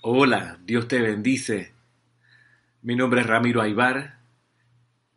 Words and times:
Hola, 0.00 0.60
Dios 0.64 0.86
te 0.86 1.02
bendice. 1.02 1.72
Mi 2.82 2.94
nombre 2.94 3.22
es 3.22 3.26
Ramiro 3.26 3.60
Aybar. 3.60 4.20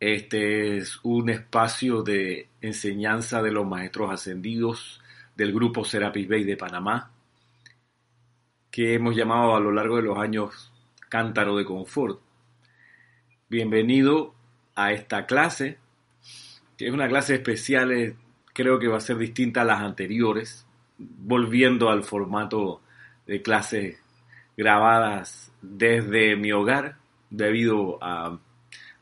Este 0.00 0.76
es 0.76 0.98
un 1.04 1.30
espacio 1.30 2.02
de 2.02 2.48
enseñanza 2.60 3.40
de 3.42 3.52
los 3.52 3.64
maestros 3.64 4.10
ascendidos 4.10 5.00
del 5.36 5.52
grupo 5.52 5.84
Serapis 5.84 6.28
Bay 6.28 6.42
de 6.42 6.56
Panamá, 6.56 7.12
que 8.72 8.94
hemos 8.94 9.14
llamado 9.14 9.54
a 9.54 9.60
lo 9.60 9.70
largo 9.70 9.98
de 9.98 10.02
los 10.02 10.18
años 10.18 10.72
Cántaro 11.08 11.56
de 11.56 11.64
Confort. 11.64 12.20
Bienvenido 13.48 14.34
a 14.74 14.90
esta 14.90 15.26
clase, 15.26 15.78
que 16.76 16.88
es 16.88 16.92
una 16.92 17.06
clase 17.06 17.36
especial, 17.36 17.92
eh, 17.92 18.16
creo 18.52 18.80
que 18.80 18.88
va 18.88 18.96
a 18.96 19.00
ser 19.00 19.18
distinta 19.18 19.62
a 19.62 19.64
las 19.64 19.80
anteriores, 19.80 20.66
volviendo 20.98 21.88
al 21.88 22.02
formato 22.02 22.82
de 23.28 23.42
clases 23.42 24.01
grabadas 24.56 25.52
desde 25.60 26.36
mi 26.36 26.52
hogar 26.52 26.96
debido 27.30 27.98
a 28.02 28.38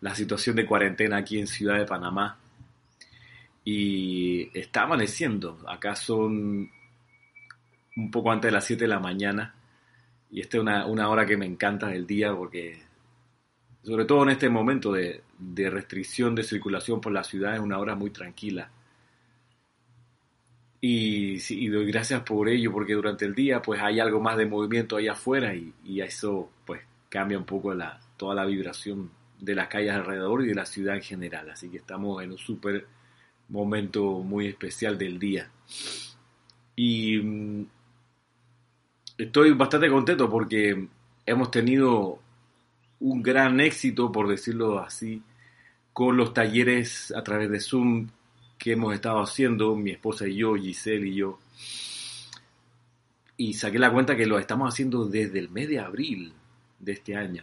la 0.00 0.14
situación 0.14 0.56
de 0.56 0.66
cuarentena 0.66 1.18
aquí 1.18 1.38
en 1.38 1.46
Ciudad 1.46 1.78
de 1.78 1.86
Panamá. 1.86 2.38
Y 3.64 4.50
está 4.58 4.82
amaneciendo, 4.82 5.58
acá 5.68 5.94
son 5.94 6.70
un 7.96 8.10
poco 8.10 8.32
antes 8.32 8.48
de 8.48 8.52
las 8.52 8.64
7 8.64 8.84
de 8.84 8.88
la 8.88 9.00
mañana. 9.00 9.54
Y 10.30 10.40
esta 10.40 10.58
es 10.58 10.62
una, 10.62 11.08
hora 11.08 11.26
que 11.26 11.36
me 11.36 11.46
encanta 11.46 11.88
del 11.88 12.06
día 12.06 12.34
porque 12.34 12.82
sobre 13.82 14.04
todo 14.04 14.22
en 14.22 14.30
este 14.30 14.48
momento 14.48 14.92
de, 14.92 15.22
de 15.38 15.70
restricción 15.70 16.34
de 16.34 16.44
circulación 16.44 17.00
por 17.00 17.12
la 17.12 17.24
ciudad 17.24 17.54
es 17.54 17.60
una 17.60 17.78
hora 17.78 17.94
muy 17.94 18.10
tranquila 18.10 18.70
y, 20.80 21.68
doy 21.68 21.86
gracias 21.86 22.22
por 22.22 22.48
ello, 22.48 22.72
porque 22.72 22.94
durante 22.94 23.26
el 23.26 23.34
día 23.34 23.60
pues 23.60 23.80
hay 23.82 24.00
algo 24.00 24.20
más 24.20 24.36
de 24.36 24.46
movimiento 24.46 24.96
allá 24.96 25.12
afuera 25.12 25.54
y, 25.54 25.72
y 25.84 26.00
eso 26.00 26.50
pues 26.64 26.80
cambia 27.08 27.38
un 27.38 27.44
poco 27.44 27.74
toda 28.16 28.34
la 28.34 28.46
vibración 28.46 29.10
de 29.38 29.54
las 29.54 29.68
calles 29.68 29.92
alrededor 29.92 30.44
y 30.44 30.48
de 30.48 30.54
la 30.54 30.66
ciudad 30.66 30.96
en 30.96 31.02
general. 31.02 31.50
Así 31.50 31.68
que 31.68 31.78
estamos 31.78 32.22
en 32.22 32.32
un 32.32 32.38
súper 32.38 32.86
momento 33.48 34.20
muy 34.20 34.46
especial 34.46 34.96
del 34.96 35.18
día. 35.18 35.50
Y 36.76 37.18
mm, 37.18 37.66
estoy 39.18 39.52
bastante 39.52 39.90
contento 39.90 40.30
porque 40.30 40.88
hemos 41.26 41.50
tenido 41.50 42.18
un 43.00 43.22
gran 43.22 43.60
éxito, 43.60 44.10
por 44.10 44.28
decirlo 44.28 44.78
así, 44.78 45.22
con 45.92 46.16
los 46.16 46.32
talleres 46.32 47.12
a 47.14 47.22
través 47.22 47.50
de 47.50 47.60
Zoom 47.60 48.08
que 48.60 48.72
hemos 48.72 48.92
estado 48.92 49.20
haciendo, 49.20 49.74
mi 49.74 49.90
esposa 49.90 50.28
y 50.28 50.36
yo, 50.36 50.54
Giselle 50.54 51.08
y 51.08 51.14
yo. 51.14 51.38
Y 53.38 53.54
saqué 53.54 53.78
la 53.78 53.90
cuenta 53.90 54.14
que 54.14 54.26
lo 54.26 54.38
estamos 54.38 54.72
haciendo 54.72 55.06
desde 55.06 55.38
el 55.38 55.48
mes 55.48 55.66
de 55.66 55.80
abril 55.80 56.34
de 56.78 56.92
este 56.92 57.16
año. 57.16 57.42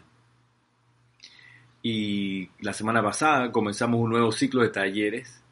Y 1.81 2.47
la 2.59 2.71
semana 2.71 3.01
pasada 3.01 3.51
comenzamos 3.51 3.99
un 3.99 4.11
nuevo 4.11 4.31
ciclo 4.31 4.61
de 4.61 4.69
talleres 4.69 5.43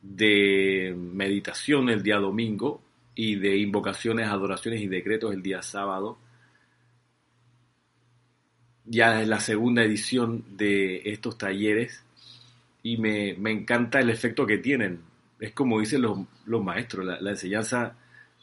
de 0.00 0.94
meditación 0.96 1.90
el 1.90 2.02
día 2.02 2.16
domingo 2.16 2.80
y 3.14 3.34
de 3.34 3.58
invocaciones, 3.58 4.28
adoraciones 4.28 4.80
y 4.80 4.88
decretos 4.88 5.34
el 5.34 5.42
día 5.42 5.60
sábado. 5.60 6.18
Ya 8.86 9.20
es 9.20 9.28
la 9.28 9.40
segunda 9.40 9.82
edición 9.82 10.56
de 10.56 11.02
estos 11.04 11.36
talleres 11.36 12.05
y 12.86 12.96
me, 12.98 13.30
encanta 13.50 13.98
el 13.98 14.10
efecto 14.10 14.46
que 14.46 14.58
tienen. 14.58 15.00
Es 15.40 15.50
como 15.50 15.80
dicen 15.80 16.02
los, 16.02 16.62
maestros, 16.62 17.04
la, 17.04 17.30
enseñanza 17.30 17.96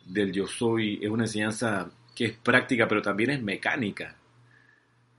del 0.06 0.34
yo 0.34 0.48
soy 0.48 1.00
es 1.02 1.10
una 1.10 1.24
enseñanza 1.24 1.90
que 2.14 2.26
es 2.26 2.34
práctica, 2.34 2.86
pero 2.86 3.02
también 3.02 3.30
es 3.30 3.42
mecánica. 3.42 4.18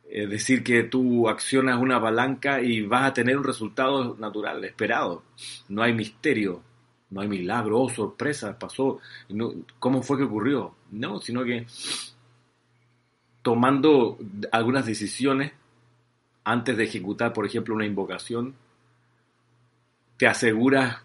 Es 0.06 0.28
decir, 0.28 0.62
que 0.62 0.82
tú 0.82 1.26
accionas 1.26 1.80
una 1.80 1.98
palanca 2.02 2.60
y 2.60 2.82
vas 2.82 3.04
a 3.04 3.14
tener 3.14 3.38
un 3.38 3.44
resultado 3.44 4.14
natural, 4.16 4.62
esperado. 4.62 5.24
No 5.70 5.82
hay 5.82 5.94
misterio, 5.94 6.62
no 7.08 7.22
hay 7.22 7.28
milagro, 7.28 7.80
oh, 7.80 7.88
sorpresa, 7.88 8.58
pasó, 8.58 9.00
¿cómo 9.78 10.02
fue 10.02 10.18
que 10.18 10.24
ocurrió? 10.24 10.74
No, 10.90 11.18
sino 11.22 11.44
que 11.44 11.66
tomando 13.40 14.18
algunas 14.52 14.84
decisiones 14.84 15.52
antes 16.44 16.76
de 16.76 16.84
ejecutar, 16.84 17.32
por 17.32 17.46
ejemplo, 17.46 17.74
una 17.74 17.86
invocación, 17.86 18.54
te 20.16 20.26
aseguras 20.26 20.98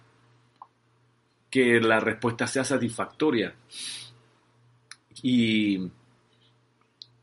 que 1.50 1.80
la 1.80 2.00
respuesta 2.00 2.48
sea 2.48 2.64
satisfactoria. 2.64 3.54
Y, 5.22 5.90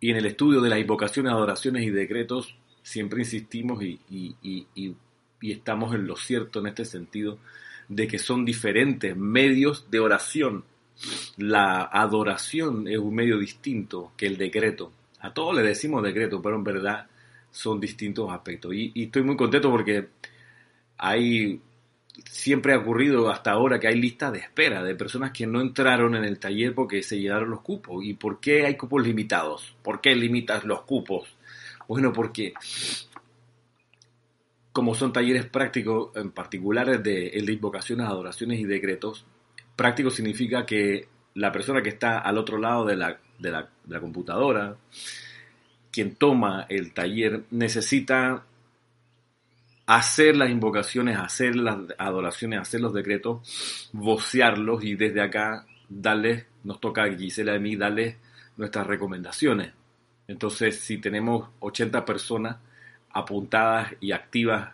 y 0.01 0.11
en 0.11 0.17
el 0.17 0.27
estudio 0.27 0.61
de 0.61 0.69
las 0.69 0.79
invocaciones, 0.79 1.33
adoraciones 1.33 1.85
y 1.85 1.91
decretos, 1.91 2.57
siempre 2.83 3.21
insistimos 3.21 3.83
y, 3.83 4.01
y, 4.11 4.97
estamos 5.41 5.95
en 5.95 6.07
lo 6.07 6.17
cierto 6.17 6.59
en 6.61 6.67
este 6.67 6.85
sentido, 6.85 7.39
de 7.89 8.09
que 8.09 8.19
son 8.19 8.45
diferentes 8.45 9.17
medios 9.17 9.91
de 9.91 10.01
oración. 10.01 10.65
La 11.37 11.83
adoración 11.85 12.89
es 12.89 12.99
un 12.99 13.15
medio 13.15 13.39
distinto 13.39 14.13
que 14.17 14.27
el 14.27 14.37
decreto. 14.37 14.93
A 15.21 15.33
todos 15.33 15.55
le 15.55 15.63
decimos 15.63 16.03
decreto, 16.03 16.43
pero 16.43 16.57
en 16.57 16.65
verdad 16.65 17.07
son 17.51 17.79
distintos 17.79 18.31
aspectos. 18.33 18.75
Y, 18.75 18.91
y 18.95 19.05
estoy 19.05 19.23
muy 19.23 19.37
contento 19.37 19.71
porque 19.71 20.09
hay 20.99 21.61
siempre 22.25 22.73
ha 22.75 22.79
ocurrido 22.79 23.31
hasta 23.31 23.53
ahora 23.53 23.79
que 23.79 23.89
hay 23.89 24.01
listas 24.01 24.33
de 24.33 24.39
espera 24.39 24.83
de 24.83 24.95
personas 24.95 25.33
que 25.33 25.47
no 25.47 25.61
entraron 25.61 26.15
en 26.15 26.25
el 26.25 26.39
taller 26.39 26.75
porque 26.75 27.03
se 27.03 27.19
llegaron 27.19 27.51
los 27.51 27.61
cupos. 27.61 28.05
¿Y 28.05 28.15
por 28.15 28.41
qué 28.41 28.67
hay 28.67 28.77
cupos 28.77 29.07
limitados? 29.07 29.77
¿Por 29.83 30.01
qué 30.01 30.15
limitas 30.15 30.65
los 30.65 30.83
cupos? 30.83 31.37
Bueno, 31.89 32.13
porque 32.13 32.55
como 34.73 34.95
son 34.95 35.13
talleres 35.13 35.47
prácticos, 35.47 36.15
en 36.17 36.33
particular 36.33 37.03
de, 37.03 37.31
de 37.31 37.53
invocaciones, 37.53 38.07
adoraciones 38.07 38.61
y 38.61 38.65
decretos, 38.65 39.25
práctico 39.75 40.11
significa 40.11 40.67
que 40.67 41.09
la 41.35 41.53
persona 41.53 41.83
que 41.83 41.91
está 41.91 42.19
al 42.19 42.39
otro 42.39 42.59
lado 42.59 42.85
de 42.85 42.97
la, 42.97 43.19
de 43.39 43.51
la, 43.51 43.63
de 43.63 43.95
la 43.95 44.01
computadora, 44.01 44.77
quien 45.91 46.17
toma 46.17 46.67
el 46.69 46.93
taller, 46.93 47.45
necesita 47.51 48.45
hacer 49.87 50.37
las 50.37 50.51
invocaciones, 50.51 51.17
hacer 51.17 51.55
las 51.57 51.79
adoraciones, 51.97 52.61
hacer 52.61 52.81
los 52.81 52.93
decretos, 52.93 53.89
vocearlos 53.93 54.85
y 54.85 54.97
desde 54.97 55.23
acá 55.23 55.67
darles, 55.89 56.45
nos 56.65 56.81
toca 56.81 57.05
a 57.05 57.15
Gisela 57.15 57.53
y 57.53 57.57
a 57.57 57.61
mí 57.61 57.77
darles 57.77 58.17
nuestras 58.57 58.87
recomendaciones. 58.87 59.73
Entonces, 60.27 60.81
si 60.81 60.99
tenemos 60.99 61.49
80 61.61 62.05
personas 62.05 62.57
apuntadas 63.11 63.95
y 64.01 64.11
activas, 64.11 64.73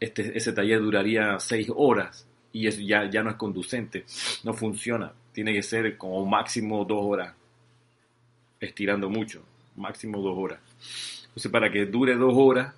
este, 0.00 0.36
ese 0.36 0.52
taller 0.52 0.80
duraría 0.80 1.38
6 1.38 1.68
horas 1.76 2.26
y 2.52 2.66
eso 2.66 2.80
ya, 2.80 3.08
ya 3.08 3.22
no 3.22 3.30
es 3.30 3.36
conducente, 3.36 4.04
no 4.42 4.52
funciona. 4.52 5.12
Tiene 5.32 5.52
que 5.52 5.62
ser 5.62 5.96
como 5.96 6.26
máximo 6.26 6.84
2 6.84 6.98
horas, 7.00 7.34
estirando 8.58 9.08
mucho, 9.08 9.44
máximo 9.76 10.20
2 10.20 10.36
horas. 10.36 10.58
Entonces, 11.28 11.52
para 11.52 11.70
que 11.70 11.86
dure 11.86 12.16
2 12.16 12.34
horas, 12.36 12.74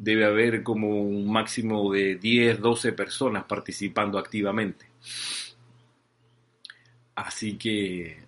debe 0.00 0.24
haber 0.24 0.62
como 0.62 0.88
un 1.02 1.30
máximo 1.30 1.92
de 1.92 2.16
10, 2.16 2.60
12 2.60 2.92
personas 2.94 3.44
participando 3.44 4.18
activamente. 4.18 4.86
Así 7.14 7.58
que 7.58 8.18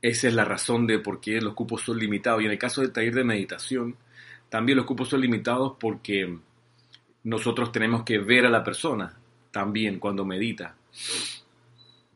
esa 0.00 0.28
es 0.28 0.34
la 0.34 0.46
razón 0.46 0.86
de 0.86 0.98
por 0.98 1.20
qué 1.20 1.42
los 1.42 1.52
cupos 1.52 1.82
son 1.82 1.98
limitados. 1.98 2.40
Y 2.40 2.46
en 2.46 2.52
el 2.52 2.58
caso 2.58 2.80
del 2.80 2.90
taller 2.90 3.14
de 3.14 3.24
meditación, 3.24 3.96
también 4.48 4.78
los 4.78 4.86
cupos 4.86 5.10
son 5.10 5.20
limitados 5.20 5.74
porque 5.78 6.38
nosotros 7.24 7.70
tenemos 7.70 8.02
que 8.02 8.18
ver 8.18 8.46
a 8.46 8.50
la 8.50 8.64
persona 8.64 9.14
también 9.50 9.98
cuando 9.98 10.24
medita. 10.24 10.74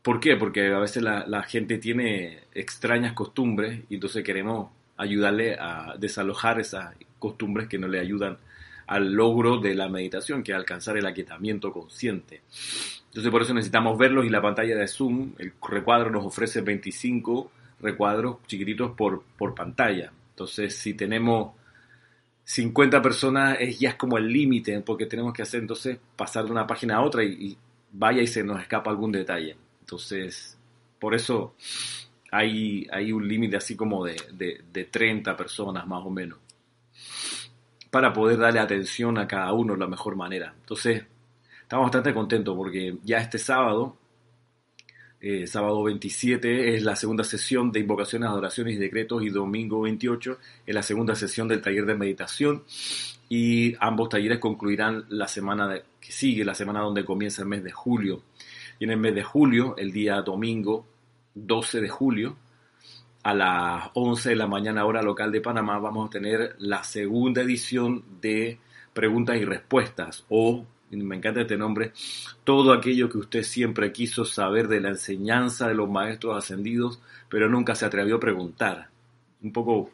¿Por 0.01 0.19
qué? 0.19 0.35
Porque 0.35 0.73
a 0.73 0.79
veces 0.79 1.03
la, 1.03 1.27
la 1.27 1.43
gente 1.43 1.77
tiene 1.77 2.39
extrañas 2.55 3.13
costumbres 3.13 3.81
y 3.87 3.95
entonces 3.95 4.23
queremos 4.23 4.71
ayudarle 4.97 5.55
a 5.59 5.95
desalojar 5.97 6.59
esas 6.59 6.95
costumbres 7.19 7.67
que 7.67 7.77
no 7.77 7.87
le 7.87 7.99
ayudan 7.99 8.37
al 8.87 9.13
logro 9.13 9.57
de 9.57 9.73
la 9.73 9.89
meditación, 9.89 10.43
que 10.43 10.51
es 10.51 10.57
alcanzar 10.57 10.97
el 10.97 11.05
aquietamiento 11.05 11.71
consciente. 11.71 12.41
Entonces 13.07 13.31
por 13.31 13.41
eso 13.41 13.53
necesitamos 13.53 13.97
verlos 13.97 14.25
y 14.25 14.29
la 14.29 14.41
pantalla 14.41 14.75
de 14.75 14.87
Zoom, 14.87 15.33
el 15.37 15.53
recuadro 15.69 16.11
nos 16.11 16.25
ofrece 16.25 16.61
25 16.61 17.51
recuadros 17.81 18.37
chiquititos 18.47 18.91
por, 18.91 19.23
por 19.37 19.55
pantalla. 19.55 20.11
Entonces 20.31 20.75
si 20.75 20.93
tenemos 20.93 21.53
50 22.43 23.01
personas 23.01 23.57
es, 23.59 23.79
ya 23.79 23.89
es 23.89 23.95
como 23.95 24.17
el 24.17 24.27
límite, 24.27 24.79
porque 24.81 25.07
tenemos 25.07 25.33
que 25.33 25.41
hacer 25.41 25.61
entonces 25.61 25.97
pasar 26.15 26.45
de 26.45 26.51
una 26.51 26.67
página 26.67 26.97
a 26.97 27.01
otra 27.01 27.23
y 27.23 27.57
vaya 27.91 28.21
y 28.21 28.27
se 28.27 28.43
nos 28.43 28.61
escapa 28.61 28.91
algún 28.91 29.11
detalle. 29.11 29.55
Entonces, 29.79 30.57
por 30.99 31.15
eso 31.15 31.55
hay, 32.37 33.11
un 33.11 33.27
límite 33.27 33.57
así 33.57 33.75
como 33.75 34.05
de, 34.05 34.15
de, 34.33 34.83
30 34.85 35.35
personas 35.35 35.87
más 35.87 36.03
o 36.05 36.09
menos 36.09 36.39
para 37.89 38.11
poder 38.11 38.37
darle 38.37 38.59
atención 38.59 39.17
a 39.17 39.27
cada 39.27 39.53
uno 39.53 39.73
de 39.73 39.79
la 39.79 39.87
mejor 39.87 40.15
manera. 40.15 40.53
Entonces, 40.59 41.03
estamos 41.61 41.85
bastante 41.85 42.13
contentos 42.13 42.55
porque 42.55 42.97
ya 43.03 43.19
este 43.19 43.37
sábado 43.37 43.97
Eh, 45.27 45.47
sábado 45.47 45.81
27 45.81 46.75
es 46.75 46.83
la 46.83 46.95
segunda 46.95 47.23
sesión 47.23 47.71
de 47.71 47.79
invocaciones, 47.79 48.29
adoraciones 48.29 48.75
y 48.75 48.77
decretos 48.77 49.23
y 49.23 49.29
domingo 49.29 49.81
28 49.81 50.37
es 50.67 50.75
la 50.75 50.83
segunda 50.83 51.15
sesión 51.15 51.47
del 51.47 51.61
taller 51.61 51.85
de 51.87 51.95
meditación 51.95 52.63
y 53.27 53.73
ambos 53.79 54.09
talleres 54.09 54.37
concluirán 54.37 55.05
la 55.09 55.27
semana 55.27 55.81
que 55.99 56.11
sigue, 56.11 56.45
la 56.45 56.53
semana 56.53 56.81
donde 56.81 57.03
comienza 57.03 57.41
el 57.41 57.47
mes 57.47 57.63
de 57.63 57.71
julio. 57.71 58.21
Y 58.77 58.83
en 58.83 58.91
el 58.91 58.97
mes 58.97 59.15
de 59.15 59.23
julio, 59.23 59.75
el 59.77 59.91
día 59.91 60.21
domingo 60.21 60.85
12 61.35 61.81
de 61.81 61.89
julio, 61.89 62.37
a 63.23 63.33
las 63.33 63.89
11 63.93 64.29
de 64.29 64.35
la 64.35 64.47
mañana 64.47 64.85
hora 64.85 65.01
local 65.01 65.31
de 65.31 65.41
Panamá, 65.41 65.79
vamos 65.79 66.07
a 66.07 66.11
tener 66.11 66.55
la 66.59 66.83
segunda 66.83 67.41
edición 67.41 68.03
de 68.21 68.59
preguntas 68.93 69.37
y 69.37 69.45
respuestas 69.45 70.25
o 70.29 70.65
me 70.91 71.15
encanta 71.15 71.41
este 71.41 71.57
nombre, 71.57 71.91
todo 72.43 72.71
aquello 72.73 73.09
que 73.09 73.17
usted 73.17 73.43
siempre 73.43 73.91
quiso 73.91 74.25
saber 74.25 74.67
de 74.67 74.79
la 74.79 74.89
enseñanza 74.89 75.67
de 75.67 75.75
los 75.75 75.89
maestros 75.89 76.37
ascendidos, 76.37 77.01
pero 77.29 77.49
nunca 77.49 77.75
se 77.75 77.85
atrevió 77.85 78.17
a 78.17 78.19
preguntar. 78.19 78.89
Un 79.41 79.51
poco 79.51 79.91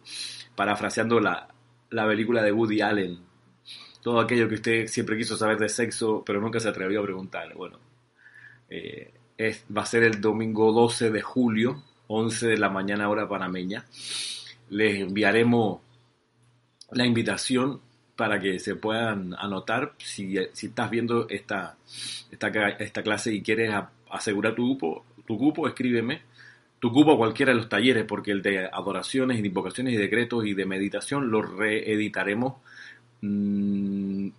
parafraseando 0.55 1.19
la, 1.19 1.47
la 1.89 2.07
película 2.07 2.43
de 2.43 2.51
Woody 2.51 2.81
Allen, 2.81 3.19
todo 4.01 4.19
aquello 4.19 4.47
que 4.47 4.55
usted 4.55 4.87
siempre 4.87 5.17
quiso 5.17 5.37
saber 5.37 5.57
de 5.57 5.69
sexo, 5.69 6.23
pero 6.25 6.41
nunca 6.41 6.59
se 6.59 6.69
atrevió 6.69 7.01
a 7.01 7.03
preguntar. 7.03 7.53
Bueno, 7.55 7.79
eh, 8.69 9.13
va 9.75 9.81
a 9.81 9.85
ser 9.85 10.03
el 10.03 10.21
domingo 10.21 10.71
12 10.71 11.11
de 11.11 11.21
julio, 11.21 11.83
11 12.07 12.47
de 12.47 12.57
la 12.57 12.69
mañana 12.69 13.09
hora 13.09 13.27
panameña. 13.27 13.85
Les 14.69 15.01
enviaremos 15.01 15.81
la 16.91 17.05
invitación 17.05 17.79
para 18.15 18.39
que 18.39 18.59
se 18.59 18.75
puedan 18.75 19.33
anotar. 19.37 19.93
Si, 19.97 20.35
si 20.53 20.67
estás 20.67 20.89
viendo 20.89 21.27
esta, 21.29 21.77
esta, 22.29 22.47
esta, 22.79 23.03
clase 23.03 23.33
y 23.33 23.41
quieres 23.41 23.73
asegurar 24.09 24.55
tu 24.55 24.65
grupo, 24.65 25.05
tu 25.25 25.67
escríbeme. 25.67 26.21
Tu 26.79 26.91
cupo 26.91 27.15
cualquiera 27.15 27.51
de 27.51 27.59
los 27.59 27.69
talleres, 27.69 28.05
porque 28.05 28.31
el 28.31 28.41
de 28.41 28.65
adoraciones 28.65 29.39
y 29.39 29.45
invocaciones 29.45 29.93
y 29.93 29.97
decretos 29.97 30.45
y 30.45 30.55
de 30.55 30.65
meditación 30.65 31.29
lo 31.29 31.43
reeditaremos 31.43 32.55
mmm, 33.21 34.29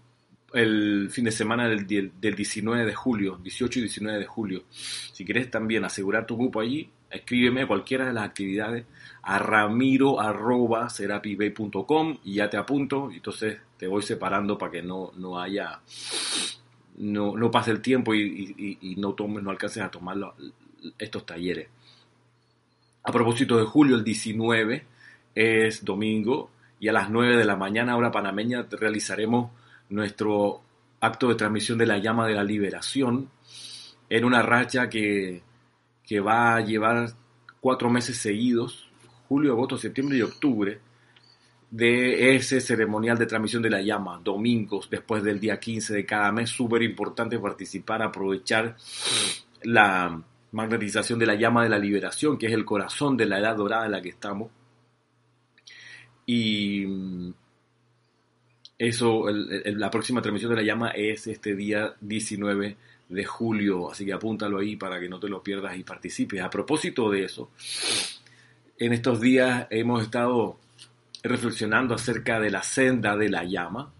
el 0.55 1.09
fin 1.11 1.25
de 1.25 1.33
semana 1.33 1.69
del, 1.69 1.87
del 1.87 2.35
19 2.35 2.85
de 2.85 2.95
julio, 2.95 3.39
18 3.43 3.79
y 3.79 3.83
19 3.83 4.19
de 4.19 4.27
julio. 4.27 4.65
Si 4.71 5.25
quieres 5.25 5.51
también 5.51 5.85
asegurar 5.85 6.27
tu 6.27 6.37
grupo 6.37 6.61
allí, 6.61 6.89
escríbeme 7.13 7.63
a 7.63 7.67
cualquiera 7.67 8.07
de 8.07 8.13
las 8.13 8.25
actividades 8.25 8.87
a 9.23 9.39
ramiro 9.39 10.21
arroba 10.21 10.89
y 12.25 12.35
ya 12.35 12.51
te 12.51 12.57
apunto 12.57 13.11
y 13.13 13.17
entonces 13.17 13.59
te 13.77 13.87
voy 13.87 14.03
separando 14.03 14.59
para 14.59 14.73
que 14.73 14.83
no, 14.83 15.13
no 15.17 15.39
haya 15.39 15.81
no, 16.97 17.37
no 17.37 17.51
pase 17.51 17.71
el 17.71 17.81
tiempo 17.81 18.15
y, 18.15 18.79
y, 18.81 18.97
no 18.97 19.13
tomes 19.13 19.45
no 19.45 19.51
alcances 19.51 19.83
a 19.83 19.91
tomar 19.91 20.17
estos 20.99 21.25
talleres 21.25 21.69
a 23.05 23.13
propósito 23.13 23.59
de 23.59 23.65
julio 23.65 23.95
el 23.95 24.05
19 24.05 24.85
es 25.35 25.85
domingo 25.85 26.51
y 26.81 26.89
a 26.89 26.93
las 26.93 27.11
9 27.11 27.37
de 27.37 27.45
la 27.45 27.57
mañana 27.57 27.97
hora 27.97 28.11
panameña 28.11 28.67
realizaremos 28.71 29.51
nuestro 29.93 30.63
acto 31.01 31.29
de 31.29 31.35
transmisión 31.35 31.79
de 31.79 31.87
la 31.87 31.99
llama 31.99 32.27
de 32.27 32.35
la 32.35 32.45
liberación 32.45 33.29
en 34.09 34.25
una 34.25 34.43
racha 34.43 34.89
que, 34.89 35.43
que 36.05 36.21
va 36.21 36.57
a 36.57 36.61
llevar 36.61 37.11
cuatro 37.61 37.91
meses 37.91 38.19
seguidos, 38.19 38.91
julio, 39.29 39.53
agosto, 39.53 39.79
septiembre 39.79 40.19
y 40.19 40.23
octubre, 40.23 40.81
de 41.71 42.37
ese 42.37 42.61
ceremonial 42.61 43.17
de 43.17 43.27
transmisión 43.27 43.63
de 43.63 43.71
la 43.71 43.81
llama, 43.81 44.21
domingos 44.23 44.91
después 44.91 45.23
del 45.23 45.41
día 45.41 45.59
15 45.59 45.95
de 45.95 46.05
cada 46.05 46.31
mes, 46.31 46.51
súper 46.51 46.83
importante 46.83 47.39
participar, 47.39 48.03
aprovechar 48.03 48.77
la 49.63 50.23
magnetización 50.51 51.19
de 51.19 51.27
la 51.27 51.35
llama 51.35 51.63
de 51.63 51.71
la 51.71 51.79
liberación, 51.79 52.37
que 52.37 52.47
es 52.47 52.53
el 52.53 52.67
corazón 52.67 53.17
de 53.17 53.25
la 53.25 53.39
edad 53.39 53.57
dorada 53.57 53.87
en 53.87 53.93
la 53.93 54.03
que 54.03 54.11
estamos. 54.11 54.51
Y 56.27 56.87
eso, 58.89 59.27
la 59.29 59.91
próxima 59.93 60.21
transmisión 60.21 60.51
de 60.51 60.57
la 60.57 60.67
llama 60.67 60.91
es 60.91 61.29
este 61.29 61.55
día 61.55 61.95
19 62.01 62.77
de 63.09 63.25
julio, 63.25 63.93
así 63.93 64.05
que 64.05 64.13
apúntalo 64.13 64.59
ahí 64.59 64.75
para 64.75 64.99
que 64.99 65.09
no 65.09 65.21
te 65.21 65.29
lo 65.29 65.41
pierdas 65.41 65.77
y 65.77 65.85
participes. 65.85 66.43
A 66.43 66.51
propósito 66.51 67.09
de 67.09 67.23
eso, 67.23 67.51
en 68.77 68.93
estos 68.93 69.21
días 69.21 69.69
hemos 69.71 70.03
estado 70.03 70.59
reflexionando 71.23 71.95
acerca 71.95 72.41
de 72.41 72.51
la 72.51 72.65
senda 72.65 73.17
de 73.17 73.29
la 73.29 73.45
llama. 73.45 73.93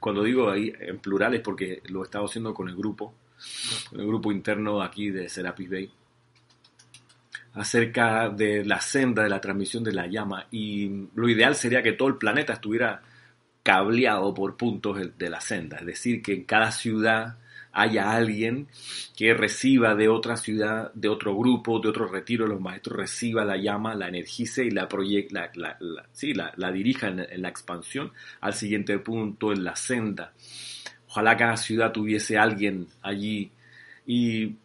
Cuando 0.00 0.24
digo 0.24 0.50
ahí 0.50 0.72
en 0.80 0.98
plural 0.98 1.34
es 1.34 1.40
porque 1.40 1.80
lo 1.86 2.02
he 2.02 2.04
estado 2.06 2.24
haciendo 2.24 2.52
con 2.52 2.68
el 2.68 2.74
grupo, 2.74 3.14
con 3.88 4.00
el 4.00 4.06
grupo 4.08 4.32
interno 4.32 4.82
aquí 4.82 5.10
de 5.10 5.28
Serapis 5.28 5.70
Bay, 5.70 5.90
acerca 7.52 8.30
de 8.30 8.64
la 8.64 8.80
senda 8.80 9.22
de 9.22 9.28
la 9.28 9.40
transmisión 9.40 9.84
de 9.84 9.92
la 9.92 10.08
llama. 10.08 10.48
Y 10.50 11.06
lo 11.14 11.28
ideal 11.28 11.54
sería 11.54 11.84
que 11.84 11.92
todo 11.92 12.08
el 12.08 12.16
planeta 12.16 12.54
estuviera 12.54 13.00
cableado 13.64 14.32
por 14.34 14.56
puntos 14.56 14.98
de 15.18 15.30
la 15.30 15.40
senda, 15.40 15.78
es 15.78 15.86
decir, 15.86 16.22
que 16.22 16.34
en 16.34 16.44
cada 16.44 16.70
ciudad 16.70 17.38
haya 17.74 18.12
alguien 18.12 18.68
que 19.16 19.34
reciba 19.34 19.94
de 19.96 20.08
otra 20.08 20.36
ciudad, 20.36 20.92
de 20.94 21.08
otro 21.08 21.36
grupo, 21.36 21.80
de 21.80 21.88
otro 21.88 22.06
retiro 22.06 22.46
los 22.46 22.60
maestros, 22.60 22.96
reciba 22.96 23.44
la 23.44 23.56
llama, 23.56 23.94
la 23.94 24.08
energice 24.08 24.64
y 24.64 24.70
la, 24.70 24.88
la, 25.30 25.50
la, 25.54 25.76
la, 25.80 26.52
la, 26.56 26.72
dirija 26.72 27.08
en, 27.08 27.42
la 27.42 27.48
expansión 27.48 28.12
al 28.40 28.54
siguiente 28.54 28.98
punto 29.00 29.52
en 29.52 29.64
la 29.64 29.74
senda. 29.74 30.32
Ojalá 31.08 31.36
cada 31.36 31.56
ciudad 31.56 31.90
tuviese 31.90 32.38
alguien 32.38 32.86
allí 33.02 33.50
y 34.06 34.56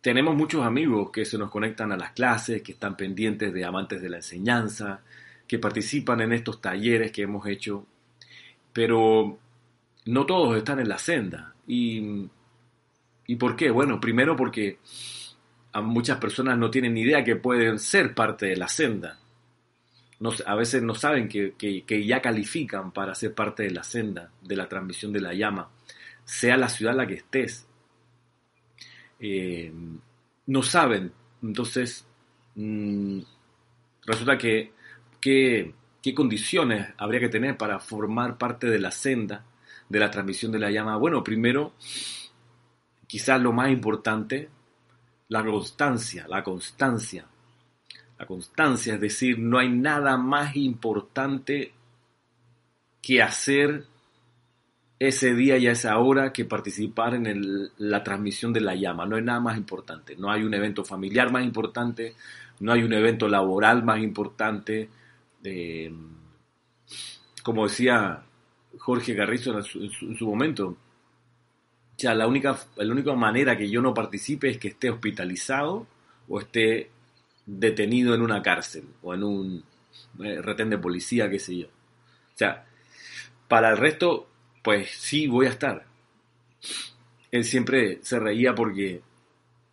tenemos 0.00 0.36
muchos 0.36 0.64
amigos 0.64 1.10
que 1.10 1.24
se 1.24 1.38
nos 1.38 1.50
conectan 1.50 1.90
a 1.90 1.96
las 1.96 2.12
clases, 2.12 2.62
que 2.62 2.72
están 2.72 2.96
pendientes 2.96 3.52
de 3.52 3.64
amantes 3.64 4.00
de 4.00 4.10
la 4.10 4.16
enseñanza, 4.18 5.00
que 5.52 5.58
participan 5.58 6.22
en 6.22 6.32
estos 6.32 6.62
talleres 6.62 7.12
que 7.12 7.24
hemos 7.24 7.46
hecho, 7.46 7.86
pero 8.72 9.38
no 10.06 10.24
todos 10.24 10.56
están 10.56 10.80
en 10.80 10.88
la 10.88 10.96
senda. 10.96 11.54
Y, 11.66 12.26
¿Y 13.26 13.36
por 13.36 13.54
qué? 13.54 13.70
Bueno, 13.70 14.00
primero 14.00 14.34
porque 14.34 14.78
muchas 15.74 16.16
personas 16.16 16.56
no 16.56 16.70
tienen 16.70 16.94
ni 16.94 17.02
idea 17.02 17.22
que 17.22 17.36
pueden 17.36 17.78
ser 17.78 18.14
parte 18.14 18.46
de 18.46 18.56
la 18.56 18.66
senda. 18.66 19.18
No, 20.20 20.30
a 20.46 20.54
veces 20.54 20.82
no 20.82 20.94
saben 20.94 21.28
que, 21.28 21.52
que, 21.58 22.06
ya 22.06 22.22
califican 22.22 22.90
para 22.90 23.14
ser 23.14 23.34
parte 23.34 23.64
de 23.64 23.72
la 23.72 23.84
senda, 23.84 24.30
de 24.40 24.56
la 24.56 24.70
transmisión 24.70 25.12
de 25.12 25.20
la 25.20 25.34
llama, 25.34 25.68
sea 26.24 26.56
la 26.56 26.70
ciudad 26.70 26.94
en 26.94 26.96
la 26.96 27.06
que 27.06 27.14
estés. 27.16 27.68
Eh, 29.20 29.70
no 30.46 30.62
saben. 30.62 31.12
Entonces, 31.42 32.06
mm, 32.54 33.18
resulta 34.06 34.38
que 34.38 34.72
qué 35.22 35.72
condiciones 36.14 36.88
habría 36.98 37.20
que 37.20 37.30
tener 37.30 37.56
para 37.56 37.78
formar 37.78 38.36
parte 38.36 38.66
de 38.66 38.78
la 38.78 38.90
senda 38.90 39.44
de 39.88 39.98
la 39.98 40.10
transmisión 40.10 40.52
de 40.52 40.58
la 40.58 40.70
llama? 40.70 40.96
Bueno, 40.96 41.24
primero, 41.24 41.72
quizás 43.06 43.40
lo 43.40 43.52
más 43.52 43.70
importante, 43.70 44.50
la 45.28 45.44
constancia, 45.44 46.26
la 46.28 46.42
constancia. 46.42 47.26
La 48.18 48.26
constancia, 48.26 48.94
es 48.94 49.00
decir, 49.00 49.38
no 49.38 49.58
hay 49.58 49.68
nada 49.68 50.16
más 50.16 50.56
importante 50.56 51.72
que 53.00 53.22
hacer 53.22 53.84
ese 54.98 55.34
día 55.34 55.58
y 55.58 55.66
a 55.66 55.72
esa 55.72 55.98
hora 55.98 56.32
que 56.32 56.44
participar 56.44 57.14
en 57.14 57.70
la 57.78 58.04
transmisión 58.04 58.52
de 58.52 58.60
la 58.60 58.76
llama. 58.76 59.04
No 59.06 59.16
hay 59.16 59.22
nada 59.22 59.40
más 59.40 59.56
importante. 59.56 60.14
No 60.16 60.30
hay 60.30 60.44
un 60.44 60.54
evento 60.54 60.84
familiar 60.84 61.32
más 61.32 61.44
importante, 61.44 62.14
no 62.60 62.72
hay 62.72 62.84
un 62.84 62.92
evento 62.92 63.26
laboral 63.26 63.82
más 63.82 63.98
importante. 63.98 64.88
Como 67.42 67.66
decía 67.66 68.22
Jorge 68.78 69.14
Garrizo 69.14 69.58
en 69.58 69.90
su, 70.18 70.26
momento. 70.26 70.68
O 70.68 70.76
sea, 71.96 72.14
la 72.14 72.26
única, 72.26 72.58
la 72.76 72.92
única 72.92 73.14
manera 73.14 73.56
que 73.56 73.68
yo 73.68 73.80
no 73.80 73.94
participe 73.94 74.50
es 74.50 74.58
que 74.58 74.68
esté 74.68 74.90
hospitalizado 74.90 75.86
o 76.28 76.40
esté 76.40 76.90
detenido 77.46 78.14
en 78.14 78.22
una 78.22 78.42
cárcel 78.42 78.84
o 79.02 79.14
en 79.14 79.22
un 79.24 79.64
eh, 80.22 80.40
retén 80.40 80.70
de 80.70 80.78
policía, 80.78 81.28
qué 81.28 81.38
sé 81.38 81.58
yo. 81.58 81.66
O 81.66 82.36
sea, 82.36 82.64
para 83.48 83.70
el 83.70 83.76
resto, 83.76 84.28
pues 84.62 84.90
sí 84.90 85.26
voy 85.26 85.46
a 85.46 85.50
estar. 85.50 85.84
Él 87.30 87.44
siempre 87.44 87.98
se 88.02 88.18
reía 88.18 88.54
porque 88.54 89.02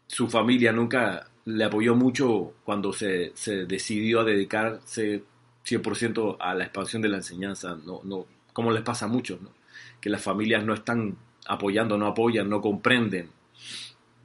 su 0.07 0.27
familia 0.27 0.71
nunca 0.71 1.29
le 1.45 1.63
apoyó 1.63 1.95
mucho 1.95 2.55
cuando 2.63 2.91
se, 2.93 3.31
se 3.35 3.65
decidió 3.65 4.21
a 4.21 4.25
dedicarse 4.25 5.23
100% 5.65 6.37
a 6.39 6.53
la 6.53 6.63
expansión 6.63 7.01
de 7.01 7.09
la 7.09 7.17
enseñanza. 7.17 7.77
No, 7.85 8.01
no, 8.03 8.25
como 8.53 8.71
les 8.71 8.83
pasa 8.83 9.05
a 9.05 9.07
muchos, 9.09 9.39
que 10.01 10.09
las 10.09 10.21
familias 10.21 10.63
no 10.63 10.73
están 10.73 11.17
apoyando, 11.47 11.97
no 11.97 12.07
apoyan, 12.07 12.49
no 12.49 12.61
comprenden 12.61 13.29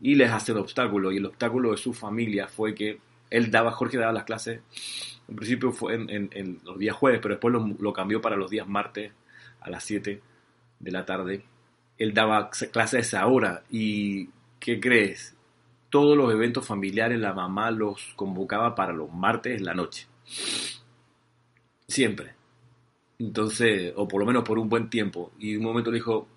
y 0.00 0.14
les 0.14 0.30
hacen 0.30 0.56
obstáculo. 0.56 1.12
Y 1.12 1.18
el 1.18 1.26
obstáculo 1.26 1.72
de 1.72 1.76
su 1.76 1.92
familia 1.92 2.48
fue 2.48 2.74
que 2.74 2.98
él 3.30 3.50
daba, 3.50 3.72
Jorge 3.72 3.98
daba 3.98 4.12
las 4.12 4.24
clases, 4.24 4.60
en 5.28 5.36
principio 5.36 5.72
fue 5.72 5.94
en, 5.94 6.60
los 6.64 6.78
días 6.78 6.94
jueves, 6.96 7.20
pero 7.22 7.34
después 7.34 7.54
lo, 7.78 7.92
cambió 7.92 8.20
para 8.20 8.36
los 8.36 8.50
días 8.50 8.68
martes 8.68 9.12
a 9.60 9.70
las 9.70 9.84
7 9.84 10.20
de 10.80 10.90
la 10.90 11.04
tarde. 11.04 11.44
Él 11.96 12.12
daba 12.12 12.50
clases 12.50 12.94
a 12.94 12.98
esa 12.98 13.26
hora 13.26 13.62
y, 13.70 14.28
¿qué 14.60 14.80
crees? 14.80 15.34
todos 15.94 16.16
los 16.16 16.32
eventos 16.32 16.66
familiares 16.66 17.20
la 17.20 17.32
mamá 17.32 17.70
los 17.70 18.14
convocaba 18.16 18.74
para 18.74 18.92
los 18.92 19.12
martes 19.12 19.56
en 19.56 19.64
la 19.64 19.74
noche. 19.74 20.08
Siempre. 21.86 22.34
Entonces, 23.18 23.92
o 23.96 24.08
por 24.08 24.20
lo 24.20 24.26
menos 24.26 24.44
por 24.44 24.58
un 24.58 24.68
buen 24.68 24.90
tiempo. 24.90 25.32
Y 25.38 25.56
un 25.56 25.64
momento 25.64 25.90
le 25.90 25.98
dijo, 25.98 26.28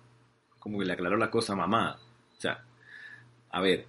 como 0.58 0.78
que 0.78 0.84
le 0.84 0.92
aclaró 0.92 1.16
la 1.16 1.30
cosa 1.30 1.54
mamá. 1.54 1.98
O 2.36 2.40
sea, 2.40 2.64
a 3.50 3.60
ver, 3.60 3.86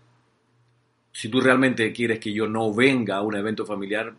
si 1.11 1.29
tú 1.29 1.41
realmente 1.41 1.91
quieres 1.91 2.19
que 2.19 2.33
yo 2.33 2.47
no 2.47 2.73
venga 2.73 3.17
a 3.17 3.21
un 3.21 3.35
evento 3.35 3.65
familiar, 3.65 4.13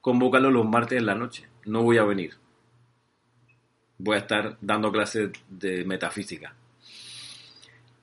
convócalo 0.00 0.50
los 0.50 0.68
martes 0.68 0.98
en 0.98 1.06
la 1.06 1.14
noche. 1.14 1.48
No 1.64 1.82
voy 1.82 1.98
a 1.98 2.04
venir. 2.04 2.34
Voy 3.98 4.16
a 4.16 4.20
estar 4.20 4.58
dando 4.60 4.90
clases 4.90 5.30
de 5.48 5.84
metafísica. 5.84 6.54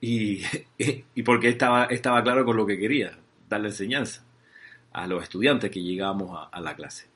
Y, 0.00 0.42
y 1.14 1.22
porque 1.22 1.48
estaba, 1.48 1.84
estaba 1.84 2.22
claro 2.22 2.44
con 2.44 2.56
lo 2.56 2.66
que 2.66 2.78
quería, 2.78 3.18
dar 3.48 3.60
la 3.60 3.68
enseñanza 3.68 4.24
a 4.92 5.06
los 5.06 5.22
estudiantes 5.22 5.70
que 5.70 5.82
llegábamos 5.82 6.48
a, 6.50 6.60
la 6.60 6.74
clase. 6.74 7.08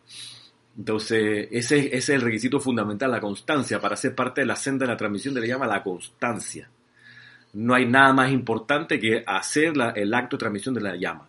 Entonces, 0.76 1.48
ese, 1.50 1.96
es 1.96 2.08
el 2.08 2.20
requisito 2.20 2.58
fundamental, 2.60 3.10
la 3.10 3.20
constancia. 3.20 3.80
Para 3.80 3.96
ser 3.96 4.14
parte 4.14 4.40
de 4.40 4.46
la 4.46 4.56
senda 4.56 4.86
de 4.86 4.92
la 4.92 4.96
transmisión, 4.96 5.34
le 5.34 5.46
llama 5.46 5.66
la 5.66 5.82
constancia. 5.82 6.68
No 7.52 7.74
hay 7.74 7.86
nada 7.86 8.12
más 8.12 8.32
importante 8.32 8.98
que 8.98 9.22
hacer 9.26 9.74
el 9.94 10.14
acto 10.14 10.36
de 10.36 10.40
transmisión 10.40 10.74
de 10.74 10.80
la 10.80 10.96
llama. 10.96 11.28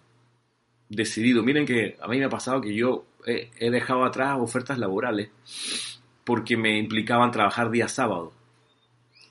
Decidido. 0.90 1.44
Miren 1.44 1.66
que 1.66 1.98
a 2.02 2.08
mí 2.08 2.18
me 2.18 2.26
ha 2.26 2.30
pasado 2.30 2.62
que 2.62 2.74
yo 2.74 3.06
he, 3.26 3.70
dejado 3.70 4.04
atrás 4.04 4.38
ofertas 4.40 4.80
laborales 4.80 5.30
porque 6.24 6.58
me 6.58 6.78
implicaban 6.78 7.32
trabajar 7.32 7.70
día 7.70 7.88
sábado. 7.88 8.34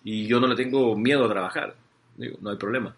Y 0.04 0.26
yo 0.26 0.38
no 0.38 0.46
le 0.46 0.54
tengo 0.54 0.96
miedo 0.96 1.24
a 1.24 1.28
trabajar 1.28 1.74
no 2.16 2.50
hay 2.50 2.56
problema. 2.56 2.94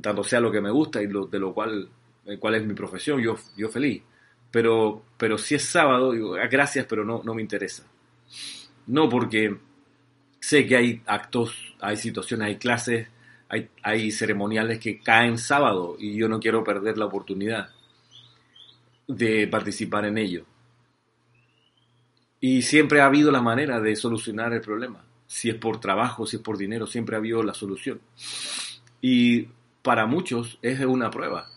Tanto 0.00 0.22
sea 0.24 0.40
lo 0.40 0.50
que 0.50 0.60
me 0.60 0.70
gusta 0.70 1.02
y 1.02 1.06
de 1.06 1.38
lo 1.38 1.54
cual, 1.54 1.88
eh, 2.26 2.38
cuál 2.38 2.56
es 2.56 2.66
mi 2.66 2.74
profesión, 2.74 3.22
yo 3.22 3.68
feliz. 3.68 4.02
Pero, 4.52 5.02
pero 5.16 5.36
si 5.36 5.56
es 5.56 5.64
sábado, 5.64 6.12
digo, 6.12 6.36
ah, 6.36 6.46
gracias, 6.46 6.86
pero 6.86 7.04
no, 7.04 7.22
no 7.24 7.34
me 7.34 7.42
interesa. 7.42 7.84
No 8.86 9.08
porque 9.08 9.56
sé 10.38 10.66
que 10.66 10.76
hay 10.76 11.02
actos, 11.06 11.74
hay 11.80 11.96
situaciones, 11.96 12.46
hay 12.46 12.56
clases, 12.56 13.08
hay, 13.48 13.68
hay 13.82 14.12
ceremoniales 14.12 14.78
que 14.78 15.00
caen 15.00 15.38
sábado 15.38 15.96
y 15.98 16.14
yo 16.14 16.28
no 16.28 16.38
quiero 16.38 16.62
perder 16.62 16.96
la 16.98 17.06
oportunidad 17.06 17.70
de 19.08 19.48
participar 19.48 20.04
en 20.04 20.18
ello. 20.18 20.44
Y 22.40 22.62
siempre 22.62 23.00
ha 23.00 23.06
habido 23.06 23.32
la 23.32 23.42
manera 23.42 23.80
de 23.80 23.96
solucionar 23.96 24.52
el 24.52 24.60
problema 24.60 25.02
si 25.32 25.48
es 25.48 25.54
por 25.54 25.80
trabajo, 25.80 26.26
si 26.26 26.36
es 26.36 26.42
por 26.42 26.58
dinero, 26.58 26.86
siempre 26.86 27.16
ha 27.16 27.18
habido 27.18 27.42
la 27.42 27.54
solución. 27.54 27.98
Y 29.00 29.48
para 29.80 30.04
muchos 30.04 30.58
es 30.60 30.78
una 30.80 31.10
prueba. 31.10 31.48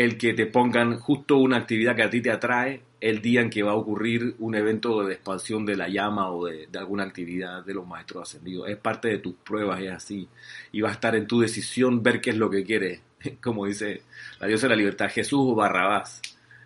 El 0.00 0.16
que 0.16 0.32
te 0.32 0.46
pongan 0.46 0.98
justo 0.98 1.36
una 1.36 1.58
actividad 1.58 1.94
que 1.94 2.02
a 2.02 2.08
ti 2.08 2.22
te 2.22 2.30
atrae 2.30 2.80
el 3.02 3.20
día 3.20 3.42
en 3.42 3.50
que 3.50 3.62
va 3.62 3.72
a 3.72 3.74
ocurrir 3.74 4.34
un 4.38 4.54
evento 4.54 5.04
de 5.04 5.12
expansión 5.12 5.66
de 5.66 5.76
la 5.76 5.88
llama 5.90 6.30
o 6.30 6.46
de, 6.46 6.66
alguna 6.78 7.04
actividad 7.04 7.62
de 7.62 7.74
los 7.74 7.86
maestros 7.86 8.22
ascendidos. 8.22 8.70
Es 8.70 8.78
parte 8.78 9.08
de 9.08 9.18
tus 9.18 9.34
pruebas, 9.34 9.82
es 9.82 9.92
así. 9.92 10.26
Y 10.72 10.80
va 10.80 10.88
a 10.88 10.92
estar 10.92 11.14
en 11.14 11.26
tu 11.26 11.40
decisión 11.40 12.02
ver 12.02 12.22
qué 12.22 12.30
es 12.30 12.38
lo 12.38 12.48
que 12.48 12.64
quieres. 12.64 13.02
Como 13.42 13.66
dice 13.66 14.00
la 14.40 14.46
diosa 14.46 14.68
de 14.68 14.70
la 14.70 14.76
libertad, 14.76 15.10
Jesús 15.10 15.40
o 15.42 15.54
Barrabás. 15.54 16.22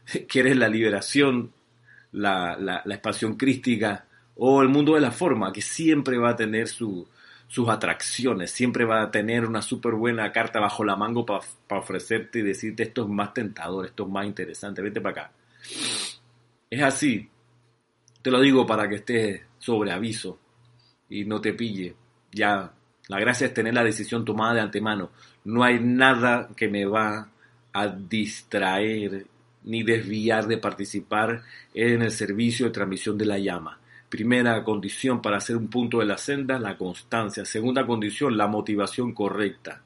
¿Quieres 0.28 0.56
la 0.56 0.68
liberación, 0.68 1.50
la, 2.12 2.56
la, 2.56 2.82
la 2.84 2.94
expansión 2.94 3.34
crística? 3.34 4.06
o 4.36 4.62
el 4.62 4.68
mundo 4.68 4.94
de 4.94 5.00
la 5.00 5.10
forma, 5.10 5.52
que 5.52 5.60
siempre 5.60 6.18
va 6.18 6.30
a 6.30 6.36
tener 6.36 6.68
sus 7.54 7.68
atracciones, 7.68 8.50
siempre 8.50 8.84
va 8.84 9.00
a 9.00 9.12
tener 9.12 9.46
una 9.46 9.62
súper 9.62 9.92
buena 9.94 10.32
carta 10.32 10.58
bajo 10.58 10.82
la 10.82 10.96
mango 10.96 11.24
para 11.24 11.40
ofrecerte 11.80 12.40
y 12.40 12.42
decirte 12.42 12.82
esto 12.82 13.02
es 13.02 13.08
más 13.08 13.32
tentador, 13.32 13.86
esto 13.86 14.02
es 14.02 14.08
más 14.08 14.26
interesante, 14.26 14.82
vete 14.82 15.00
para 15.00 15.22
acá. 15.22 15.32
Es 16.68 16.82
así, 16.82 17.30
te 18.22 18.32
lo 18.32 18.40
digo 18.40 18.66
para 18.66 18.88
que 18.88 18.96
estés 18.96 19.42
sobre 19.56 19.92
aviso 19.92 20.36
y 21.08 21.26
no 21.26 21.40
te 21.40 21.52
pille. 21.52 21.94
Ya, 22.32 22.72
la 23.06 23.20
gracia 23.20 23.46
es 23.46 23.54
tener 23.54 23.72
la 23.72 23.84
decisión 23.84 24.24
tomada 24.24 24.54
de 24.54 24.60
antemano. 24.60 25.10
No 25.44 25.62
hay 25.62 25.78
nada 25.78 26.48
que 26.56 26.66
me 26.66 26.84
va 26.86 27.28
a 27.72 27.86
distraer 27.86 29.28
ni 29.62 29.84
desviar 29.84 30.48
de 30.48 30.58
participar 30.58 31.44
en 31.72 32.02
el 32.02 32.10
servicio 32.10 32.66
de 32.66 32.72
transmisión 32.72 33.16
de 33.16 33.26
la 33.26 33.38
llama. 33.38 33.78
Primera 34.14 34.62
condición 34.62 35.20
para 35.20 35.38
hacer 35.38 35.56
un 35.56 35.66
punto 35.66 35.98
de 35.98 36.04
la 36.04 36.16
senda, 36.16 36.56
la 36.60 36.78
constancia. 36.78 37.44
Segunda 37.44 37.84
condición, 37.84 38.36
la 38.36 38.46
motivación 38.46 39.12
correcta. 39.12 39.82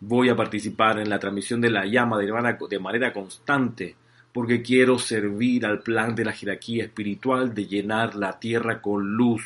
Voy 0.00 0.30
a 0.30 0.34
participar 0.34 0.98
en 0.98 1.10
la 1.10 1.18
transmisión 1.18 1.60
de 1.60 1.68
la 1.68 1.84
llama 1.84 2.16
de 2.16 2.78
manera 2.78 3.12
constante 3.12 3.96
porque 4.32 4.62
quiero 4.62 4.98
servir 4.98 5.66
al 5.66 5.80
plan 5.80 6.14
de 6.14 6.24
la 6.24 6.32
jerarquía 6.32 6.84
espiritual 6.84 7.52
de 7.52 7.66
llenar 7.66 8.14
la 8.14 8.40
tierra 8.40 8.80
con 8.80 9.14
luz, 9.14 9.44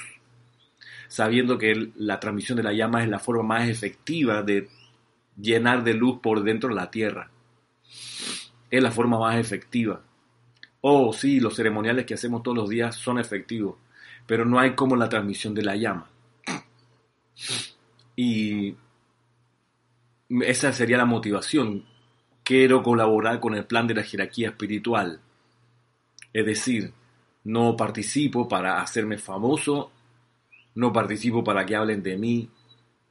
sabiendo 1.09 1.59
que 1.59 1.91
la 1.97 2.21
transmisión 2.21 2.55
de 2.55 2.63
la 2.63 2.73
llama 2.73 3.03
es 3.03 3.09
la 3.09 3.19
forma 3.19 3.43
más 3.43 3.69
efectiva 3.69 4.45
de 4.45 4.69
llenar 5.37 5.83
de 5.83 5.95
luz 5.95 6.21
por 6.21 6.45
dentro 6.45 6.71
la 6.71 6.89
tierra. 6.89 7.33
Es 8.71 8.81
la 8.81 8.93
forma 8.93 9.19
más 9.19 9.39
efectiva. 9.39 10.03
Oh, 10.83 11.13
sí, 11.13 11.41
los 11.41 11.57
ceremoniales 11.57 12.07
que 12.07 12.15
hacemos 12.15 12.45
todos 12.45 12.57
los 12.57 12.69
días 12.69 12.95
son 12.95 13.19
efectivos, 13.19 13.75
pero 14.27 14.45
no 14.45 14.59
hay 14.59 14.75
como 14.75 14.97
la 14.97 15.09
transmisión 15.09 15.55
de 15.55 15.63
la 15.63 15.77
llama. 15.77 16.09
Y 18.17 18.77
esa 20.43 20.73
sería 20.73 20.97
la 20.97 21.05
motivación. 21.05 21.85
Quiero 22.43 22.83
colaborar 22.83 23.41
con 23.41 23.55
el 23.55 23.65
plan 23.65 23.87
de 23.87 23.95
la 23.95 24.03
jerarquía 24.03 24.49
espiritual. 24.51 25.21
Es 26.33 26.47
decir, 26.47 26.93
no 27.45 27.77
participo 27.77 28.49
para 28.49 28.81
hacerme 28.81 29.19
famoso, 29.19 29.91
no 30.75 30.93
participo 30.93 31.45
para 31.45 31.65
que 31.65 31.77
hablen 31.77 32.03
de 32.03 32.17
mí, 32.17 32.49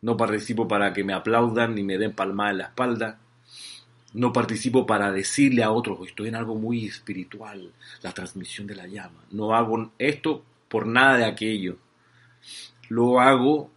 no 0.01 0.17
participo 0.17 0.67
para 0.67 0.91
que 0.93 1.03
me 1.03 1.13
aplaudan 1.13 1.75
ni 1.75 1.84
me 1.84 1.98
den 1.98 2.13
palmada 2.13 2.51
en 2.51 2.58
la 2.58 2.63
espalda, 2.65 3.20
no 4.13 4.34
participo 4.34 4.86
para 4.86 5.12
decirle 5.12 5.63
a 5.63 5.72
otros, 5.72 6.08
estoy 6.08 6.27
en 6.27 6.36
algo 6.36 6.55
muy 6.55 6.86
espiritual, 6.86 7.72
la 8.01 8.12
transmisión 8.12 8.67
de 8.67 8.75
la 8.75 8.88
llama. 8.88 9.24
No 9.32 9.55
hago 9.55 9.91
esto 9.98 10.43
por 10.74 10.88
nada 10.88 11.18
de 11.18 11.25
aquello. 11.25 11.77
Lo 12.89 13.20
hago 13.20 13.70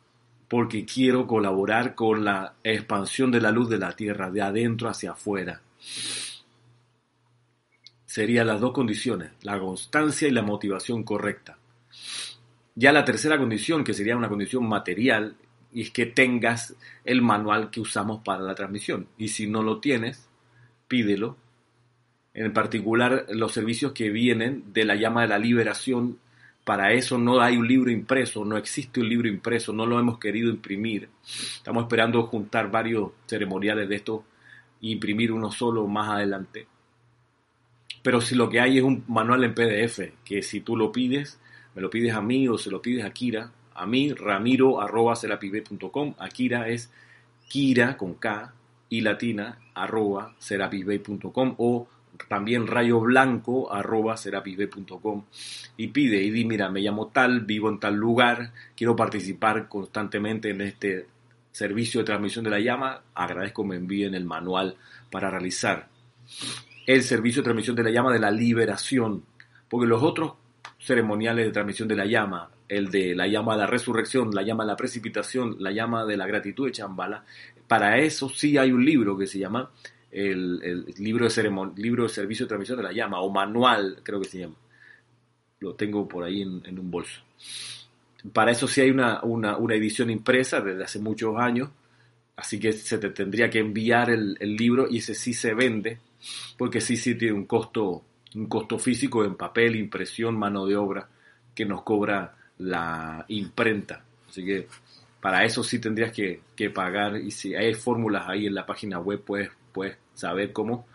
porque 0.48 0.86
quiero 0.86 1.26
colaborar 1.26 1.94
con 1.94 2.24
la 2.24 2.54
expansión 2.64 3.30
de 3.30 3.42
la 3.42 3.50
luz 3.50 3.68
de 3.68 3.76
la 3.76 3.92
tierra, 3.92 4.30
de 4.30 4.40
adentro 4.40 4.88
hacia 4.88 5.10
afuera. 5.10 5.60
Serían 8.06 8.46
las 8.46 8.62
dos 8.62 8.72
condiciones, 8.72 9.32
la 9.42 9.60
constancia 9.60 10.26
y 10.26 10.30
la 10.30 10.40
motivación 10.40 11.02
correcta. 11.02 11.58
Ya 12.74 12.92
la 12.92 13.04
tercera 13.04 13.36
condición, 13.36 13.84
que 13.84 13.92
sería 13.92 14.16
una 14.16 14.30
condición 14.30 14.66
material, 14.66 15.36
y 15.74 15.82
es 15.82 15.90
que 15.90 16.06
tengas 16.06 16.76
el 17.04 17.20
manual 17.20 17.68
que 17.68 17.82
usamos 17.82 18.22
para 18.24 18.40
la 18.40 18.54
transmisión. 18.54 19.06
Y 19.18 19.28
si 19.28 19.46
no 19.46 19.62
lo 19.62 19.80
tienes, 19.80 20.30
pídelo. 20.88 21.36
En 22.32 22.54
particular, 22.54 23.26
los 23.28 23.52
servicios 23.52 23.92
que 23.92 24.08
vienen 24.08 24.72
de 24.72 24.86
la 24.86 24.94
llama 24.94 25.20
de 25.20 25.28
la 25.28 25.38
liberación 25.38 26.20
para 26.66 26.92
eso 26.92 27.16
no 27.16 27.40
hay 27.40 27.56
un 27.56 27.68
libro 27.68 27.92
impreso, 27.92 28.44
no 28.44 28.56
existe 28.56 28.98
un 28.98 29.08
libro 29.08 29.28
impreso, 29.28 29.72
no 29.72 29.86
lo 29.86 30.00
hemos 30.00 30.18
querido 30.18 30.50
imprimir. 30.50 31.08
Estamos 31.22 31.84
esperando 31.84 32.24
juntar 32.24 32.72
varios 32.72 33.12
ceremoniales 33.24 33.88
de 33.88 33.94
esto 33.94 34.24
e 34.82 34.88
imprimir 34.88 35.30
uno 35.30 35.52
solo 35.52 35.86
más 35.86 36.08
adelante. 36.08 36.66
Pero 38.02 38.20
si 38.20 38.34
lo 38.34 38.50
que 38.50 38.58
hay 38.58 38.78
es 38.78 38.82
un 38.82 39.04
manual 39.06 39.44
en 39.44 39.54
PDF, 39.54 40.12
que 40.24 40.42
si 40.42 40.60
tú 40.60 40.76
lo 40.76 40.90
pides, 40.90 41.38
me 41.76 41.82
lo 41.82 41.88
pides 41.88 42.12
a 42.12 42.20
mí 42.20 42.48
o 42.48 42.58
se 42.58 42.72
lo 42.72 42.82
pides 42.82 43.04
a 43.04 43.12
Kira, 43.12 43.52
a 43.72 43.86
mí, 43.86 44.12
ramiro 44.12 44.80
arroba 44.80 45.14
a 45.14 46.28
Kira 46.30 46.68
es 46.68 46.90
Kira 47.46 47.96
con 47.96 48.14
K 48.14 48.52
y 48.88 49.02
latina 49.02 49.60
arroba 49.72 50.34
o 51.58 51.88
también 52.28 52.66
rayo 52.66 53.00
blanco 53.00 53.72
arroba 53.72 54.16
serapisb.com 54.16 55.24
y 55.76 55.88
pide 55.88 56.22
y 56.22 56.30
di, 56.30 56.44
mira, 56.44 56.68
me 56.70 56.80
llamo 56.80 57.08
tal, 57.08 57.40
vivo 57.40 57.68
en 57.68 57.78
tal 57.78 57.94
lugar, 57.94 58.52
quiero 58.76 58.96
participar 58.96 59.68
constantemente 59.68 60.50
en 60.50 60.60
este 60.60 61.06
servicio 61.52 62.00
de 62.00 62.06
transmisión 62.06 62.44
de 62.44 62.50
la 62.50 62.60
llama, 62.60 63.02
agradezco 63.14 63.64
me 63.64 63.76
envíen 63.76 64.14
el 64.14 64.24
manual 64.24 64.76
para 65.10 65.30
realizar 65.30 65.88
el 66.86 67.02
servicio 67.02 67.42
de 67.42 67.44
transmisión 67.44 67.76
de 67.76 67.82
la 67.82 67.90
llama 67.90 68.12
de 68.12 68.20
la 68.20 68.30
liberación, 68.30 69.24
porque 69.68 69.86
los 69.86 70.02
otros 70.02 70.34
ceremoniales 70.78 71.46
de 71.46 71.52
transmisión 71.52 71.88
de 71.88 71.96
la 71.96 72.04
llama, 72.04 72.50
el 72.68 72.90
de 72.90 73.14
la 73.14 73.26
llama 73.26 73.54
de 73.54 73.60
la 73.60 73.66
resurrección, 73.66 74.30
la 74.34 74.42
llama 74.42 74.64
de 74.64 74.68
la 74.68 74.76
precipitación, 74.76 75.56
la 75.58 75.72
llama 75.72 76.04
de 76.04 76.16
la 76.16 76.26
gratitud 76.26 76.66
de 76.66 76.72
Chambala, 76.72 77.24
para 77.66 77.98
eso 77.98 78.28
sí 78.28 78.56
hay 78.58 78.70
un 78.70 78.84
libro 78.84 79.16
que 79.16 79.26
se 79.26 79.38
llama 79.38 79.70
el, 80.16 80.86
libro, 80.98 81.28
de 81.28 81.72
libro 81.76 82.04
de 82.04 82.08
servicio 82.08 82.46
de 82.46 82.48
transmisión 82.48 82.78
de 82.78 82.84
la 82.84 82.92
llama, 82.92 83.20
o 83.20 83.30
manual, 83.30 84.00
creo 84.02 84.20
que 84.20 84.28
se 84.28 84.38
llama. 84.40 84.56
Lo 85.60 85.74
tengo 85.74 86.08
por 86.08 86.24
ahí 86.24 86.42
en, 86.42 86.78
un 86.78 86.90
bolso. 86.90 87.20
Para 88.32 88.50
eso 88.50 88.66
sí 88.66 88.80
hay 88.80 88.90
una, 88.90 89.20
edición 89.70 90.10
impresa 90.10 90.60
desde 90.60 90.84
hace 90.84 90.98
muchos 90.98 91.36
años 91.38 91.70
Así 92.36 92.60
que 92.60 92.72
se 92.72 92.98
te 92.98 93.08
tendría 93.10 93.48
que 93.48 93.60
enviar 93.60 94.10
el, 94.10 94.36
el, 94.38 94.56
libro 94.56 94.86
y 94.90 94.98
ese 94.98 95.14
sí 95.14 95.32
se 95.32 95.54
vende, 95.54 96.00
porque 96.58 96.82
sí, 96.82 96.98
sí 96.98 97.14
tiene 97.14 97.32
un 97.32 97.46
costo, 97.46 98.04
un 98.34 98.46
costo 98.46 98.78
físico 98.78 99.24
en 99.24 99.36
papel, 99.36 99.74
impresión, 99.74 100.38
mano 100.38 100.66
de 100.66 100.76
obra, 100.76 101.08
que 101.54 101.64
nos 101.64 101.82
cobra 101.82 102.36
la 102.58 103.24
imprenta. 103.28 104.04
Así 104.28 104.44
que 104.44 104.68
para 105.18 105.44
eso 105.44 105.64
sí 105.64 105.78
tendrías 105.78 106.12
que, 106.12 106.42
que 106.54 106.68
pagar 106.68 107.16
y 107.16 107.30
si 107.30 107.54
hay 107.54 107.72
fórmulas 107.72 108.28
ahí 108.28 108.46
en 108.46 108.54
la 108.54 108.66
página 108.66 108.98
web 108.98 109.22
puedes, 109.24 109.50
puedes 109.72 109.96
saber 110.16 110.52
cómo. 110.52 110.86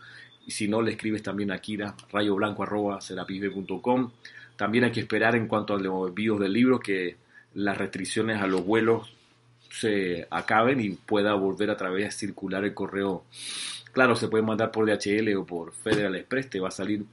Y 0.45 0.51
si 0.51 0.67
no, 0.67 0.81
le 0.81 0.91
escribes 0.91 1.23
también 1.23 1.51
a 1.51 1.59
Kira, 1.59 1.95
rayoblanco.com. 2.11 4.11
También 4.55 4.83
hay 4.83 4.91
que 4.91 4.99
esperar 4.99 5.35
en 5.35 5.47
cuanto 5.47 5.73
a 5.73 5.79
los 5.79 6.09
envíos 6.09 6.39
del 6.39 6.53
libro 6.53 6.79
que 6.79 7.15
las 7.53 7.77
restricciones 7.77 8.41
a 8.41 8.47
los 8.47 8.65
vuelos 8.65 9.13
se 9.71 10.27
acaben 10.29 10.81
y 10.81 10.89
pueda 10.89 11.33
volver 11.33 11.69
a 11.69 11.77
través 11.77 12.15
circular 12.15 12.63
el 12.65 12.73
correo. 12.73 13.25
Claro, 13.91 14.15
se 14.15 14.27
puede 14.27 14.43
mandar 14.43 14.71
por 14.71 14.85
DHL 14.85 15.35
o 15.35 15.45
por 15.45 15.73
Federal 15.73 16.15
Express, 16.15 16.49
te 16.49 16.59
va 16.59 16.69
a 16.69 16.71
salir 16.71 17.05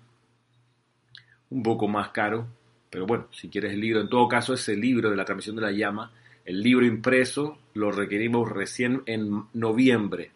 un 1.50 1.62
poco 1.62 1.88
más 1.88 2.10
caro, 2.10 2.46
pero 2.90 3.06
bueno, 3.06 3.28
si 3.32 3.48
quieres 3.48 3.72
el 3.72 3.80
libro, 3.80 4.00
en 4.00 4.08
todo 4.08 4.28
caso 4.28 4.54
ese 4.54 4.76
libro 4.76 5.10
de 5.10 5.16
la 5.16 5.24
transmisión 5.24 5.56
de 5.56 5.62
la 5.62 5.72
llama, 5.72 6.12
el 6.44 6.62
libro 6.62 6.86
impreso 6.86 7.58
lo 7.74 7.90
requerimos 7.90 8.50
recién 8.50 9.02
en 9.06 9.44
noviembre. 9.54 10.30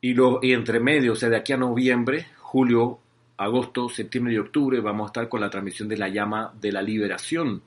Y, 0.00 0.14
lo, 0.14 0.40
y 0.42 0.52
entre 0.52 0.80
medio, 0.80 1.12
o 1.12 1.16
sea, 1.16 1.28
de 1.28 1.36
aquí 1.36 1.52
a 1.52 1.56
noviembre, 1.56 2.28
julio, 2.38 2.98
agosto, 3.36 3.88
septiembre 3.88 4.34
y 4.34 4.38
octubre, 4.38 4.80
vamos 4.80 5.04
a 5.04 5.10
estar 5.10 5.28
con 5.28 5.40
la 5.40 5.50
transmisión 5.50 5.88
de 5.88 5.96
la 5.96 6.08
llama 6.08 6.52
de 6.60 6.72
la 6.72 6.82
liberación. 6.82 7.62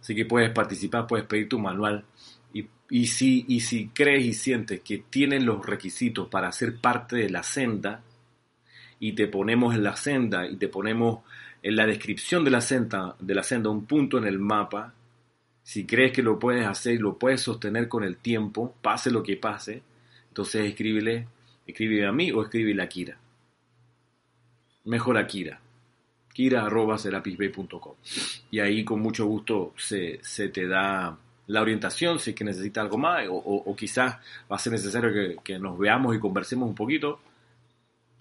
Así 0.00 0.14
que 0.14 0.24
puedes 0.24 0.50
participar, 0.50 1.06
puedes 1.06 1.26
pedir 1.26 1.48
tu 1.48 1.58
manual. 1.58 2.04
Y, 2.52 2.66
y, 2.90 3.06
si, 3.06 3.44
y 3.48 3.60
si 3.60 3.88
crees 3.88 4.24
y 4.24 4.32
sientes 4.32 4.80
que 4.80 5.04
tienen 5.08 5.46
los 5.46 5.64
requisitos 5.64 6.28
para 6.28 6.50
ser 6.50 6.78
parte 6.78 7.16
de 7.16 7.30
la 7.30 7.42
senda, 7.42 8.02
y 9.02 9.14
te 9.14 9.26
ponemos 9.26 9.74
en 9.74 9.82
la 9.82 9.96
senda 9.96 10.46
y 10.46 10.54
te 10.54 10.68
ponemos 10.68 11.24
en 11.60 11.74
la 11.74 11.86
descripción 11.86 12.44
de 12.44 12.52
la 12.52 12.60
senda, 12.60 13.16
de 13.18 13.34
la 13.34 13.42
senda 13.42 13.68
un 13.68 13.84
punto 13.84 14.16
en 14.16 14.26
el 14.26 14.38
mapa, 14.38 14.94
si 15.64 15.86
crees 15.86 16.12
que 16.12 16.22
lo 16.22 16.38
puedes 16.38 16.64
hacer 16.64 16.94
y 16.94 16.98
lo 16.98 17.18
puedes 17.18 17.40
sostener 17.40 17.88
con 17.88 18.04
el 18.04 18.18
tiempo, 18.18 18.76
pase 18.80 19.10
lo 19.10 19.24
que 19.24 19.36
pase, 19.36 19.82
entonces 20.32 20.66
escríbele, 20.66 21.28
escríbele 21.66 22.06
a 22.06 22.12
mí 22.12 22.32
o 22.32 22.42
escríbele 22.42 22.82
a 22.82 22.88
Kira. 22.88 23.18
Mejor 24.84 25.26
Kira. 25.26 25.60
Kira.serapisbay.com. 26.32 27.94
Y 28.50 28.58
ahí 28.58 28.84
con 28.84 29.00
mucho 29.00 29.26
gusto 29.26 29.74
se, 29.76 30.18
se, 30.22 30.48
te 30.48 30.66
da 30.66 31.16
la 31.46 31.60
orientación 31.60 32.18
si 32.18 32.30
es 32.30 32.36
que 32.36 32.44
necesita 32.44 32.80
algo 32.80 32.96
más 32.96 33.26
o 33.28 33.76
quizás 33.76 34.16
va 34.50 34.56
a 34.56 34.58
ser 34.58 34.72
necesario 34.72 35.12
que, 35.12 35.36
que 35.44 35.58
nos 35.58 35.78
veamos 35.78 36.16
y 36.16 36.18
conversemos 36.18 36.68
un 36.68 36.74
poquito 36.74 37.20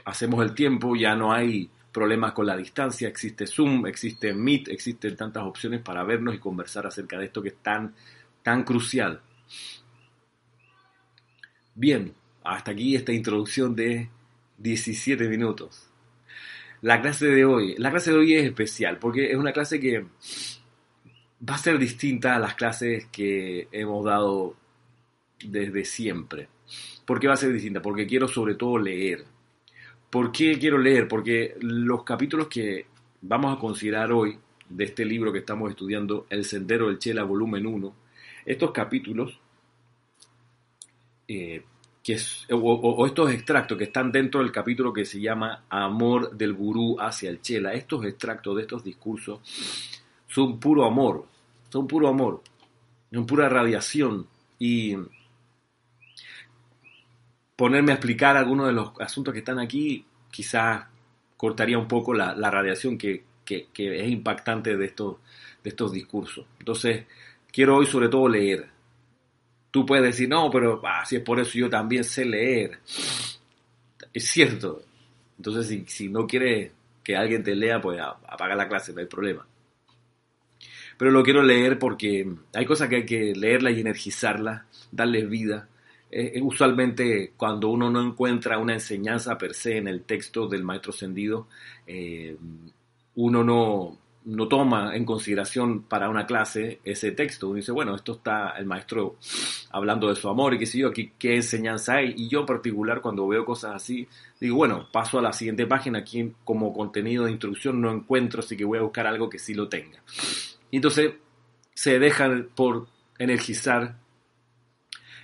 hacemos 0.06 0.44
el 0.44 0.54
tiempo, 0.54 0.96
ya 0.96 1.16
no 1.16 1.32
hay 1.32 1.70
problemas 1.92 2.34
con 2.34 2.46
la 2.46 2.56
distancia, 2.56 3.08
existe 3.08 3.46
Zoom, 3.46 3.86
existe 3.86 4.34
Meet, 4.34 4.70
existen 4.70 5.16
tantas 5.16 5.44
opciones 5.44 5.82
para 5.82 6.04
vernos 6.04 6.36
y 6.36 6.40
conversar 6.40 6.88
acerca 6.88 7.18
de 7.18 7.26
esto 7.26 7.42
que 7.42 7.50
es 7.50 7.58
tan, 7.58 7.94
tan 8.42 8.64
crucial. 8.64 9.22
Bien, 11.76 12.14
hasta 12.44 12.72
aquí 12.72 12.96
esta 12.96 13.14
introducción 13.14 13.76
de 13.76 14.10
17 14.58 15.28
minutos. 15.28 15.88
La 16.82 17.02
clase 17.02 17.28
de 17.28 17.46
hoy, 17.46 17.76
la 17.78 17.92
clase 17.92 18.12
de 18.12 18.18
hoy 18.18 18.34
es 18.34 18.46
especial 18.46 18.98
porque 18.98 19.32
es 19.32 19.38
una 19.38 19.54
clase 19.54 19.80
que 19.80 20.02
va 21.48 21.56
a 21.56 21.58
ser 21.58 21.78
distinta 21.78 22.36
a 22.36 22.40
las 22.40 22.56
clases 22.56 23.06
que 23.12 23.68
hemos 23.72 24.04
dado 24.06 24.56
desde 25.44 25.86
siempre. 25.86 26.48
¿Por 27.06 27.20
qué 27.20 27.28
va 27.28 27.34
a 27.34 27.38
ser 27.38 27.54
distinta? 27.54 27.82
Porque 27.82 28.08
quiero 28.08 28.28
sobre 28.28 28.56
todo 28.56 28.78
leer 28.78 29.26
¿Por 30.12 30.34
qué 30.34 30.60
quiero 30.60 30.78
leer? 30.78 31.08
Porque 31.08 31.56
los 31.62 32.04
capítulos 32.04 32.50
que 32.50 32.86
vamos 33.22 33.56
a 33.56 33.60
considerar 33.60 34.12
hoy 34.12 34.38
de 34.68 34.84
este 34.84 35.06
libro 35.06 35.32
que 35.32 35.40
estamos 35.40 35.70
estudiando, 35.70 36.28
El 36.30 36.44
Sendero 36.44 36.90
del 36.90 37.00
Chela, 37.00 37.24
volumen 37.24 37.66
1, 37.66 37.96
estos 38.46 38.72
capítulos, 38.72 39.40
eh, 41.34 41.64
que 42.04 42.18
o, 42.52 42.58
o, 42.58 43.06
estos 43.06 43.32
extractos 43.32 43.78
que 43.78 43.86
están 43.86 44.12
dentro 44.12 44.42
del 44.42 44.52
capítulo 44.52 44.92
que 44.92 45.06
se 45.06 45.22
llama 45.22 45.64
Amor 45.70 46.36
del 46.36 46.54
Gurú 46.54 47.00
hacia 47.00 47.30
el 47.30 47.42
Chela, 47.42 47.74
estos 47.74 48.04
extractos 48.06 48.56
de 48.56 48.64
estos 48.64 48.84
discursos 48.84 49.40
son 50.28 50.60
puro 50.60 50.84
amor, 50.84 51.28
son 51.70 51.88
puro 51.88 52.10
amor, 52.10 52.42
son 53.14 53.26
pura 53.26 53.48
radiación 53.48 54.28
y 54.60 54.98
ponerme 57.56 57.92
a 57.92 57.96
explicar 57.96 58.36
algunos 58.36 58.68
de 58.68 58.74
los 58.74 58.92
asuntos 59.00 59.32
que 59.34 59.40
están 59.40 59.60
aquí, 59.60 60.04
quizás 60.32 60.86
cortaría 61.38 61.78
un 61.78 61.88
poco 61.88 62.14
la, 62.14 62.34
radiación 62.34 62.98
que, 62.98 63.24
que, 63.46 63.68
que, 63.72 64.04
es 64.04 64.10
impactante 64.10 64.76
de 64.76 64.86
estos, 64.86 65.18
de 65.64 65.70
estos 65.70 65.92
discursos. 65.92 66.46
Entonces, 66.60 67.06
quiero 67.52 67.78
hoy 67.78 67.86
sobre 67.86 68.10
todo 68.10 68.28
leer. 68.28 68.71
Tú 69.72 69.86
puedes 69.86 70.06
decir, 70.06 70.30
no, 70.30 70.52
pero 70.52 70.82
ah, 70.86 71.06
si 71.06 71.16
es 71.16 71.22
por 71.24 71.40
eso 71.40 71.58
yo 71.58 71.70
también 71.70 72.04
sé 72.04 72.26
leer. 72.26 72.80
Es 74.14 74.26
cierto. 74.26 74.84
Entonces, 75.38 75.84
si, 75.88 76.10
no 76.10 76.28
quieres 76.28 76.72
que 77.04 77.16
alguien 77.16 77.44
te 77.44 77.56
lea, 77.56 77.82
pues 77.82 78.00
apaga 78.00 78.56
la 78.56 78.68
clase, 78.68 78.94
no 78.94 79.00
hay 79.00 79.08
problema. 79.08 79.48
Pero 80.98 81.10
lo 81.10 81.24
quiero 81.24 81.42
leer 81.42 81.80
porque 81.80 82.30
hay 82.54 82.66
cosas 82.66 82.90
que 82.90 82.98
hay 82.98 83.06
que 83.06 83.34
leerlas 83.34 83.74
y 83.74 83.82
energizarlas, 83.82 84.64
darles 84.92 85.28
vida 85.30 85.68
eh, 86.12 86.34
eh, 86.36 86.42
usualmente 86.42 87.32
cuando 87.38 87.70
uno 87.70 87.90
no 87.90 88.02
encuentra 88.02 88.58
una 88.58 88.74
enseñanza 88.74 89.38
per 89.38 89.54
se 89.54 89.78
en 89.78 89.88
el 89.88 90.04
texto 90.04 90.48
del 90.48 90.64
maestro 90.64 90.92
ascendido, 90.92 91.48
eh, 91.88 92.36
uno 93.16 93.44
no, 93.44 93.98
no, 94.26 94.48
toma 94.48 94.96
en 94.96 95.06
consideración 95.06 95.84
para 95.84 96.10
una 96.10 96.26
clase 96.26 96.80
ese 96.84 97.12
texto. 97.12 97.48
Uno 97.48 97.58
dice, 97.58 97.72
bueno, 97.72 97.96
esto 97.96 98.14
está 98.14 98.52
el 98.58 98.66
maestro 98.66 99.18
hablando 99.72 100.08
de 100.10 100.16
su 100.16 100.30
amor 100.30 100.54
y 100.54 100.60
qué 100.60 100.66
sé 100.66 100.80
yo, 100.80 100.92
qué 100.92 101.36
enseñanza 101.36 101.96
hay. 101.96 102.14
Y 102.18 102.28
yo 102.28 102.42
en 102.42 102.46
particular 102.46 103.02
cuando 103.02 103.28
veo 103.28 103.46
cosas 103.46 103.76
así, 103.76 104.08
digo, 104.40 104.58
bueno, 104.58 104.88
paso 104.92 105.20
a 105.20 105.22
la 105.22 105.34
siguiente 105.34 105.66
página, 105.66 106.00
aquí 106.00 106.34
como 106.44 106.74
contenido 106.74 107.26
de 107.26 107.32
instrucción 107.32 107.82
no 107.82 107.92
encuentro, 107.92 108.42
así 108.42 108.56
que 108.56 108.66
voy 108.66 108.80
a 108.80 108.84
buscar 108.84 109.08
algo 109.08 109.30
que 109.30 109.40
sí 109.40 109.54
lo 109.54 109.68
tenga. 109.68 110.00
Y 110.70 110.78
entonces 110.78 111.14
se 111.74 112.00
deja 112.00 112.30
por 112.56 112.88
energizar 113.18 113.96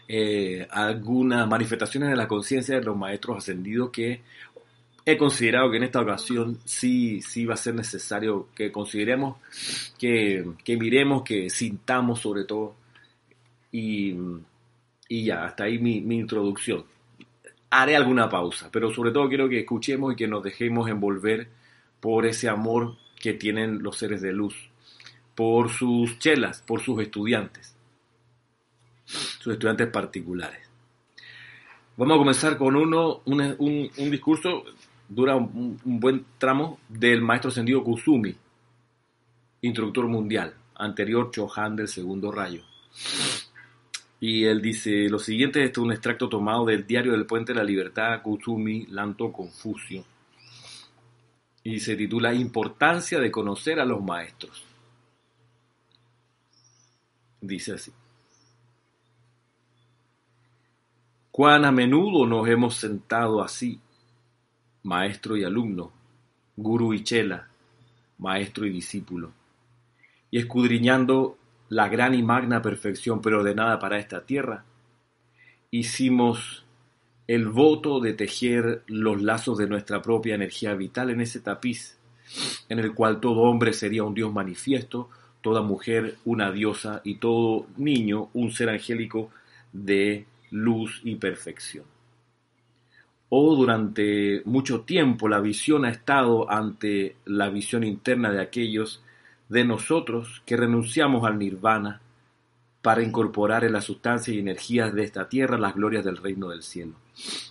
eh, 0.07 0.65
algunas 0.71 1.47
manifestaciones 1.47 2.09
de 2.09 2.15
la 2.15 2.27
conciencia 2.27 2.75
de 2.75 2.85
los 2.85 2.95
maestros 2.95 3.37
ascendidos 3.37 3.89
que 3.89 4.21
he 5.07 5.17
considerado 5.17 5.71
que 5.71 5.77
en 5.77 5.83
esta 5.83 6.01
ocasión 6.01 6.59
sí, 6.65 7.21
sí 7.21 7.45
va 7.45 7.53
a 7.53 7.57
ser 7.57 7.75
necesario 7.75 8.49
que 8.53 8.71
consideremos, 8.71 9.37
que, 9.97 10.45
que 10.63 10.77
miremos, 10.77 11.23
que 11.23 11.49
sintamos 11.49 12.19
sobre 12.19 12.43
todo. 12.43 12.75
Y, 13.71 14.15
y 15.09 15.25
ya, 15.25 15.45
hasta 15.45 15.63
ahí 15.63 15.79
mi, 15.79 16.01
mi 16.01 16.17
introducción. 16.17 16.85
Haré 17.69 17.95
alguna 17.95 18.29
pausa, 18.29 18.69
pero 18.71 18.93
sobre 18.93 19.11
todo 19.11 19.27
quiero 19.27 19.49
que 19.49 19.59
escuchemos 19.59 20.13
y 20.13 20.15
que 20.15 20.27
nos 20.27 20.43
dejemos 20.43 20.89
envolver 20.89 21.47
por 21.99 22.25
ese 22.25 22.49
amor 22.49 22.97
que 23.19 23.33
tienen 23.33 23.81
los 23.81 23.97
seres 23.97 24.21
de 24.21 24.31
luz, 24.31 24.55
por 25.35 25.69
sus 25.69 26.19
chelas, 26.19 26.61
por 26.61 26.81
sus 26.81 27.01
estudiantes 27.01 27.77
sus 29.07 29.53
estudiantes 29.53 29.87
particulares. 29.87 30.59
Vamos 31.95 32.15
a 32.15 32.19
comenzar 32.19 32.57
con 32.57 32.75
uno, 32.75 33.21
un, 33.25 33.41
un, 33.41 33.89
un 33.97 34.11
discurso, 34.11 34.63
dura 35.09 35.35
un, 35.35 35.79
buen 35.83 36.25
tramo, 36.37 36.79
del 36.89 37.21
maestro 37.21 37.49
ascendido 37.49 37.83
Kusumi, 37.83 38.35
instructor 39.61 40.07
mundial, 40.07 40.53
anterior 40.75 41.31
Chohan 41.31 41.75
del 41.75 41.87
segundo 41.87 42.31
rayo. 42.31 42.63
Y 44.19 44.45
él 44.45 44.61
dice 44.61 45.09
lo 45.09 45.19
siguiente, 45.19 45.63
este 45.63 45.79
es 45.79 45.85
un 45.85 45.91
extracto 45.91 46.27
tomado 46.27 46.65
del 46.65 46.87
diario 46.87 47.11
del 47.11 47.25
Puente 47.25 47.53
de 47.53 47.59
la 47.59 47.63
Libertad, 47.63 48.21
Kusumi, 48.21 48.87
Lanto 48.87 49.31
Confucio. 49.31 50.03
Y 51.63 51.79
se 51.79 51.95
titula 51.95 52.33
Importancia 52.33 53.19
de 53.19 53.29
conocer 53.29 53.79
a 53.79 53.85
los 53.85 54.01
maestros. 54.01 54.63
Dice 57.41 57.73
así. 57.73 57.91
Cuán 61.29 61.65
a 61.65 61.71
menudo 61.71 62.25
nos 62.25 62.47
hemos 62.47 62.77
sentado 62.77 63.43
así, 63.43 63.79
maestro 64.83 65.37
y 65.37 65.43
alumno, 65.43 65.91
guru 66.55 66.93
y 66.93 67.03
chela, 67.03 67.47
maestro 68.17 68.65
y 68.65 68.71
discípulo, 68.71 69.31
y 70.31 70.39
escudriñando 70.39 71.37
la 71.69 71.89
gran 71.89 72.13
y 72.13 72.23
magna 72.23 72.61
perfección 72.61 73.21
preordenada 73.21 73.79
para 73.79 73.99
esta 73.99 74.25
tierra, 74.25 74.63
hicimos 75.71 76.65
el 77.27 77.49
voto 77.49 77.99
de 77.99 78.13
tejer 78.13 78.83
los 78.87 79.21
lazos 79.21 79.57
de 79.57 79.67
nuestra 79.67 80.01
propia 80.01 80.35
energía 80.35 80.73
vital 80.75 81.09
en 81.09 81.21
ese 81.21 81.41
tapiz, 81.41 81.97
en 82.69 82.79
el 82.79 82.93
cual 82.93 83.19
todo 83.19 83.41
hombre 83.41 83.73
sería 83.73 84.03
un 84.03 84.13
Dios 84.13 84.31
manifiesto, 84.31 85.09
toda 85.41 85.61
mujer 85.61 86.15
una 86.25 86.51
diosa 86.51 87.01
y 87.03 87.15
todo 87.15 87.67
niño 87.77 88.29
un 88.33 88.51
ser 88.51 88.69
angélico 88.69 89.29
de 89.73 90.25
luz 90.51 91.01
y 91.03 91.15
perfección. 91.15 91.85
O 93.29 93.55
durante 93.55 94.41
mucho 94.45 94.81
tiempo 94.81 95.27
la 95.27 95.41
visión 95.41 95.85
ha 95.85 95.89
estado 95.89 96.49
ante 96.49 97.17
la 97.25 97.49
visión 97.49 97.83
interna 97.83 98.31
de 98.31 98.41
aquellos 98.41 99.03
de 99.49 99.65
nosotros 99.65 100.41
que 100.45 100.57
renunciamos 100.57 101.25
al 101.25 101.37
nirvana 101.37 102.01
para 102.81 103.03
incorporar 103.03 103.65
en 103.65 103.73
la 103.73 103.81
sustancia 103.81 104.33
y 104.33 104.39
energías 104.39 104.93
de 104.93 105.03
esta 105.03 105.27
tierra 105.27 105.57
las 105.57 105.75
glorias 105.75 106.05
del 106.05 106.17
reino 106.17 106.49
del 106.49 106.63
cielo. 106.63 106.93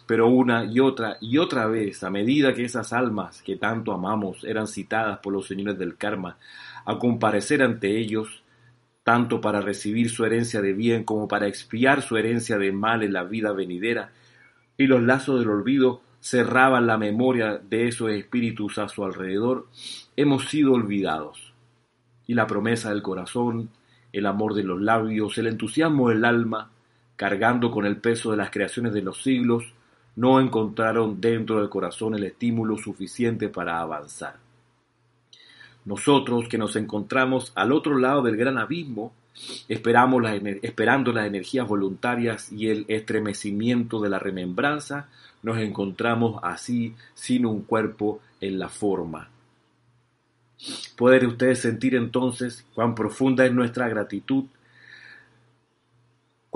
Pero 0.06 0.28
una 0.28 0.64
y 0.64 0.80
otra 0.80 1.18
y 1.20 1.38
otra 1.38 1.66
vez, 1.66 2.02
a 2.04 2.10
medida 2.10 2.54
que 2.54 2.64
esas 2.64 2.92
almas 2.92 3.42
que 3.42 3.56
tanto 3.56 3.92
amamos 3.92 4.44
eran 4.44 4.66
citadas 4.66 5.18
por 5.18 5.32
los 5.32 5.46
señores 5.46 5.78
del 5.78 5.96
karma 5.96 6.38
a 6.86 6.98
comparecer 6.98 7.62
ante 7.62 7.98
ellos, 7.98 8.42
tanto 9.02 9.40
para 9.40 9.60
recibir 9.60 10.08
su 10.08 10.24
herencia 10.24 10.62
de 10.62 10.72
bien 10.72 11.04
como 11.04 11.28
para 11.28 11.48
expiar 11.48 12.00
su 12.00 12.16
herencia 12.16 12.56
de 12.56 12.72
mal 12.72 13.02
en 13.02 13.12
la 13.12 13.24
vida 13.24 13.52
venidera, 13.52 14.12
y 14.78 14.86
los 14.86 15.02
lazos 15.02 15.40
del 15.40 15.48
olvido 15.48 16.02
cerraban 16.20 16.86
la 16.86 16.98
memoria 16.98 17.58
de 17.58 17.88
esos 17.88 18.10
espíritus 18.10 18.78
a 18.78 18.88
su 18.88 19.04
alrededor, 19.04 19.68
hemos 20.16 20.48
sido 20.48 20.72
olvidados. 20.72 21.52
Y 22.26 22.34
la 22.34 22.46
promesa 22.46 22.90
del 22.90 23.02
corazón, 23.02 23.70
el 24.12 24.26
amor 24.26 24.54
de 24.54 24.64
los 24.64 24.80
labios, 24.80 25.38
el 25.38 25.46
entusiasmo 25.46 26.08
del 26.08 26.24
alma, 26.24 26.70
cargando 27.14 27.70
con 27.70 27.86
el 27.86 27.98
peso 27.98 28.30
de 28.30 28.36
las 28.36 28.50
creaciones 28.50 28.92
de 28.92 29.02
los 29.02 29.22
siglos, 29.22 29.64
no 30.16 30.40
encontraron 30.40 31.20
dentro 31.20 31.60
del 31.60 31.68
corazón 31.68 32.14
el 32.14 32.24
estímulo 32.24 32.76
suficiente 32.78 33.48
para 33.48 33.80
avanzar. 33.80 34.36
Nosotros 35.84 36.48
que 36.48 36.58
nos 36.58 36.74
encontramos 36.74 37.52
al 37.54 37.70
otro 37.70 37.96
lado 37.98 38.22
del 38.22 38.36
gran 38.36 38.58
abismo, 38.58 39.12
esperamos 39.68 40.22
esperando 40.62 41.12
las 41.12 41.26
energías 41.26 41.66
voluntarias 41.66 42.52
y 42.52 42.68
el 42.68 42.84
estremecimiento 42.88 44.00
de 44.00 44.08
la 44.08 44.18
remembranza, 44.18 45.08
nos 45.42 45.58
encontramos 45.58 46.40
así 46.42 46.94
sin 47.14 47.46
un 47.46 47.62
cuerpo 47.62 48.20
en 48.40 48.58
la 48.58 48.68
forma. 48.68 49.28
Pueden 50.96 51.26
ustedes 51.26 51.60
sentir 51.60 51.94
entonces 51.94 52.64
cuán 52.74 52.94
profunda 52.94 53.44
es 53.44 53.52
nuestra 53.52 53.88
gratitud 53.88 54.44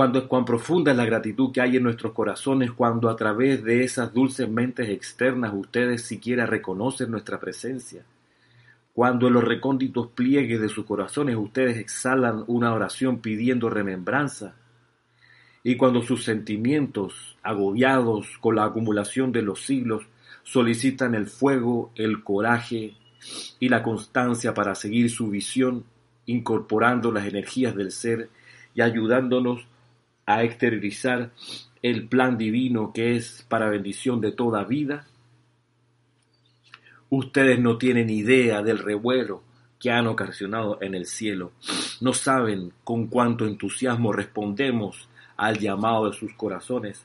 cuando 0.00 0.26
cuán 0.28 0.46
profunda 0.46 0.92
es 0.92 0.96
la 0.96 1.04
gratitud 1.04 1.52
que 1.52 1.60
hay 1.60 1.76
en 1.76 1.82
nuestros 1.82 2.14
corazones 2.14 2.72
cuando 2.72 3.10
a 3.10 3.16
través 3.16 3.62
de 3.62 3.84
esas 3.84 4.14
dulces 4.14 4.48
mentes 4.48 4.88
externas 4.88 5.52
ustedes 5.52 6.00
siquiera 6.00 6.46
reconocen 6.46 7.10
nuestra 7.10 7.38
presencia. 7.38 8.02
Cuando 8.92 9.28
en 9.28 9.34
los 9.34 9.44
recónditos 9.44 10.08
pliegues 10.08 10.60
de 10.60 10.68
sus 10.68 10.84
corazones 10.84 11.36
ustedes 11.36 11.78
exhalan 11.78 12.44
una 12.46 12.72
oración 12.74 13.20
pidiendo 13.20 13.70
remembranza. 13.70 14.56
Y 15.62 15.76
cuando 15.76 16.02
sus 16.02 16.24
sentimientos, 16.24 17.36
agobiados 17.42 18.38
con 18.40 18.56
la 18.56 18.64
acumulación 18.64 19.30
de 19.32 19.42
los 19.42 19.60
siglos, 19.60 20.04
solicitan 20.42 21.14
el 21.14 21.26
fuego, 21.26 21.92
el 21.94 22.24
coraje 22.24 22.94
y 23.58 23.68
la 23.68 23.82
constancia 23.82 24.54
para 24.54 24.74
seguir 24.74 25.10
su 25.10 25.28
visión, 25.28 25.84
incorporando 26.26 27.12
las 27.12 27.26
energías 27.26 27.74
del 27.74 27.92
ser 27.92 28.30
y 28.74 28.80
ayudándonos 28.80 29.66
a 30.26 30.42
exteriorizar 30.44 31.30
el 31.82 32.08
plan 32.08 32.38
divino 32.38 32.92
que 32.92 33.16
es 33.16 33.44
para 33.48 33.68
bendición 33.68 34.20
de 34.20 34.32
toda 34.32 34.64
vida? 34.64 35.06
Ustedes 37.10 37.58
no 37.58 37.76
tienen 37.76 38.08
idea 38.08 38.62
del 38.62 38.78
revuelo 38.78 39.42
que 39.78 39.90
han 39.90 40.06
ocasionado 40.06 40.78
en 40.80 40.94
el 40.94 41.06
cielo. 41.06 41.52
No 42.00 42.12
saben 42.12 42.72
con 42.84 43.08
cuánto 43.08 43.46
entusiasmo 43.46 44.12
respondemos 44.12 45.08
al 45.36 45.58
llamado 45.58 46.10
de 46.10 46.16
sus 46.16 46.34
corazones, 46.34 47.04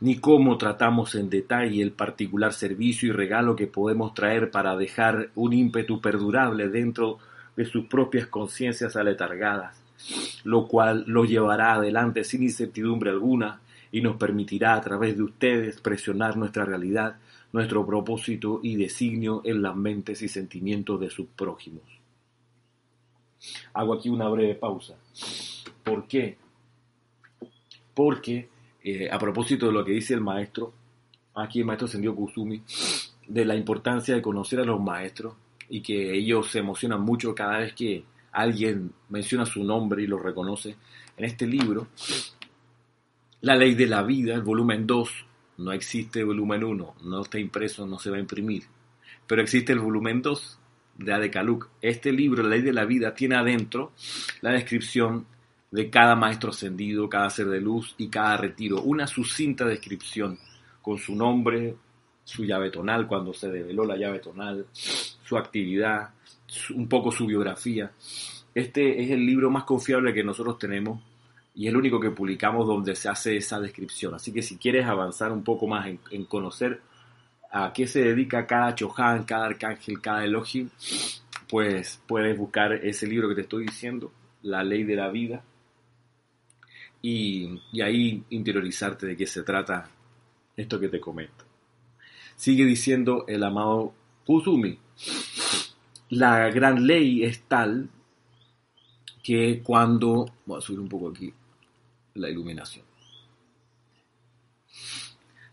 ni 0.00 0.18
cómo 0.18 0.56
tratamos 0.56 1.14
en 1.14 1.30
detalle 1.30 1.82
el 1.82 1.92
particular 1.92 2.52
servicio 2.52 3.08
y 3.08 3.12
regalo 3.12 3.56
que 3.56 3.66
podemos 3.66 4.14
traer 4.14 4.50
para 4.50 4.76
dejar 4.76 5.30
un 5.34 5.52
ímpetu 5.52 6.00
perdurable 6.00 6.68
dentro 6.68 7.18
de 7.56 7.64
sus 7.64 7.86
propias 7.86 8.26
conciencias 8.26 8.96
aletargadas 8.96 9.80
lo 10.44 10.66
cual 10.66 11.04
lo 11.06 11.24
llevará 11.24 11.74
adelante 11.74 12.24
sin 12.24 12.42
incertidumbre 12.42 13.10
alguna 13.10 13.60
y 13.92 14.00
nos 14.00 14.16
permitirá 14.16 14.74
a 14.74 14.80
través 14.80 15.16
de 15.16 15.22
ustedes 15.22 15.80
presionar 15.80 16.36
nuestra 16.36 16.64
realidad, 16.64 17.16
nuestro 17.52 17.84
propósito 17.84 18.60
y 18.62 18.76
designio 18.76 19.42
en 19.44 19.62
las 19.62 19.76
mentes 19.76 20.22
y 20.22 20.28
sentimientos 20.28 21.00
de 21.00 21.10
sus 21.10 21.26
prójimos. 21.28 21.82
Hago 23.74 23.94
aquí 23.94 24.08
una 24.08 24.28
breve 24.28 24.54
pausa. 24.54 24.96
¿Por 25.82 26.06
qué? 26.06 26.36
Porque, 27.94 28.48
eh, 28.82 29.08
a 29.10 29.18
propósito 29.18 29.66
de 29.66 29.72
lo 29.72 29.84
que 29.84 29.92
dice 29.92 30.14
el 30.14 30.20
maestro, 30.20 30.72
aquí 31.34 31.60
el 31.60 31.64
maestro 31.64 31.88
Sendio 31.88 32.14
Kusumi, 32.14 32.62
de 33.26 33.44
la 33.44 33.54
importancia 33.54 34.14
de 34.14 34.22
conocer 34.22 34.60
a 34.60 34.64
los 34.64 34.80
maestros 34.80 35.34
y 35.68 35.80
que 35.80 36.14
ellos 36.14 36.50
se 36.50 36.58
emocionan 36.58 37.00
mucho 37.00 37.34
cada 37.34 37.58
vez 37.58 37.74
que 37.74 38.04
alguien 38.32 38.92
menciona 39.08 39.46
su 39.46 39.64
nombre 39.64 40.02
y 40.02 40.06
lo 40.06 40.18
reconoce. 40.18 40.76
En 41.16 41.24
este 41.24 41.46
libro, 41.46 41.88
La 43.42 43.56
ley 43.56 43.74
de 43.74 43.86
la 43.86 44.02
vida, 44.02 44.34
el 44.34 44.42
volumen 44.42 44.86
2, 44.86 45.10
no 45.60 45.72
existe 45.72 46.24
volumen 46.24 46.64
1, 46.64 46.94
no 47.04 47.20
está 47.20 47.38
impreso, 47.38 47.86
no 47.86 47.98
se 47.98 48.10
va 48.10 48.16
a 48.16 48.20
imprimir, 48.20 48.64
pero 49.26 49.42
existe 49.42 49.72
el 49.72 49.80
volumen 49.80 50.22
2 50.22 50.58
de 50.96 51.12
Adekaluk. 51.12 51.68
Este 51.82 52.12
libro, 52.12 52.42
La 52.42 52.50
ley 52.50 52.62
de 52.62 52.72
la 52.72 52.84
vida, 52.84 53.14
tiene 53.14 53.36
adentro 53.36 53.92
la 54.40 54.52
descripción 54.52 55.26
de 55.70 55.90
cada 55.90 56.16
maestro 56.16 56.50
ascendido, 56.50 57.08
cada 57.08 57.30
ser 57.30 57.46
de 57.46 57.60
luz 57.60 57.94
y 57.98 58.08
cada 58.08 58.36
retiro, 58.36 58.82
una 58.82 59.06
sucinta 59.06 59.64
descripción 59.66 60.38
con 60.82 60.98
su 60.98 61.14
nombre, 61.14 61.76
su 62.24 62.44
llave 62.44 62.70
tonal, 62.70 63.06
cuando 63.06 63.32
se 63.32 63.50
develó 63.50 63.84
la 63.84 63.96
llave 63.96 64.18
tonal, 64.18 64.66
su 64.72 65.36
actividad, 65.36 66.10
un 66.74 66.88
poco 66.88 67.12
su 67.12 67.26
biografía. 67.26 67.92
Este 68.54 69.02
es 69.02 69.10
el 69.10 69.24
libro 69.24 69.50
más 69.50 69.64
confiable 69.64 70.12
que 70.12 70.24
nosotros 70.24 70.58
tenemos 70.58 71.00
y 71.54 71.66
el 71.66 71.76
único 71.76 71.98
que 71.98 72.10
publicamos 72.10 72.66
donde 72.66 72.94
se 72.94 73.08
hace 73.08 73.36
esa 73.36 73.60
descripción. 73.60 74.14
Así 74.14 74.32
que 74.32 74.42
si 74.42 74.56
quieres 74.56 74.86
avanzar 74.86 75.32
un 75.32 75.42
poco 75.42 75.66
más 75.66 75.88
en, 76.10 76.24
conocer 76.24 76.80
a 77.50 77.72
qué 77.72 77.86
se 77.86 78.02
dedica 78.02 78.46
cada 78.46 78.74
Chohan, 78.74 79.24
cada 79.24 79.46
arcángel, 79.46 80.00
cada 80.00 80.24
Elohim, 80.24 80.70
pues 81.48 82.00
puedes 82.06 82.38
buscar 82.38 82.72
ese 82.72 83.06
libro 83.06 83.28
que 83.28 83.34
te 83.34 83.40
estoy 83.42 83.66
diciendo, 83.66 84.12
La 84.42 84.62
ley 84.62 84.84
de 84.84 84.96
la 84.96 85.10
vida, 85.10 85.42
y, 87.02 87.60
y 87.72 87.80
ahí 87.80 88.24
interiorizarte 88.30 89.06
de 89.06 89.16
qué 89.16 89.26
se 89.26 89.42
trata 89.42 89.90
esto 90.56 90.78
que 90.78 90.88
te 90.88 91.00
comento. 91.00 91.44
Sigue 92.36 92.64
diciendo 92.64 93.24
el 93.26 93.42
amado 93.42 93.92
Kusumi, 94.24 94.78
la 96.10 96.50
gran 96.50 96.86
ley 96.86 97.24
es 97.24 97.42
tal 97.42 97.88
que 99.22 99.60
cuando... 99.62 100.26
Voy 100.46 100.58
a 100.58 100.60
subir 100.60 100.80
un 100.80 100.88
poco 100.88 101.08
aquí 101.08 101.32
la 102.14 102.28
iluminación. 102.28 102.84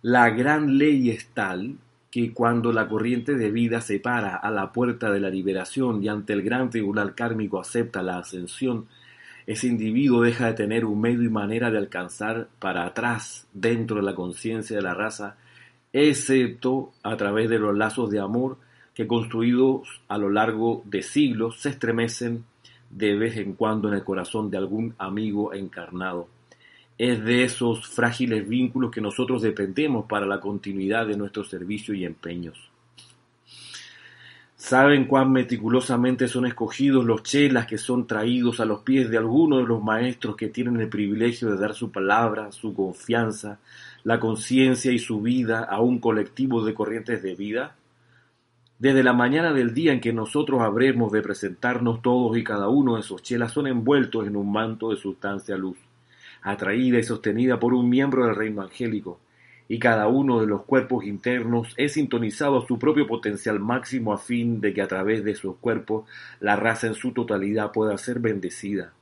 La 0.01 0.29
gran 0.29 0.77
ley 0.77 1.09
es 1.09 1.27
tal 1.29 1.77
que 2.11 2.31
cuando 2.33 2.71
la 2.71 2.87
corriente 2.87 3.35
de 3.35 3.51
vida 3.51 3.81
se 3.81 3.99
para 3.99 4.35
a 4.35 4.49
la 4.51 4.71
puerta 4.71 5.11
de 5.11 5.19
la 5.19 5.29
liberación 5.29 6.03
y 6.03 6.07
ante 6.07 6.33
el 6.33 6.41
gran 6.41 6.69
tribunal 6.69 7.15
kármico 7.15 7.59
acepta 7.59 8.01
la 8.01 8.19
ascensión, 8.19 8.87
ese 9.45 9.67
individuo 9.67 10.21
deja 10.21 10.47
de 10.47 10.53
tener 10.53 10.85
un 10.85 10.99
medio 10.99 11.23
y 11.23 11.29
manera 11.29 11.71
de 11.71 11.77
alcanzar 11.77 12.47
para 12.59 12.85
atrás 12.85 13.47
dentro 13.53 13.97
de 13.97 14.03
la 14.03 14.15
conciencia 14.15 14.75
de 14.75 14.81
la 14.81 14.93
raza, 14.93 15.37
excepto 15.93 16.91
a 17.03 17.15
través 17.17 17.49
de 17.49 17.59
los 17.59 17.75
lazos 17.75 18.09
de 18.09 18.19
amor 18.19 18.57
que 18.93 19.07
construidos 19.07 20.01
a 20.07 20.17
lo 20.17 20.29
largo 20.29 20.81
de 20.85 21.01
siglos 21.01 21.61
se 21.61 21.69
estremecen 21.69 22.43
de 22.89 23.15
vez 23.15 23.37
en 23.37 23.53
cuando 23.53 23.87
en 23.87 23.93
el 23.93 24.03
corazón 24.03 24.49
de 24.49 24.57
algún 24.57 24.95
amigo 24.97 25.53
encarnado. 25.53 26.27
Es 26.97 27.23
de 27.23 27.43
esos 27.43 27.87
frágiles 27.87 28.47
vínculos 28.47 28.91
que 28.91 29.01
nosotros 29.01 29.41
dependemos 29.41 30.05
para 30.07 30.25
la 30.25 30.39
continuidad 30.39 31.05
de 31.05 31.17
nuestro 31.17 31.43
servicio 31.43 31.93
y 31.93 32.05
empeños. 32.05 32.71
Saben 34.55 35.05
cuán 35.05 35.31
meticulosamente 35.31 36.27
son 36.27 36.47
escogidos 36.47 37.05
los 37.05 37.21
chelas 37.21 37.67
que 37.67 37.77
son 37.77 38.07
traídos 38.07 38.59
a 38.59 38.65
los 38.65 38.81
pies 38.81 39.07
de 39.07 39.17
algunos 39.17 39.59
de 39.59 39.67
los 39.67 39.83
maestros 39.83 40.35
que 40.35 40.47
tienen 40.47 40.81
el 40.81 40.89
privilegio 40.89 41.51
de 41.51 41.57
dar 41.57 41.75
su 41.75 41.91
palabra, 41.91 42.51
su 42.51 42.73
confianza, 42.73 43.59
la 44.03 44.19
conciencia 44.19 44.91
y 44.91 44.97
su 44.97 45.21
vida 45.21 45.63
a 45.63 45.79
un 45.79 45.99
colectivo 45.99 46.65
de 46.65 46.73
corrientes 46.73 47.21
de 47.21 47.35
vida. 47.35 47.75
Desde 48.79 49.03
la 49.03 49.13
mañana 49.13 49.53
del 49.53 49.75
día 49.75 49.93
en 49.93 50.01
que 50.01 50.11
nosotros 50.11 50.61
habremos 50.61 51.11
de 51.11 51.21
presentarnos 51.21 52.01
todos 52.01 52.35
y 52.35 52.43
cada 52.43 52.67
uno 52.67 52.95
de 52.95 53.01
esos 53.01 53.21
chelas 53.21 53.51
son 53.51 53.67
envueltos 53.67 54.25
en 54.25 54.35
un 54.35 54.51
manto 54.51 54.89
de 54.89 54.97
sustancia 54.97 55.55
luz, 55.55 55.77
atraída 56.47 56.97
y 56.97 57.03
sostenida 57.03 57.59
por 57.59 57.73
un 57.73 57.89
miembro 57.89 58.25
del 58.25 58.35
reino 58.35 58.61
angélico. 58.61 59.19
y 59.69 59.79
cada 59.79 60.07
uno 60.07 60.39
de 60.39 60.47
los 60.47 60.63
cuerpos 60.63 61.03
internos 61.03 61.73
es 61.75 61.91
sintonizado 61.93 62.59
a 62.59 62.65
su 62.65 62.79
propio 62.79 63.05
potencial 63.05 63.59
máximo 63.59 64.13
a 64.13 64.17
fin 64.17 64.61
de 64.61 64.73
que 64.73 64.81
a 64.81 64.87
través 64.87 65.25
de 65.25 65.35
sus 65.35 65.57
cuerpos 65.57 66.05
la 66.39 66.55
raza 66.55 66.87
en 66.87 66.93
su 66.93 67.11
totalidad 67.11 67.73
pueda 67.73 67.97
ser 67.97 68.21
bendecida. 68.21 68.93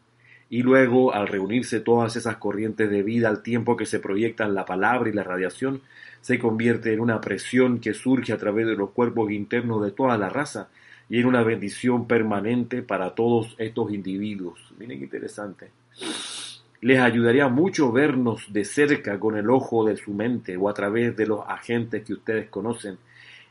Y 0.50 0.64
luego, 0.64 1.14
al 1.14 1.28
reunirse 1.28 1.82
todas 1.82 2.16
esas 2.16 2.38
corrientes 2.38 2.90
de 2.90 3.04
vida 3.04 3.30
al 3.30 3.44
tiempo 3.44 3.78
que 3.78 3.86
se 3.86 4.00
proyectan 4.00 4.56
la 4.56 4.66
palabra 4.66 5.08
y 5.08 5.14
la 5.14 5.24
radiación, 5.24 5.82
se 6.22 6.40
convierte 6.40 6.94
en 6.94 7.00
una 7.00 7.22
presión 7.22 7.80
que 7.80 7.94
surge 7.94 8.34
a 8.34 8.38
través 8.38 8.66
de 8.66 8.76
los 8.76 8.90
cuerpos 8.90 9.30
internos 9.30 9.84
de 9.84 9.92
toda 9.92 10.18
la 10.18 10.30
raza 10.30 10.70
y 11.10 11.20
en 11.20 11.28
una 11.28 11.44
bendición 11.44 12.08
permanente 12.08 12.82
para 12.82 13.14
todos 13.14 13.56
estos 13.60 13.92
individuos. 13.94 14.74
Miren 14.80 14.98
qué 14.98 15.04
interesante. 15.06 15.70
Les 16.82 17.00
ayudaría 17.00 17.48
mucho 17.48 17.92
vernos 17.92 18.52
de 18.52 18.66
cerca 18.66 19.20
con 19.20 19.38
el 19.38 19.50
ojo 19.50 19.86
de 19.86 19.98
su 19.98 20.14
mente 20.14 20.58
o 20.58 20.70
a 20.70 20.74
través 20.74 21.16
de 21.16 21.26
los 21.26 21.42
agentes 21.48 22.04
que 22.04 22.14
ustedes 22.14 22.50
conocen 22.50 22.98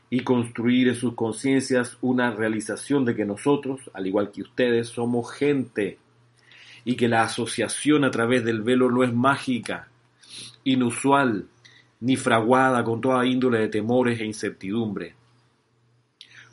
y 0.09 0.21
construir 0.21 0.87
en 0.89 0.95
sus 0.95 1.13
conciencias 1.15 1.97
una 2.01 2.31
realización 2.31 3.05
de 3.05 3.15
que 3.15 3.25
nosotros, 3.25 3.81
al 3.93 4.07
igual 4.07 4.31
que 4.31 4.43
ustedes, 4.43 4.87
somos 4.87 5.31
gente 5.33 5.97
y 6.85 6.95
que 6.95 7.07
la 7.07 7.23
asociación 7.23 8.03
a 8.03 8.11
través 8.11 8.45
del 8.45 8.61
velo 8.61 8.91
no 8.91 9.03
es 9.03 9.11
mágica, 9.11 9.89
inusual, 10.63 11.47
ni 11.99 12.15
fraguada 12.15 12.83
con 12.83 13.01
toda 13.01 13.25
índole 13.25 13.59
de 13.59 13.67
temores 13.67 14.19
e 14.19 14.25
incertidumbre. 14.25 15.15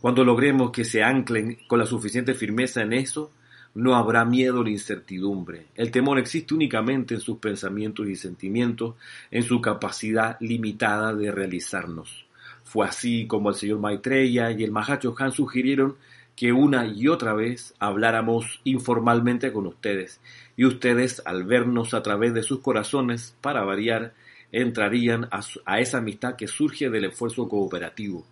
Cuando 0.00 0.24
logremos 0.24 0.72
que 0.72 0.85
se 0.85 1.02
anclen 1.02 1.58
con 1.68 1.78
la 1.78 1.87
suficiente 1.87 2.35
firmeza 2.35 2.82
en 2.82 2.94
eso, 2.94 3.30
no 3.74 3.94
habrá 3.94 4.24
miedo 4.24 4.62
ni 4.62 4.72
incertidumbre. 4.72 5.66
El 5.74 5.90
temor 5.90 6.18
existe 6.18 6.54
únicamente 6.54 7.14
en 7.14 7.20
sus 7.20 7.38
pensamientos 7.38 8.06
y 8.08 8.16
sentimientos, 8.16 8.96
en 9.30 9.42
su 9.42 9.61
capacidad 9.61 10.37
limitada 10.40 11.14
de 11.14 11.30
realizarnos. 11.30 12.26
Fue 12.64 12.87
así 12.87 13.26
como 13.26 13.50
el 13.50 13.54
señor 13.54 13.80
Maitreya 13.80 14.50
y 14.50 14.64
el 14.64 14.72
Mahacho 14.72 15.14
Han 15.18 15.32
sugirieron 15.32 15.96
que 16.37 16.52
una 16.52 16.87
y 16.87 17.08
otra 17.08 17.35
vez 17.35 17.74
habláramos 17.78 18.61
informalmente 18.64 19.52
con 19.52 19.66
ustedes, 19.66 20.20
y 20.56 20.64
ustedes, 20.64 21.22
al 21.24 21.44
vernos 21.44 21.94
a 21.94 22.02
través 22.02 22.32
de 22.35 22.42
sus 22.42 22.61
corazones, 22.61 23.35
para 23.40 23.64
variar, 23.64 24.14
entrarían 24.50 25.28
a, 25.30 25.40
a 25.64 25.80
esa 25.80 25.98
amistad 25.98 26.37
que 26.37 26.48
surge 26.48 26.90
del 26.90 27.06
esfuerzo 27.06 27.48
cooperativo. 27.48 28.26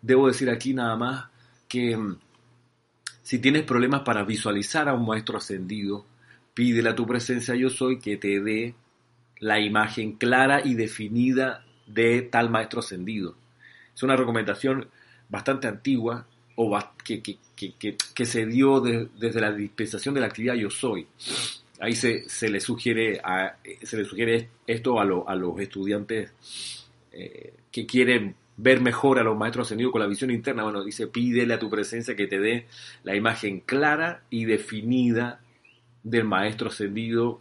Debo 0.00 0.28
decir 0.28 0.50
aquí 0.50 0.74
nada 0.74 0.96
más 0.96 1.26
que 1.68 1.96
mm, 1.96 2.16
si 3.32 3.38
tienes 3.38 3.62
problemas 3.62 4.02
para 4.02 4.24
visualizar 4.24 4.90
a 4.90 4.92
un 4.92 5.06
maestro 5.06 5.38
ascendido, 5.38 6.04
pídele 6.52 6.90
a 6.90 6.94
tu 6.94 7.06
presencia 7.06 7.54
yo 7.54 7.70
soy 7.70 7.98
que 7.98 8.18
te 8.18 8.42
dé 8.42 8.74
la 9.38 9.58
imagen 9.58 10.18
clara 10.18 10.60
y 10.62 10.74
definida 10.74 11.64
de 11.86 12.20
tal 12.20 12.50
maestro 12.50 12.80
ascendido. 12.80 13.34
Es 13.94 14.02
una 14.02 14.16
recomendación 14.16 14.86
bastante 15.30 15.66
antigua 15.66 16.26
o 16.56 16.78
que, 17.02 17.22
que, 17.22 18.26
se 18.26 18.44
dio 18.44 18.82
desde 18.82 19.40
la 19.40 19.50
dispensación 19.50 20.14
de 20.14 20.20
la 20.20 20.26
actividad 20.26 20.52
yo 20.52 20.68
soy. 20.68 21.06
Ahí 21.80 21.94
se, 21.94 22.28
se 22.28 22.50
le, 22.50 22.60
sugiere 22.60 23.18
a, 23.24 23.56
se 23.82 23.96
le 23.96 24.04
sugiere 24.04 24.50
esto 24.66 25.00
a, 25.00 25.04
a 25.04 25.34
los 25.34 25.58
estudiantes 25.58 26.32
eh, 27.10 27.54
que 27.70 27.86
quieren 27.86 28.34
ver 28.56 28.80
mejor 28.80 29.18
a 29.18 29.22
los 29.22 29.36
maestros 29.36 29.66
ascendidos 29.66 29.92
con 29.92 30.00
la 30.00 30.06
visión 30.06 30.30
interna. 30.30 30.62
Bueno, 30.64 30.84
dice, 30.84 31.06
pídele 31.06 31.54
a 31.54 31.58
tu 31.58 31.70
presencia 31.70 32.16
que 32.16 32.26
te 32.26 32.38
dé 32.38 32.66
la 33.04 33.14
imagen 33.16 33.60
clara 33.60 34.22
y 34.30 34.44
definida 34.44 35.40
del 36.02 36.24
maestro 36.24 36.68
ascendido, 36.68 37.40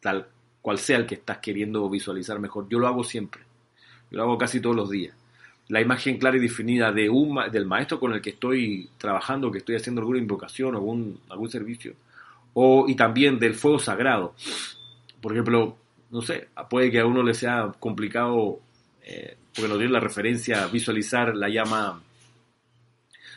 tal 0.00 0.28
cual 0.60 0.78
sea 0.78 0.98
el 0.98 1.06
que 1.06 1.16
estás 1.16 1.38
queriendo 1.38 1.88
visualizar 1.88 2.38
mejor. 2.38 2.68
Yo 2.68 2.78
lo 2.78 2.86
hago 2.86 3.04
siempre, 3.04 3.42
yo 4.10 4.18
lo 4.18 4.22
hago 4.24 4.38
casi 4.38 4.60
todos 4.60 4.76
los 4.76 4.90
días 4.90 5.14
la 5.68 5.80
imagen 5.80 6.18
clara 6.18 6.36
y 6.36 6.40
definida 6.40 6.92
de 6.92 7.08
un, 7.08 7.38
del 7.50 7.64
maestro 7.64 7.98
con 7.98 8.12
el 8.12 8.20
que 8.20 8.30
estoy 8.30 8.90
trabajando, 8.98 9.50
que 9.50 9.58
estoy 9.58 9.76
haciendo 9.76 10.02
alguna 10.02 10.18
invocación 10.18 10.74
o 10.74 10.78
algún, 10.78 11.20
algún 11.30 11.50
servicio, 11.50 11.94
o, 12.52 12.84
y 12.88 12.94
también 12.94 13.38
del 13.38 13.54
fuego 13.54 13.78
sagrado. 13.78 14.34
Por 15.20 15.32
ejemplo, 15.32 15.76
no 16.10 16.20
sé, 16.20 16.48
puede 16.68 16.90
que 16.90 17.00
a 17.00 17.06
uno 17.06 17.22
le 17.22 17.32
sea 17.32 17.72
complicado, 17.80 18.60
eh, 19.02 19.38
porque 19.54 19.68
nos 19.68 19.78
dio 19.78 19.88
la 19.88 20.00
referencia, 20.00 20.66
visualizar 20.66 21.34
la 21.34 21.48
llama 21.48 22.02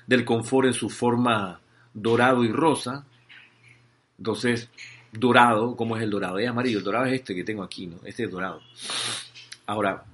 del 0.07 0.23
confort 0.23 0.67
en 0.67 0.73
su 0.73 0.89
forma 0.89 1.59
dorado 1.93 2.43
y 2.43 2.51
rosa. 2.51 3.05
Entonces, 4.17 4.69
dorado, 5.11 5.75
¿cómo 5.75 5.97
es 5.97 6.03
el 6.03 6.09
dorado? 6.09 6.39
Es 6.39 6.47
amarillo, 6.47 6.79
el 6.79 6.83
dorado 6.83 7.05
es 7.05 7.13
este 7.13 7.35
que 7.35 7.43
tengo 7.43 7.63
aquí, 7.63 7.87
¿no? 7.87 7.97
Este 8.05 8.23
es 8.23 8.31
dorado. 8.31 8.61
Ahora, 9.65 10.05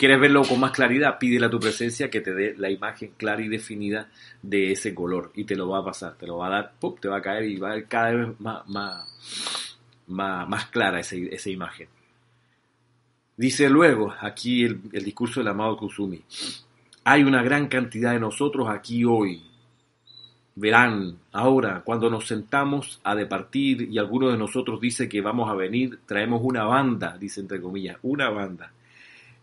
¿Quieres 0.00 0.18
verlo 0.18 0.40
con 0.44 0.58
más 0.58 0.70
claridad? 0.70 1.18
Pídele 1.18 1.44
a 1.44 1.50
tu 1.50 1.60
presencia 1.60 2.08
que 2.08 2.22
te 2.22 2.32
dé 2.32 2.54
la 2.56 2.70
imagen 2.70 3.12
clara 3.18 3.42
y 3.42 3.48
definida 3.48 4.08
de 4.40 4.72
ese 4.72 4.94
color 4.94 5.30
y 5.34 5.44
te 5.44 5.54
lo 5.54 5.68
va 5.68 5.80
a 5.80 5.84
pasar, 5.84 6.16
te 6.16 6.26
lo 6.26 6.38
va 6.38 6.46
a 6.46 6.50
dar, 6.50 6.72
te 6.98 7.06
va 7.06 7.18
a 7.18 7.20
caer 7.20 7.44
y 7.44 7.58
va 7.58 7.72
a 7.72 7.74
ver 7.74 7.84
cada 7.84 8.12
vez 8.12 8.40
más, 8.40 8.66
más, 8.66 10.48
más, 10.48 10.66
clara 10.70 11.00
esa, 11.00 11.16
esa, 11.16 11.50
imagen. 11.50 11.86
Dice 13.40 13.70
luego 13.70 14.12
aquí 14.20 14.64
el, 14.64 14.82
discurso 15.04 15.40
del 15.40 15.48
amado 15.48 15.76
Kusumi, 15.76 16.20
hay 17.04 17.22
una 17.22 17.42
gran 17.42 17.68
cantidad 17.68 18.12
de 18.12 18.20
nosotros 18.20 18.68
aquí 18.68 19.04
hoy. 19.04 19.42
Verán, 20.54 21.16
ahora, 21.32 21.80
cuando 21.82 22.10
nos 22.10 22.26
sentamos 22.26 23.00
a 23.02 23.14
departir 23.14 23.88
y 23.90 23.96
alguno 23.96 24.28
de 24.28 24.36
nosotros 24.36 24.80
dice 24.80 25.08
que 25.08 25.22
vamos 25.22 25.48
a 25.48 25.54
venir, 25.54 26.00
traemos 26.04 26.42
una 26.44 26.64
banda, 26.64 27.16
dice 27.18 27.40
entre 27.40 27.62
comillas, 27.62 27.96
una 28.02 28.28
banda 28.28 28.72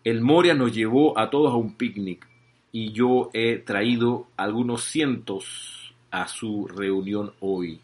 el 0.08 0.22
Moria 0.22 0.54
nos 0.54 0.74
llevó 0.74 1.20
a 1.20 1.30
todos 1.30 1.52
a 1.52 1.58
un 1.58 1.74
picnic 1.74 2.26
y 2.72 2.94
yo 2.94 3.30
he 3.34 3.58
traído 3.58 4.30
algunos 4.38 4.86
cientos 4.86 5.94
a 6.12 6.30
su 6.30 6.66
reunión 6.66 7.34
hoy. 7.42 7.82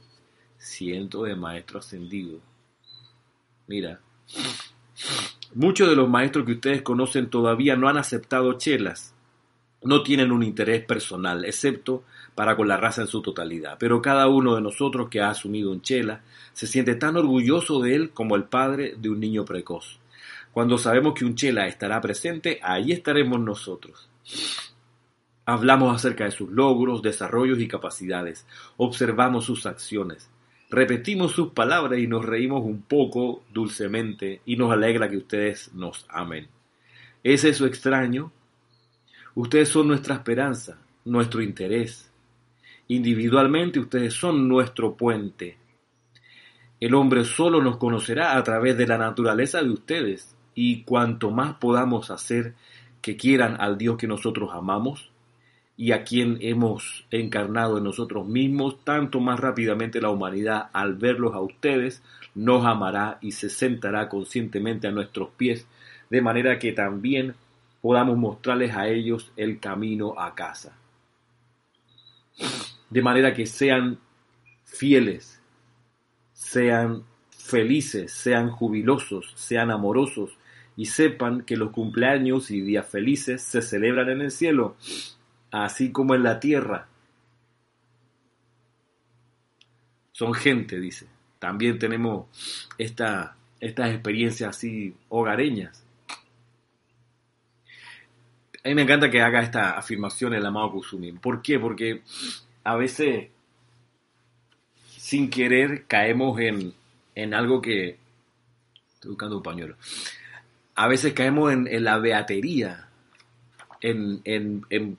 Cientos 0.57 1.27
de 1.27 1.35
maestros 1.35 1.85
ascendidos. 1.85 2.39
Mira, 3.67 3.99
muchos 5.53 5.89
de 5.89 5.95
los 5.95 6.09
maestros 6.09 6.45
que 6.45 6.53
ustedes 6.53 6.81
conocen 6.81 7.29
todavía 7.29 7.75
no 7.75 7.87
han 7.89 7.97
aceptado 7.97 8.53
chelas. 8.53 9.13
No 9.83 10.01
tienen 10.01 10.31
un 10.31 10.43
interés 10.43 10.85
personal, 10.85 11.43
excepto 11.43 12.03
para 12.35 12.55
con 12.55 12.67
la 12.67 12.77
raza 12.77 13.01
en 13.01 13.07
su 13.07 13.21
totalidad. 13.21 13.77
Pero 13.79 14.01
cada 14.01 14.27
uno 14.27 14.55
de 14.55 14.61
nosotros 14.61 15.09
que 15.09 15.21
ha 15.21 15.29
asumido 15.29 15.71
un 15.71 15.81
chela 15.81 16.21
se 16.53 16.67
siente 16.67 16.95
tan 16.95 17.17
orgulloso 17.17 17.81
de 17.81 17.95
él 17.95 18.11
como 18.11 18.35
el 18.35 18.45
padre 18.45 18.95
de 18.97 19.09
un 19.09 19.19
niño 19.19 19.45
precoz. 19.45 19.99
Cuando 20.51 20.77
sabemos 20.77 21.13
que 21.15 21.25
un 21.25 21.35
chela 21.35 21.67
estará 21.67 21.99
presente, 21.99 22.59
ahí 22.61 22.91
estaremos 22.91 23.39
nosotros. 23.39 24.07
Hablamos 25.45 25.93
acerca 25.93 26.25
de 26.25 26.31
sus 26.31 26.49
logros, 26.49 27.01
desarrollos 27.01 27.59
y 27.59 27.67
capacidades. 27.67 28.45
Observamos 28.77 29.45
sus 29.45 29.65
acciones. 29.65 30.29
Repetimos 30.73 31.33
sus 31.33 31.49
palabras 31.49 31.99
y 31.99 32.07
nos 32.07 32.25
reímos 32.25 32.63
un 32.65 32.81
poco 32.81 33.43
dulcemente 33.53 34.41
y 34.43 34.55
nos 34.55 34.71
alegra 34.71 35.07
que 35.07 35.17
ustedes 35.17 35.71
nos 35.75 36.03
amen. 36.09 36.47
¿Es 37.23 37.43
eso 37.43 37.67
extraño? 37.67 38.31
Ustedes 39.35 39.69
son 39.69 39.89
nuestra 39.89 40.15
esperanza, 40.15 40.79
nuestro 41.05 41.43
interés. 41.43 42.11
Individualmente 42.87 43.79
ustedes 43.79 44.15
son 44.15 44.47
nuestro 44.47 44.95
puente. 44.97 45.59
El 46.79 46.95
hombre 46.95 47.23
solo 47.23 47.61
nos 47.61 47.77
conocerá 47.77 48.35
a 48.35 48.43
través 48.43 48.75
de 48.75 48.87
la 48.87 48.97
naturaleza 48.97 49.61
de 49.61 49.69
ustedes 49.69 50.35
y 50.55 50.81
cuanto 50.85 51.29
más 51.29 51.53
podamos 51.57 52.09
hacer 52.09 52.55
que 52.99 53.15
quieran 53.15 53.61
al 53.61 53.77
Dios 53.77 53.95
que 53.95 54.07
nosotros 54.07 54.49
amamos 54.51 55.12
y 55.83 55.91
a 55.91 56.05
quien 56.05 56.37
hemos 56.39 57.05
encarnado 57.11 57.77
en 57.77 57.83
nosotros 57.83 58.25
mismos, 58.25 58.85
tanto 58.85 59.19
más 59.19 59.37
rápidamente 59.37 59.99
la 59.99 60.11
humanidad 60.11 60.69
al 60.71 60.95
verlos 60.95 61.33
a 61.33 61.41
ustedes 61.41 62.01
nos 62.35 62.65
amará 62.65 63.17
y 63.19 63.33
se 63.33 63.49
sentará 63.49 64.07
conscientemente 64.07 64.87
a 64.87 64.91
nuestros 64.91 65.31
pies, 65.31 65.67
de 66.09 66.21
manera 66.21 66.57
que 66.57 66.71
también 66.71 67.35
podamos 67.81 68.15
mostrarles 68.15 68.73
a 68.77 68.87
ellos 68.87 69.33
el 69.35 69.59
camino 69.59 70.17
a 70.17 70.33
casa. 70.35 70.73
De 72.89 73.01
manera 73.01 73.33
que 73.33 73.45
sean 73.45 73.99
fieles, 74.63 75.41
sean 76.31 77.03
felices, 77.29 78.13
sean 78.13 78.51
jubilosos, 78.51 79.33
sean 79.35 79.69
amorosos, 79.69 80.29
y 80.77 80.85
sepan 80.85 81.41
que 81.41 81.57
los 81.57 81.71
cumpleaños 81.71 82.51
y 82.51 82.61
días 82.61 82.87
felices 82.87 83.41
se 83.41 83.61
celebran 83.61 84.07
en 84.09 84.21
el 84.21 84.31
cielo, 84.31 84.77
así 85.61 85.91
como 85.91 86.15
en 86.15 86.23
la 86.23 86.39
tierra. 86.39 86.87
Son 90.11 90.33
gente, 90.33 90.79
dice. 90.79 91.07
También 91.39 91.79
tenemos 91.79 92.27
esta, 92.77 93.35
estas 93.59 93.91
experiencias 93.91 94.55
así 94.55 94.95
hogareñas. 95.09 95.83
A 98.63 98.69
mí 98.69 98.75
me 98.75 98.83
encanta 98.83 99.09
que 99.09 99.21
haga 99.21 99.41
esta 99.41 99.77
afirmación 99.77 100.33
el 100.33 100.45
amado 100.45 100.71
Kusumi. 100.71 101.11
¿Por 101.13 101.41
qué? 101.41 101.59
Porque 101.59 102.01
a 102.63 102.75
veces, 102.75 103.27
sin 104.87 105.29
querer, 105.29 105.85
caemos 105.85 106.39
en, 106.39 106.73
en 107.15 107.33
algo 107.33 107.61
que... 107.61 107.97
Estoy 108.93 109.11
buscando 109.11 109.37
un 109.37 109.43
pañuelo 109.43 109.75
a 110.75 110.87
veces 110.87 111.13
caemos 111.13 111.51
en, 111.51 111.83
la 111.83 111.97
beatería, 111.99 112.87
en, 113.81 114.21
en, 114.23 114.97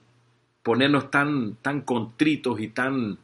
ponernos 0.65 1.11
tan, 1.11 1.57
tan 1.57 1.81
contritos 1.81 2.59
y 2.59 2.69
tan 2.69 3.19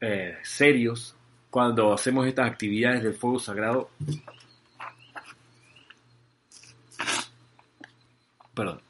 eh, 0.00 0.38
serios 0.42 1.14
cuando 1.50 1.92
hacemos 1.92 2.26
estas 2.26 2.50
actividades 2.50 3.02
del 3.02 3.12
fuego 3.12 3.38
sagrado. 3.38 3.90
Perdón. 8.54 8.80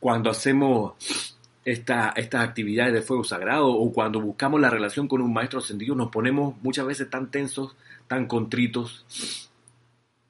Cuando 0.00 0.30
hacemos 0.30 1.36
esta, 1.66 2.14
estas 2.16 2.48
actividades 2.48 2.94
de 2.94 3.02
fuego 3.02 3.22
sagrado 3.22 3.68
o 3.68 3.92
cuando 3.92 4.22
buscamos 4.22 4.58
la 4.58 4.70
relación 4.70 5.06
con 5.06 5.20
un 5.20 5.34
maestro 5.34 5.58
ascendido, 5.58 5.94
nos 5.94 6.10
ponemos 6.10 6.54
muchas 6.62 6.86
veces 6.86 7.10
tan 7.10 7.30
tensos, 7.30 7.76
tan 8.08 8.26
contritos, 8.26 9.04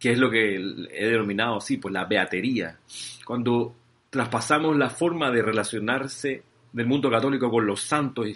que 0.00 0.10
es 0.10 0.18
lo 0.18 0.32
que 0.32 0.56
he 0.56 1.06
denominado 1.10 1.58
así, 1.58 1.76
pues 1.76 1.94
la 1.94 2.06
beatería. 2.06 2.76
Cuando 3.24 3.76
traspasamos 4.10 4.76
la 4.76 4.90
forma 4.90 5.30
de 5.30 5.42
relacionarse 5.42 6.42
del 6.72 6.86
mundo 6.86 7.10
católico 7.10 7.50
con 7.50 7.66
los 7.66 7.80
santos 7.80 8.26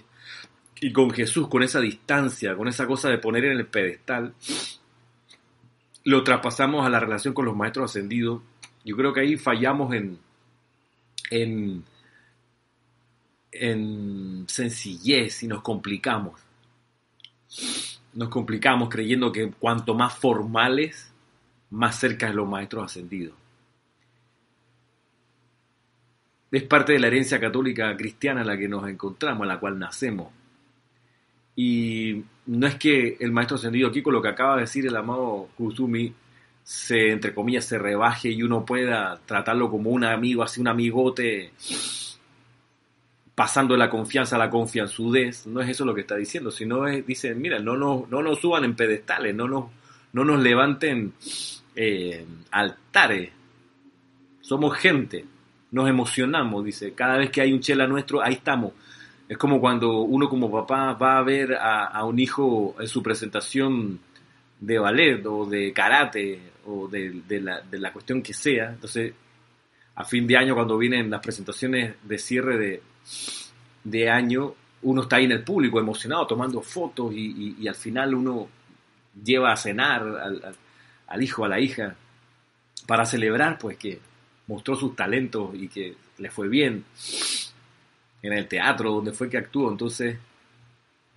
y, 0.81 0.93
con 0.93 1.11
Jesús, 1.11 1.49
con 1.49 1.63
esa 1.63 1.81
distancia, 1.81 2.57
con 2.57 2.69
esa 2.69 2.87
cosa 2.87 3.09
de 3.09 3.19
poner 3.19 3.45
en 3.47 3.59
el 3.59 3.67
pedestal, 3.67 4.35
lo 6.05 6.23
traspasamos 6.23 6.87
a 6.87 6.91
la 6.91 7.01
relación 7.01 7.35
con 7.35 7.45
los 7.45 7.57
maestros 7.57 7.91
ascendidos. 7.91 8.43
Yo 8.85 8.97
creo 8.97 9.13
que 9.13 9.21
ahí 9.21 9.37
fallamos 9.37 9.95
en, 9.95 10.19
en, 11.31 11.85
en 13.51 14.45
sencillez 14.47 15.43
y 15.43 15.49
nos 15.49 15.63
complicamos. 15.63 16.41
Nos 18.13 18.29
complicamos 18.29 18.89
creyendo 18.91 19.33
que 19.33 19.51
cuanto 19.51 19.95
más 19.95 20.15
formales, 20.15 21.13
más 21.71 21.99
cerca 21.99 22.29
de 22.29 22.35
los 22.35 22.49
maestros 22.49 22.85
ascendidos. 22.85 23.44
Es 26.55 26.63
parte 26.63 26.93
de 26.93 27.01
la 27.01 27.09
herencia 27.09 27.41
católica 27.41 27.97
cristiana 27.97 28.43
en 28.43 28.47
la 28.47 28.57
que 28.57 28.69
nos 28.69 28.89
encontramos, 28.89 29.43
en 29.43 29.49
la 29.49 29.59
cual 29.59 29.77
nacemos. 29.77 30.29
Y 31.57 32.23
no 32.47 32.69
es 32.69 32.77
que 32.77 33.17
el 33.19 33.33
maestro 33.33 33.57
ascendido 33.57 33.89
aquí, 33.89 34.03
con 34.03 34.13
lo 34.13 34.23
que 34.23 34.29
acaba 34.29 34.55
de 34.55 34.61
decir 34.61 34.87
el 34.87 34.95
amado 34.95 35.49
Kusumi, 35.57 36.15
se, 36.63 37.11
entre 37.11 37.35
comillas, 37.35 37.65
se 37.65 37.77
rebaje 37.77 38.31
y 38.31 38.45
uno 38.45 38.65
pueda 38.65 39.21
tratarlo 39.27 39.69
como 39.69 39.91
un 39.91 40.05
amigo, 40.05 40.45
así 40.45 40.61
un 40.61 40.69
amigote, 40.69 41.51
pasando 43.35 43.75
de 43.75 43.79
la 43.79 43.91
confianza 43.91 44.37
a 44.37 44.39
la 44.39 44.51
confianzudez. 44.51 45.49
No 45.49 45.61
es 45.61 45.71
eso 45.71 45.85
lo 45.85 45.93
que 45.93 46.03
está 46.03 46.15
diciendo, 46.15 46.53
sino 46.53 46.87
es, 46.87 47.05
dicen, 47.05 47.43
mira, 47.43 47.59
no 47.59 47.77
nos, 47.77 48.09
no 48.09 48.35
suban 48.37 48.63
en 48.63 48.77
pedestales, 48.77 49.35
no 49.35 49.49
nos, 49.49 49.65
no 50.13 50.25
nos 50.25 50.41
levanten 50.41 51.15
eh, 51.75 52.25
altares. 52.53 53.33
Somos 54.41 54.79
gente, 54.79 55.25
nos 55.75 55.89
emocionamos, 55.89 56.65
dice. 56.65 56.95
Cada 56.95 57.17
vez 57.17 57.31
que 57.31 57.41
hay 57.41 57.53
un 57.53 57.59
chela 57.59 57.89
nuestro, 57.89 58.23
ahí 58.23 58.35
estamos. 58.35 58.75
Es 59.29 59.37
como 59.37 59.61
cuando 59.61 60.03
uno 60.03 60.29
como 60.29 60.49
papá 60.49 60.93
va 60.93 61.19
a 61.19 61.23
ver 61.25 61.57
a, 61.61 62.05
un 62.05 62.17
hijo 62.21 62.77
en 62.79 62.87
su 62.87 63.03
presentación 63.03 63.99
de 64.61 64.79
ballet 64.79 65.27
o 65.27 65.45
de 65.47 65.73
karate 65.73 66.53
o 66.67 66.87
de, 66.87 67.21
la, 67.41 67.61
de, 67.61 67.79
la, 67.81 67.93
cuestión 67.93 68.23
que 68.23 68.33
sea. 68.33 68.71
Entonces, 68.71 69.15
a 69.97 70.05
fin 70.05 70.29
de 70.29 70.37
año, 70.37 70.55
cuando 70.55 70.79
vienen 70.79 71.11
las 71.11 71.21
presentaciones 71.21 71.97
de 72.05 72.19
cierre 72.19 72.57
de, 72.57 72.83
de 73.83 74.09
año, 74.09 74.55
uno 74.83 75.03
está 75.03 75.17
ahí 75.17 75.25
en 75.25 75.33
el 75.33 75.43
público 75.43 75.81
emocionado 75.81 76.25
tomando 76.25 76.63
fotos 76.63 77.13
y, 77.13 77.67
al 77.67 77.75
final 77.75 78.15
uno 78.15 78.49
lleva 79.25 79.51
a 79.51 79.57
cenar 79.57 80.03
al, 80.03 80.55
al 81.09 81.23
hijo, 81.23 81.45
a 81.45 81.49
la 81.49 81.59
hija, 81.59 81.97
para 82.87 83.05
celebrar 83.05 83.59
pues 83.59 83.77
que 83.77 83.99
mostró 84.47 84.75
sus 84.77 84.95
talentos 84.95 85.55
y 85.55 85.69
que 85.69 85.95
le 86.19 86.31
fue 86.31 86.49
bien 86.49 86.85
en 88.23 88.33
el 88.33 88.49
teatro 88.49 88.93
donde 88.93 89.13
fue 89.13 89.29
que 89.29 89.39
actuó. 89.39 89.71
Entonces, 89.71 90.17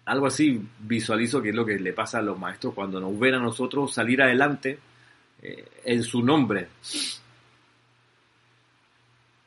algo 0.05 0.27
así 0.27 0.61
visualizo 0.79 1.41
que 1.41 1.49
es 1.49 1.55
lo 1.55 1.65
que 1.65 1.79
le 1.79 1.93
pasa 1.93 2.19
a 2.19 2.21
los 2.21 2.39
maestros 2.39 2.73
cuando 2.73 2.99
nos 2.99 3.17
ven 3.19 3.35
a 3.35 3.39
nosotros 3.39 3.93
salir 3.93 4.21
adelante 4.21 4.79
eh, 5.41 5.65
en 5.83 6.03
su 6.03 6.21
nombre. 6.23 6.67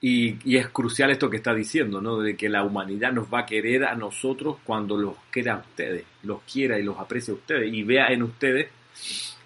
Y, 0.02 0.56
es 0.56 0.68
crucial 0.68 1.10
esto 1.10 1.28
que 1.28 1.36
está 1.36 1.54
diciendo, 1.54 2.00
¿no? 2.00 2.20
De 2.20 2.34
que 2.34 2.48
la 2.48 2.64
humanidad 2.64 3.12
nos 3.12 3.32
va 3.32 3.40
a 3.40 3.46
querer 3.46 3.84
a 3.84 3.94
nosotros 3.94 4.56
cuando 4.64 4.96
los 4.96 5.14
quiera 5.30 5.54
a 5.54 5.58
ustedes, 5.58 6.04
los 6.22 6.40
quiera 6.42 6.78
y 6.78 6.82
los 6.82 6.98
aprecie 6.98 7.32
a 7.32 7.36
ustedes 7.36 7.72
y 7.72 7.82
vea 7.82 8.08
en 8.08 8.22
ustedes 8.22 8.68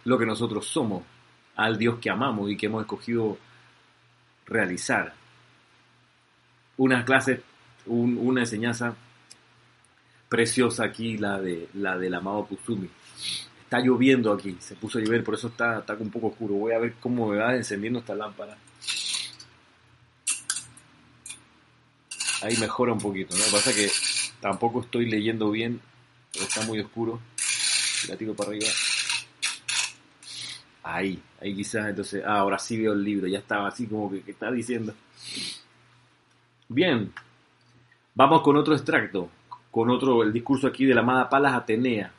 lo 0.05 0.17
que 0.17 0.27
nosotros 0.27 0.67
somos, 0.67 1.03
al 1.57 1.77
Dios 1.77 1.99
que 1.99 2.11
amamos 2.11 2.51
y 2.51 2.57
que 2.57 2.67
hemos 2.67 2.83
escogido 2.83 3.37
realizar. 4.47 5.15
Una 6.77 7.05
clase, 7.05 7.43
una 7.87 8.41
enseñanza 8.41 8.95
preciosa 10.29 10.85
aquí, 10.85 11.17
la, 11.17 11.41
de, 11.41 11.69
la 11.75 11.97
del 11.97 12.15
amado 12.15 12.47
Kusumi. 12.47 12.89
Está 13.63 13.81
lloviendo 13.81 14.33
aquí, 14.33 14.57
se 14.61 14.75
puso 14.75 14.99
a 14.99 15.03
llover, 15.03 15.23
por 15.25 15.35
eso 15.35 15.49
está, 15.49 15.79
está 15.79 15.95
un 15.95 16.11
poco 16.11 16.29
oscuro. 16.29 16.55
Voy 16.55 16.73
a 16.73 16.79
ver 16.79 16.95
cómo 17.01 17.29
me 17.29 17.39
va 17.39 17.55
encendiendo 17.55 18.01
esta 18.01 18.15
lámpara. 18.15 18.57
Ahí 22.43 22.57
mejora 22.59 22.93
un 22.93 22.99
poquito, 22.99 23.35
¿no? 23.35 23.39
Lo 23.41 23.47
que 23.47 23.53
pasa 23.53 23.71
es 23.71 23.77
que 23.77 23.91
tampoco 24.41 24.83
estoy 24.83 25.09
leyendo 25.09 25.51
bien, 25.51 25.81
está 26.33 26.63
muy 26.67 26.81
oscuro. 26.81 27.21
La 28.09 28.17
tiro 28.17 28.35
para 28.35 28.51
arriba. 28.51 28.69
Ahí, 30.87 31.19
ahí 31.41 31.55
quizás, 31.57 31.89
entonces, 31.89 32.23
ah, 32.27 32.41
ahora 32.41 32.59
sí 32.59 32.79
veo 32.79 32.93
el 32.93 33.03
libro, 33.03 33.27
ya 33.27 33.39
estaba 33.39 33.69
así 33.69 33.87
como 33.87 34.11
que, 34.11 34.23
está 34.31 34.51
diciendo. 34.51 34.93
Bien, 36.69 37.11
vamos 38.15 38.43
con 38.43 38.55
otro 38.57 38.75
extracto, 38.75 39.31
con 39.71 39.89
otro, 39.89 40.23
el 40.23 40.31
discurso 40.31 40.67
aquí 40.67 40.85
de 40.85 40.95
la 40.95 41.01
amada 41.01 41.31
Palas 41.31 41.55
Atenea. 41.55 42.13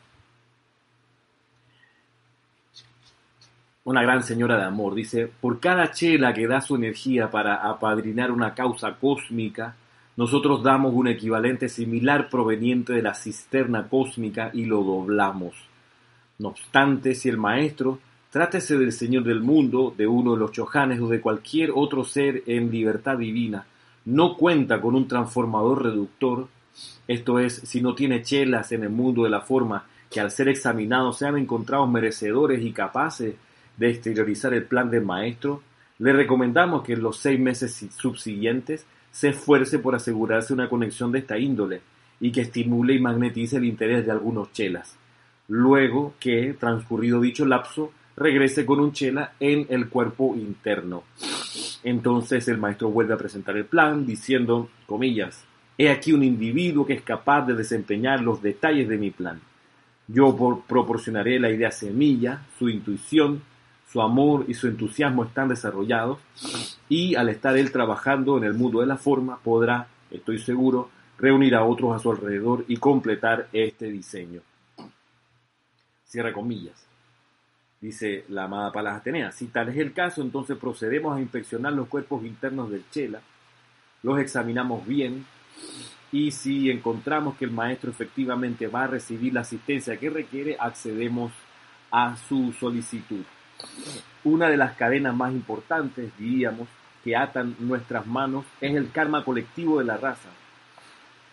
Una 3.83 4.01
gran 4.01 4.23
señora 4.23 4.57
de 4.57 4.63
amor, 4.63 4.95
dice, 4.95 5.27
por 5.27 5.59
cada 5.59 5.91
chela 5.91 6.33
que 6.33 6.47
da 6.47 6.59
su 6.59 6.75
energía 6.75 7.29
para 7.29 7.57
apadrinar 7.57 8.31
una 8.31 8.55
causa 8.55 8.95
cósmica, 8.95 9.75
nosotros 10.17 10.63
damos 10.63 10.91
un 10.95 11.07
equivalente 11.07 11.69
similar 11.69 12.29
proveniente 12.29 12.93
de 12.93 13.03
la 13.03 13.13
cisterna 13.13 13.87
cósmica 13.87 14.49
y 14.53 14.65
lo 14.65 14.81
doblamos. 14.81 15.53
No 16.39 16.47
obstante, 16.47 17.13
si 17.13 17.29
el 17.29 17.37
maestro 17.37 17.99
Trátese 18.35 18.77
del 18.77 18.91
Señor 18.91 19.23
del 19.23 19.39
mundo, 19.39 19.93
de 19.97 20.05
uno 20.05 20.33
de 20.33 20.39
los 20.39 20.51
chojanes 20.51 20.99
o 20.99 21.07
de 21.07 21.21
cualquier 21.21 21.71
otro 21.73 22.03
ser 22.03 22.43
en 22.47 22.69
libertad 22.69 23.17
divina. 23.17 23.65
No 24.03 24.35
cuenta 24.35 24.81
con 24.81 24.93
un 24.93 25.07
transformador 25.07 25.85
reductor, 25.85 26.49
esto 27.07 27.39
es, 27.39 27.61
si 27.63 27.79
no 27.79 27.95
tiene 27.95 28.23
chelas 28.23 28.73
en 28.73 28.83
el 28.83 28.89
mundo 28.89 29.23
de 29.23 29.29
la 29.29 29.39
forma 29.39 29.85
que 30.11 30.19
al 30.19 30.31
ser 30.31 30.49
examinados 30.49 31.17
sean 31.17 31.37
encontrados 31.37 31.89
merecedores 31.89 32.61
y 32.61 32.73
capaces 32.73 33.35
de 33.77 33.89
exteriorizar 33.89 34.53
el 34.53 34.65
plan 34.65 34.91
del 34.91 35.05
maestro, 35.05 35.61
le 35.99 36.11
recomendamos 36.11 36.83
que 36.83 36.91
en 36.91 37.03
los 37.03 37.15
seis 37.15 37.39
meses 37.39 37.87
subsiguientes 37.97 38.85
se 39.11 39.29
esfuerce 39.29 39.79
por 39.79 39.95
asegurarse 39.95 40.51
una 40.51 40.67
conexión 40.67 41.13
de 41.13 41.19
esta 41.19 41.39
índole 41.39 41.79
y 42.19 42.33
que 42.33 42.41
estimule 42.41 42.95
y 42.95 42.99
magnetice 42.99 43.55
el 43.55 43.63
interés 43.63 44.05
de 44.05 44.11
algunos 44.11 44.51
chelas. 44.51 44.97
Luego 45.47 46.15
que, 46.19 46.53
transcurrido 46.59 47.21
dicho 47.21 47.45
lapso, 47.45 47.93
regrese 48.17 48.65
con 48.65 48.79
un 48.79 48.91
chela 48.91 49.33
en 49.39 49.67
el 49.69 49.89
cuerpo 49.89 50.35
interno. 50.35 51.03
Entonces 51.83 52.47
el 52.47 52.57
maestro 52.57 52.89
vuelve 52.89 53.13
a 53.13 53.17
presentar 53.17 53.55
el 53.57 53.65
plan 53.65 54.05
diciendo, 54.05 54.69
comillas, 54.85 55.43
he 55.77 55.89
aquí 55.89 56.13
un 56.13 56.23
individuo 56.23 56.85
que 56.85 56.93
es 56.93 57.01
capaz 57.01 57.45
de 57.45 57.53
desempeñar 57.53 58.21
los 58.21 58.41
detalles 58.41 58.87
de 58.87 58.97
mi 58.97 59.11
plan. 59.11 59.41
Yo 60.07 60.35
proporcionaré 60.67 61.39
la 61.39 61.49
idea 61.49 61.71
semilla, 61.71 62.41
su 62.57 62.69
intuición, 62.69 63.41
su 63.91 64.01
amor 64.01 64.45
y 64.47 64.53
su 64.53 64.67
entusiasmo 64.67 65.23
están 65.23 65.47
desarrollados 65.47 66.19
y 66.89 67.15
al 67.15 67.29
estar 67.29 67.57
él 67.57 67.71
trabajando 67.71 68.37
en 68.37 68.43
el 68.43 68.53
mundo 68.53 68.81
de 68.81 68.87
la 68.87 68.97
forma 68.97 69.37
podrá, 69.37 69.87
estoy 70.11 70.39
seguro, 70.39 70.89
reunir 71.17 71.55
a 71.55 71.63
otros 71.63 71.95
a 71.95 71.99
su 71.99 72.11
alrededor 72.11 72.65
y 72.67 72.77
completar 72.77 73.47
este 73.53 73.85
diseño. 73.91 74.41
Cierra 76.03 76.33
comillas 76.33 76.84
dice 77.81 78.25
la 78.29 78.45
amada 78.45 78.71
Palas 78.71 78.97
Atenea. 78.97 79.31
Si 79.31 79.47
tal 79.47 79.69
es 79.69 79.77
el 79.77 79.93
caso, 79.93 80.21
entonces 80.21 80.57
procedemos 80.57 81.15
a 81.15 81.21
inspeccionar 81.21 81.73
los 81.73 81.87
cuerpos 81.87 82.23
internos 82.23 82.69
del 82.69 82.83
Chela, 82.89 83.21
los 84.03 84.19
examinamos 84.19 84.85
bien 84.85 85.25
y 86.11 86.31
si 86.31 86.69
encontramos 86.69 87.35
que 87.35 87.45
el 87.45 87.51
maestro 87.51 87.91
efectivamente 87.91 88.67
va 88.67 88.83
a 88.83 88.87
recibir 88.87 89.33
la 89.33 89.41
asistencia 89.41 89.97
que 89.97 90.09
requiere, 90.09 90.55
accedemos 90.59 91.31
a 91.91 92.15
su 92.15 92.53
solicitud. 92.53 93.23
Una 94.23 94.49
de 94.49 94.57
las 94.57 94.75
cadenas 94.75 95.15
más 95.15 95.31
importantes, 95.33 96.11
diríamos, 96.17 96.67
que 97.03 97.15
atan 97.15 97.55
nuestras 97.59 98.07
manos 98.07 98.45
es 98.61 98.75
el 98.75 98.91
karma 98.91 99.23
colectivo 99.23 99.79
de 99.79 99.85
la 99.85 99.97
raza. 99.97 100.29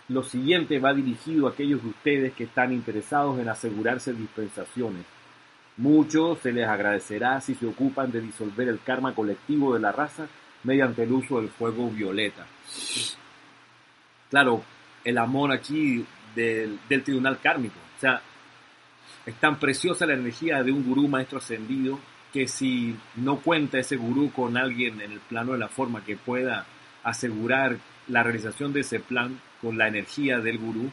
Lo 0.09 0.23
siguiente 0.23 0.79
va 0.79 0.93
dirigido 0.93 1.47
a 1.47 1.51
aquellos 1.51 1.83
de 1.83 1.89
ustedes 1.89 2.33
que 2.35 2.45
están 2.45 2.73
interesados 2.73 3.39
en 3.39 3.49
asegurarse 3.49 4.13
dispensaciones 4.13 5.05
Mucho 5.77 6.37
se 6.37 6.53
les 6.53 6.69
agradecerá 6.69 7.41
si 7.41 7.55
se 7.55 7.67
ocupan 7.67 8.11
de 8.13 8.21
disolver 8.21 8.69
el 8.69 8.81
karma 8.81 9.15
colectivo 9.15 9.75
de 9.75 9.81
la 9.81 9.93
raza 9.93 10.27
mediante 10.65 11.03
el 11.05 11.13
uso 11.13 11.41
del 11.41 11.49
fuego 11.49 11.89
violeta. 11.91 12.47
Claro, 14.31 14.63
el 15.05 15.19
amor 15.19 15.53
aquí 15.53 16.05
del, 16.35 16.79
tribunal 17.05 17.39
kármico. 17.41 17.79
O 17.97 18.01
sea, 18.01 18.21
es 19.27 19.35
tan 19.37 19.59
preciosa 19.59 20.07
la 20.07 20.15
energía 20.15 20.63
de 20.63 20.73
un 20.73 20.85
gurú 20.85 21.09
maestro 21.09 21.39
ascendido 21.39 21.99
que 22.33 22.49
si 22.49 22.97
no 23.17 23.41
cuenta 23.41 23.79
ese 23.79 23.97
gurú 23.97 24.33
con 24.33 24.57
alguien 24.57 25.01
en 25.01 25.13
el 25.13 25.21
plano 25.21 25.53
de 25.53 25.59
la 25.59 25.69
forma 25.69 26.05
que 26.05 26.17
pueda 26.17 26.67
asegurar 27.05 27.77
la 28.09 28.23
realización 28.23 28.73
de 28.73 28.81
ese 28.81 29.01
plan 29.01 29.39
con 29.61 29.77
la 29.77 29.89
energía 29.89 30.39
del 30.39 30.59
gurú, 30.59 30.91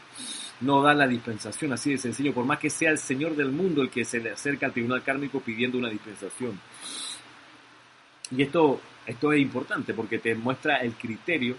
no 0.61 0.81
da 0.81 0.93
la 0.93 1.07
dispensación, 1.07 1.73
así 1.73 1.91
de 1.91 1.97
sencillo, 1.97 2.33
por 2.33 2.45
más 2.45 2.59
que 2.59 2.69
sea 2.69 2.91
el 2.91 2.97
Señor 2.97 3.35
del 3.35 3.51
mundo 3.51 3.81
el 3.81 3.89
que 3.89 4.03
se 4.03 4.19
le 4.19 4.31
acerca 4.31 4.65
al 4.65 4.73
tribunal 4.73 5.03
kármico 5.03 5.39
pidiendo 5.39 5.77
una 5.77 5.89
dispensación. 5.89 6.59
Y 8.31 8.43
esto, 8.43 8.81
esto 9.05 9.33
es 9.33 9.41
importante 9.41 9.93
porque 9.93 10.19
te 10.19 10.35
muestra 10.35 10.77
el 10.77 10.93
criterio 10.93 11.55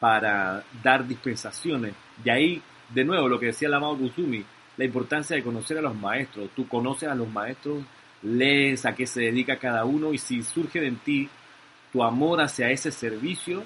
para 0.00 0.62
dar 0.82 1.06
dispensaciones. 1.06 1.94
Y 2.24 2.30
ahí, 2.30 2.62
de 2.88 3.04
nuevo, 3.04 3.28
lo 3.28 3.38
que 3.38 3.46
decía 3.46 3.68
el 3.68 3.74
amado 3.74 3.98
Kusumi, 3.98 4.44
la 4.76 4.84
importancia 4.84 5.36
de 5.36 5.42
conocer 5.42 5.78
a 5.78 5.82
los 5.82 5.94
maestros. 5.96 6.50
Tú 6.54 6.66
conoces 6.68 7.08
a 7.08 7.14
los 7.14 7.28
maestros, 7.28 7.82
lees 8.22 8.86
a 8.86 8.94
qué 8.94 9.06
se 9.06 9.22
dedica 9.22 9.58
cada 9.58 9.84
uno 9.84 10.12
y 10.12 10.18
si 10.18 10.42
surge 10.42 10.86
en 10.86 10.96
ti 10.96 11.28
tu 11.92 12.02
amor 12.02 12.40
hacia 12.40 12.70
ese 12.70 12.90
servicio, 12.90 13.64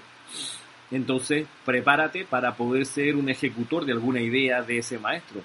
entonces 0.93 1.47
prepárate 1.65 2.25
para 2.25 2.55
poder 2.55 2.87
ser 2.87 3.17
un 3.17 3.29
ejecutor 3.29 3.85
de 3.85 3.93
alguna 3.93 4.21
idea 4.21 4.63
de 4.63 4.79
ese 4.79 4.99
maestro. 4.99 5.43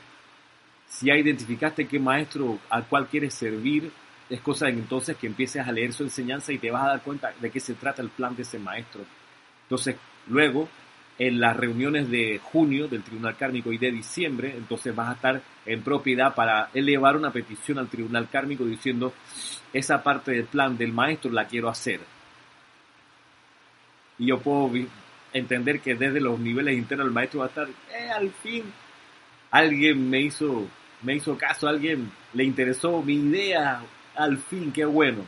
Si 0.88 1.08
ya 1.08 1.16
identificaste 1.16 1.88
qué 1.88 2.00
maestro 2.00 2.60
al 2.70 2.86
cual 2.88 3.08
quieres 3.08 3.34
servir, 3.34 3.91
es 4.30 4.41
cosa 4.41 4.66
de 4.66 4.74
entonces 4.74 5.16
que 5.18 5.28
empieces 5.28 5.66
a 5.66 5.72
leer 5.72 5.93
su 5.93 6.04
enseñanza 6.04 6.52
y 6.52 6.58
te 6.58 6.72
vas 6.72 6.84
a 6.84 6.89
dar 6.89 7.02
cuenta 7.02 7.34
de 7.39 7.50
qué 7.50 7.60
se 7.60 7.76
trata 7.76 8.02
el 8.02 8.10
plan 8.10 8.36
de 8.36 8.41
ese 8.41 8.60
maestro. 8.60 9.02
Entonces, 9.64 9.95
luego 10.28 10.68
en 11.20 11.39
las 11.39 11.58
reuniones 11.58 12.10
de 12.10 12.39
junio 12.43 12.88
del 12.88 13.04
Tribunal 13.04 13.36
Kármico 13.38 13.72
y 13.72 13.78
de 13.78 13.91
diciembre, 13.91 14.54
entonces 14.56 14.95
vas 14.95 15.10
a 15.10 15.14
estar 15.14 15.41
en 15.66 15.82
propiedad 15.82 16.36
para 16.36 16.70
elevar 16.74 17.16
una 17.16 17.32
petición 17.32 17.80
al 17.80 17.88
Tribunal 17.88 18.30
Kármico 18.30 18.66
diciendo, 18.66 19.14
esa 19.74 20.04
parte 20.04 20.32
del 20.32 20.45
plan 20.45 20.78
del 20.78 20.93
maestro 20.93 21.32
la 21.32 21.48
quiero 21.48 21.70
hacer. 21.70 22.02
Y 24.20 24.28
yo 24.28 24.39
puedo 24.39 24.70
entender 25.34 25.80
que 25.80 25.95
desde 25.95 26.19
los 26.19 26.39
niveles 26.39 26.78
internos 26.78 27.07
el 27.07 27.13
maestro 27.13 27.39
va 27.39 27.45
a 27.45 27.49
estar, 27.49 27.67
eh, 27.67 28.09
al 28.09 28.32
fin, 28.32 28.63
alguien 29.51 30.09
me 30.09 30.21
hizo, 30.21 30.67
me 31.01 31.15
hizo 31.15 31.38
caso, 31.38 31.67
alguien 31.67 32.11
le 32.34 32.43
interesó 32.43 33.01
mi 33.01 33.15
idea, 33.15 33.82
al 34.15 34.38
fin, 34.38 34.71
qué 34.71 34.86
bueno. 34.86 35.25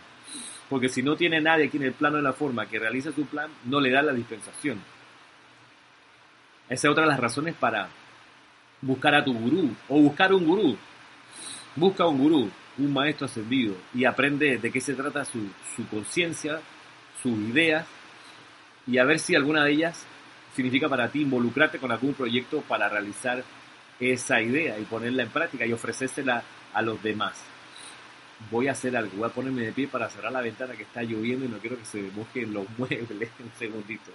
Porque 0.70 0.89
si 0.89 1.02
no 1.02 1.16
tiene 1.16 1.41
nadie 1.41 1.66
aquí 1.66 1.78
en 1.78 1.84
el 1.84 1.93
plano 1.93 2.18
de 2.18 2.24
la 2.24 2.34
forma 2.34 2.68
que 2.68 2.80
realiza 2.80 3.12
su 3.12 3.26
plan, 3.26 3.50
no 3.66 3.80
le 3.80 3.91
da 3.91 4.02
la 4.02 4.14
dispensación. 4.14 4.80
Esa 6.70 6.88
es 6.88 6.91
otra 6.91 7.04
de 7.04 7.10
las 7.10 7.20
razones 7.20 7.56
para 7.56 7.89
buscar 8.82 9.16
a 9.16 9.24
tu 9.24 9.34
gurú 9.34 9.76
o 9.88 10.00
buscar 10.00 10.34
un 10.34 10.45
gurú. 10.45 10.78
Busca 11.76 12.06
un 12.06 12.20
gurú, 12.20 12.52
un 12.78 12.93
maestro 12.93 13.26
ascendido 13.26 13.76
y 13.93 14.06
aprende 14.06 14.58
de 14.58 14.72
qué 14.72 14.80
se 14.80 14.93
trata 14.93 15.26
su, 15.26 15.50
su 15.76 15.88
conciencia, 15.88 16.60
sus 17.22 17.32
ideas 17.32 17.86
y 18.88 18.98
a 18.98 19.04
ver 19.04 19.20
si 19.20 19.36
alguna 19.36 19.64
de 19.64 19.72
ellas 19.72 20.06
significa 20.56 20.90
para 20.90 21.10
ti 21.10 21.22
involucrarte 21.22 21.80
con 21.80 21.92
algún 21.92 22.14
proyecto 22.14 22.62
para 22.62 22.90
realizar 22.90 23.44
esa 24.00 24.42
idea 24.42 24.80
y 24.80 24.86
ponerla 24.86 25.24
en 25.24 25.30
práctica 25.30 25.66
y 25.66 25.74
ofrecérsela 25.74 26.44
a 26.74 26.82
los 26.82 27.02
demás. 27.04 27.44
Voy 28.50 28.68
a 28.68 28.72
hacer 28.72 28.96
algo, 28.96 29.18
voy 29.18 29.30
a 29.30 29.34
ponerme 29.34 29.64
de 29.64 29.74
pie 29.74 29.88
para 29.88 30.10
cerrar 30.10 30.32
la 30.32 30.42
ventana 30.42 30.76
que 30.76 30.84
está 30.84 31.04
lloviendo 31.04 31.46
y 31.46 31.50
no 31.50 31.58
quiero 31.58 31.78
que 31.78 31.86
se 31.86 32.02
mojen 32.16 32.54
los 32.54 32.66
muebles 32.78 33.30
un 33.40 33.52
segundito. 33.58 34.12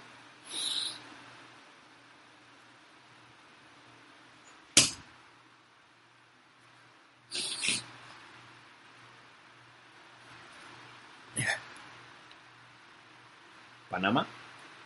Panamá, 13.89 14.27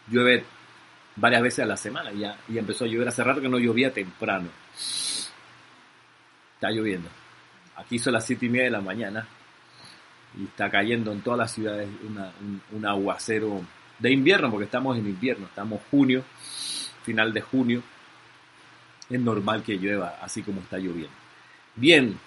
llueve 0.09 0.43
varias 1.15 1.41
veces 1.41 1.59
a 1.59 1.67
la 1.67 1.77
semana 1.77 2.11
ya, 2.11 2.37
y 2.47 2.57
empezó 2.57 2.85
a 2.85 2.87
llover 2.87 3.07
hace 3.07 3.23
rato 3.23 3.41
que 3.41 3.49
no 3.49 3.59
llovía 3.59 3.93
temprano. 3.93 4.49
Está 6.55 6.71
lloviendo. 6.71 7.09
Aquí 7.75 7.99
son 7.99 8.13
las 8.13 8.25
siete 8.25 8.45
y 8.45 8.49
media 8.49 8.65
de 8.65 8.71
la 8.71 8.81
mañana 8.81 9.25
y 10.37 10.43
está 10.43 10.69
cayendo 10.69 11.11
en 11.11 11.21
todas 11.21 11.39
las 11.39 11.51
ciudades 11.51 11.87
un, 12.71 12.85
aguacero 12.85 13.61
de 13.97 14.11
invierno, 14.11 14.49
porque 14.49 14.65
estamos 14.65 14.97
en 14.97 15.07
invierno, 15.07 15.45
estamos 15.45 15.81
junio, 15.89 16.23
final 17.03 17.33
de 17.33 17.41
junio. 17.41 17.81
Es 19.09 19.19
normal 19.19 19.63
que 19.63 19.77
llueva 19.77 20.17
así 20.21 20.43
como 20.43 20.61
está 20.61 20.77
lloviendo. 20.77 21.15
Bien, 21.75 22.19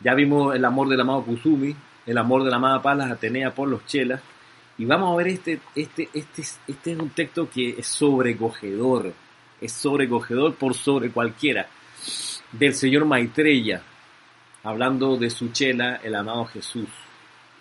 ya 0.00 0.14
vimos 0.14 0.54
el 0.54 0.64
amor 0.64 0.88
del 0.88 1.00
amado 1.00 1.24
Kusumi, 1.24 1.74
el 2.06 2.18
amor 2.18 2.44
de 2.44 2.50
la 2.50 2.56
amada 2.56 2.82
Palas 2.82 3.10
Atenea 3.10 3.54
por 3.54 3.68
los 3.68 3.84
chelas. 3.86 4.20
Y 4.80 4.86
vamos 4.86 5.12
a 5.12 5.16
ver 5.18 5.28
este, 5.28 5.60
este, 5.74 6.08
este, 6.14 6.40
este 6.66 6.92
es 6.92 6.98
un 6.98 7.10
texto 7.10 7.50
que 7.50 7.74
es 7.78 7.86
sobrecogedor, 7.86 9.12
es 9.60 9.72
sobrecogedor 9.72 10.54
por 10.54 10.72
sobre 10.72 11.10
cualquiera, 11.10 11.68
del 12.50 12.72
señor 12.72 13.04
Maitreya, 13.04 13.82
hablando 14.62 15.18
de 15.18 15.28
su 15.28 15.50
chela, 15.52 15.96
el 15.96 16.14
amado 16.14 16.46
Jesús, 16.46 16.88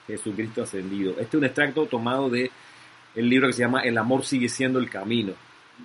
Jesucristo 0.07 0.63
ascendido. 0.63 1.11
Este 1.20 1.26
es 1.26 1.34
un 1.34 1.43
extracto 1.43 1.88
tomado 1.88 2.30
de 2.30 2.51
el 3.15 3.30
libro 3.30 3.47
que 3.47 3.53
se 3.53 3.63
llama 3.63 3.82
El 3.82 3.97
amor 3.97 4.24
sigue 4.24 4.47
siendo 4.47 4.80
el 4.80 4.89
camino. 4.89 5.34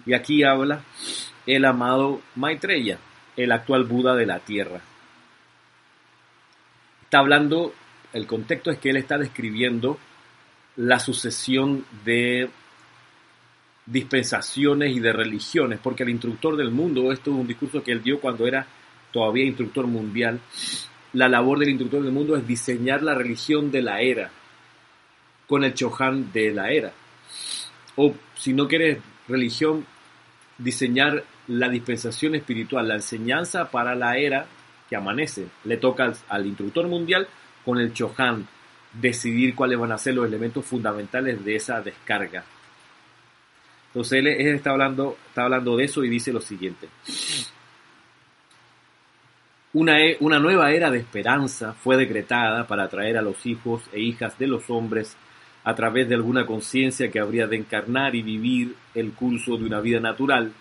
Y 0.07 0.15
aquí 0.15 0.45
habla 0.45 0.85
el 1.47 1.65
amado 1.65 2.21
Maitreya, 2.37 3.01
el 3.37 3.51
actual 3.51 3.83
Buda 3.83 4.15
de 4.15 4.27
la 4.27 4.39
tierra. 4.39 4.81
Está 7.03 7.19
hablando, 7.19 7.75
el 8.13 8.25
contexto 8.29 8.71
es 8.71 8.79
que 8.79 8.91
él 8.91 8.99
está 8.99 9.19
describiendo 9.19 9.99
la 10.77 10.99
sucesión 10.99 11.85
de 12.05 12.51
dispensaciones 13.87 14.97
y 14.97 15.01
de 15.01 15.13
religiones, 15.13 15.79
porque 15.83 16.03
el 16.03 16.11
instructor 16.11 16.57
del 16.57 16.71
mundo, 16.71 17.13
esto 17.13 17.31
es 17.31 17.37
un 17.37 17.47
discurso 17.47 17.83
que 17.83 17.93
él 17.93 18.03
dio 18.03 18.21
cuando 18.21 18.47
era 18.47 18.67
todavía 19.13 19.45
instructor 19.45 19.87
mundial, 19.87 20.41
la 21.13 21.29
labor 21.29 21.59
del 21.59 21.71
instructor 21.71 22.03
del 22.03 22.13
mundo 22.13 22.37
es 22.37 22.47
diseñar 22.47 23.03
la 23.03 23.15
religión 23.15 23.71
de 23.71 23.83
la 23.83 24.01
era, 24.01 24.31
con 25.47 25.63
el 25.65 25.75
Chohan 25.75 26.33
de 26.33 26.53
la 26.53 26.71
era. 26.71 26.93
O 27.97 28.15
si 28.35 28.53
no 28.53 28.67
quieres 28.67 28.99
religión, 29.29 29.87
diseñar 30.59 31.23
la 31.49 31.69
dispensación 31.69 32.35
espiritual, 32.35 32.89
la 32.89 32.97
enseñanza 32.97 33.71
para 33.71 33.95
la 33.95 34.17
era 34.17 34.47
que 34.89 34.97
amanece. 34.97 35.47
Le 35.65 35.77
toca 35.77 36.13
al, 36.29 36.47
instructor 36.47 36.89
mundial 36.89 37.29
con 37.65 37.79
el 37.79 37.93
Chohan, 37.93 38.49
decidir 39.01 39.55
cuáles 39.55 39.79
van 39.79 39.93
a 39.93 39.99
ser 39.99 40.15
los 40.15 40.27
elementos 40.27 40.65
fundamentales 40.65 41.45
de 41.45 41.57
esa 41.57 41.81
descarga. 41.81 42.45
Entonces 43.89 44.19
él, 44.19 44.27
está, 44.27 44.71
hablando, 44.71 45.17
está 45.29 45.45
hablando 45.45 45.77
de 45.77 45.85
eso 45.85 46.05
y 46.05 46.09
dice 46.09 46.33
lo 46.33 46.41
siguiente. 46.41 46.89
Una, 49.73 49.97
una 50.21 50.39
nueva 50.39 50.71
era 50.73 50.91
de 50.91 50.99
esperanza 50.99 51.73
fue 51.75 51.97
decretada 51.97 52.67
para 52.67 52.85
atraer 52.85 53.19
a 53.19 53.23
los 53.23 53.45
hijos 53.47 53.83
e 53.93 54.01
hijas 54.01 54.39
de 54.39 54.47
los 54.47 54.71
hombres 54.71 55.17
a 55.65 55.75
través 55.75 56.09
de 56.09 56.15
alguna 56.15 56.47
conciencia 56.47 57.11
que 57.11 57.19
habría 57.19 57.47
de 57.47 57.57
encarnar 57.57 58.15
y 58.15 58.23
vivir 58.23 58.75
el 58.95 59.13
curso 59.13 59.57
de 59.57 59.65
una 59.65 59.81
vida 59.81 59.99
natural 59.99 60.53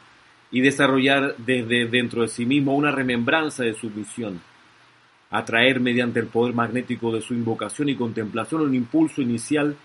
y 0.50 0.62
desarrollar 0.62 1.36
desde 1.38 1.88
dentro 1.88 2.22
de 2.22 2.28
sí 2.28 2.46
mismo 2.46 2.76
una 2.76 2.92
remembranza 2.92 3.64
de 3.64 3.74
su 3.74 3.90
misión 3.90 4.40
atraer 5.34 5.80
mediante 5.80 6.20
el 6.20 6.28
poder 6.28 6.54
magnético 6.54 7.12
de 7.12 7.20
su 7.20 7.34
invocación 7.34 7.90
y 7.90 7.96
contemplación 7.96 8.62
un 8.62 8.76
impulso 8.76 9.20
inicial 9.20 9.76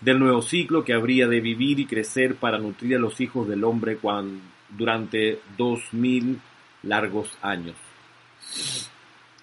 del 0.00 0.18
nuevo 0.18 0.42
ciclo 0.42 0.84
que 0.84 0.94
habría 0.94 1.28
de 1.28 1.40
vivir 1.40 1.78
y 1.78 1.86
crecer 1.86 2.34
para 2.34 2.58
nutrir 2.58 2.96
a 2.96 2.98
los 2.98 3.20
hijos 3.20 3.46
del 3.46 3.62
hombre 3.62 3.96
durante 4.76 5.38
dos 5.56 5.80
mil 5.92 6.40
largos 6.82 7.38
años. 7.40 7.76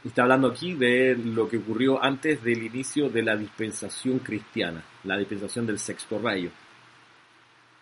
Está 0.04 0.24
hablando 0.24 0.50
aquí 0.50 0.74
de 0.74 1.16
lo 1.16 1.48
que 1.48 1.58
ocurrió 1.58 2.04
antes 2.04 2.43
del 2.43 2.64
inicio 2.64 3.10
de 3.10 3.24
la 3.24 3.38
dispensación 3.38 4.20
cristiana, 4.20 4.84
la 5.06 5.18
dispensación 5.18 5.66
del 5.66 5.80
sexto 5.80 6.20
rayo. 6.20 6.50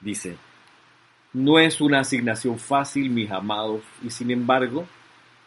Dice, 0.01 0.37
no 1.33 1.57
es 1.57 1.81
una 1.81 2.01
asignación 2.01 2.59
fácil, 2.59 3.09
mis 3.09 3.31
amados, 3.31 3.81
y 4.03 4.11
sin 4.11 4.29
embargo, 4.29 4.87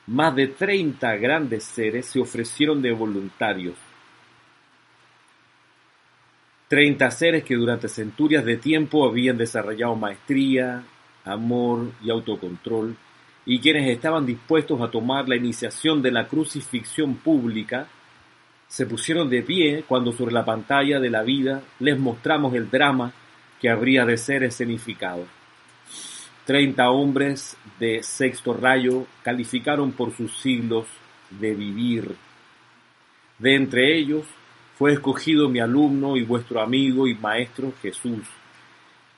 más 0.09 0.35
de 0.35 0.47
30 0.49 1.17
grandes 1.17 1.65
seres 1.65 2.07
se 2.07 2.19
ofrecieron 2.19 2.81
de 2.81 2.93
voluntarios. 2.93 3.77
30 6.69 7.11
seres 7.11 7.45
que 7.45 7.57
durante 7.57 7.89
centurias 7.89 8.45
de 8.45 8.57
tiempo 8.57 9.07
habían 9.07 9.37
desarrollado 9.37 9.97
maestría, 9.97 10.83
amor 11.25 11.93
y 12.03 12.11
autocontrol, 12.11 12.97
y 13.45 13.61
quienes 13.61 13.89
estaban 13.91 14.25
dispuestos 14.25 14.81
a 14.81 14.91
tomar 14.91 15.29
la 15.29 15.37
iniciación 15.37 16.01
de 16.01 16.11
la 16.11 16.27
crucifixión 16.27 17.17
pública 17.17 17.87
se 18.67 18.87
pusieron 18.87 19.29
de 19.29 19.43
pie 19.43 19.85
cuando 19.87 20.13
sobre 20.13 20.33
la 20.33 20.45
pantalla 20.45 21.01
de 21.01 21.11
la 21.11 21.23
vida 21.23 21.63
les 21.81 21.99
mostramos 21.99 22.55
el 22.55 22.71
drama 22.71 23.13
que 23.61 23.69
habría 23.69 24.07
de 24.07 24.17
ser 24.17 24.43
escenificado. 24.43 25.38
Treinta 26.49 26.89
hombres 26.89 27.59
de 27.79 28.03
sexto 28.03 28.55
rayo 28.55 29.05
calificaron 29.23 29.93
por 29.93 30.17
sus 30.17 30.35
siglos 30.39 30.87
de 31.29 31.55
vivir. 31.55 32.15
De 33.39 33.55
entre 33.55 33.99
ellos 33.99 34.25
fue 34.79 34.95
escogido 34.95 35.51
mi 35.51 35.61
alumno 35.61 36.17
y 36.17 36.23
vuestro 36.23 36.63
amigo 36.63 37.07
y 37.07 37.15
maestro 37.15 37.75
Jesús. 37.83 38.23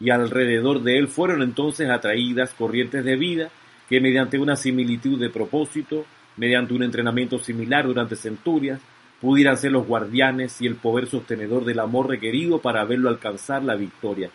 Y 0.01 0.11
alrededor 0.11 0.83
de 0.83 0.99
él 0.99 1.07
fueron 1.07 1.43
entonces 1.43 1.89
atraídas 1.89 2.53
corrientes 2.53 3.05
de 3.05 3.15
vida 3.15 3.51
que 3.89 4.01
mediante 4.01 4.37
una 4.37 4.57
similitud 4.57 5.21
de 5.21 5.31
propósito, 5.31 6.07
mediante 6.37 6.75
un 6.75 6.83
entrenamiento 6.83 7.39
similar 7.39 7.87
durante 7.87 8.17
centurias, 8.17 8.81
pudieran 9.21 9.57
ser 9.57 9.71
los 9.71 9.87
guardianes 9.87 10.61
y 10.61 10.67
el 10.67 10.75
poder 10.75 11.07
sostenedor 11.07 11.65
del 11.65 11.79
amor 11.79 12.09
requerido 12.09 12.61
para 12.61 12.85
verlo 12.85 13.09
alcanzar 13.09 13.63
la 13.63 13.77
victoria. 13.77 14.31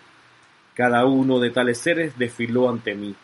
Cada 0.75 1.05
uno 1.05 1.39
de 1.39 1.51
tales 1.51 1.77
seres 1.77 2.17
desfiló 2.17 2.69
ante 2.69 2.95
mí. 2.95 3.15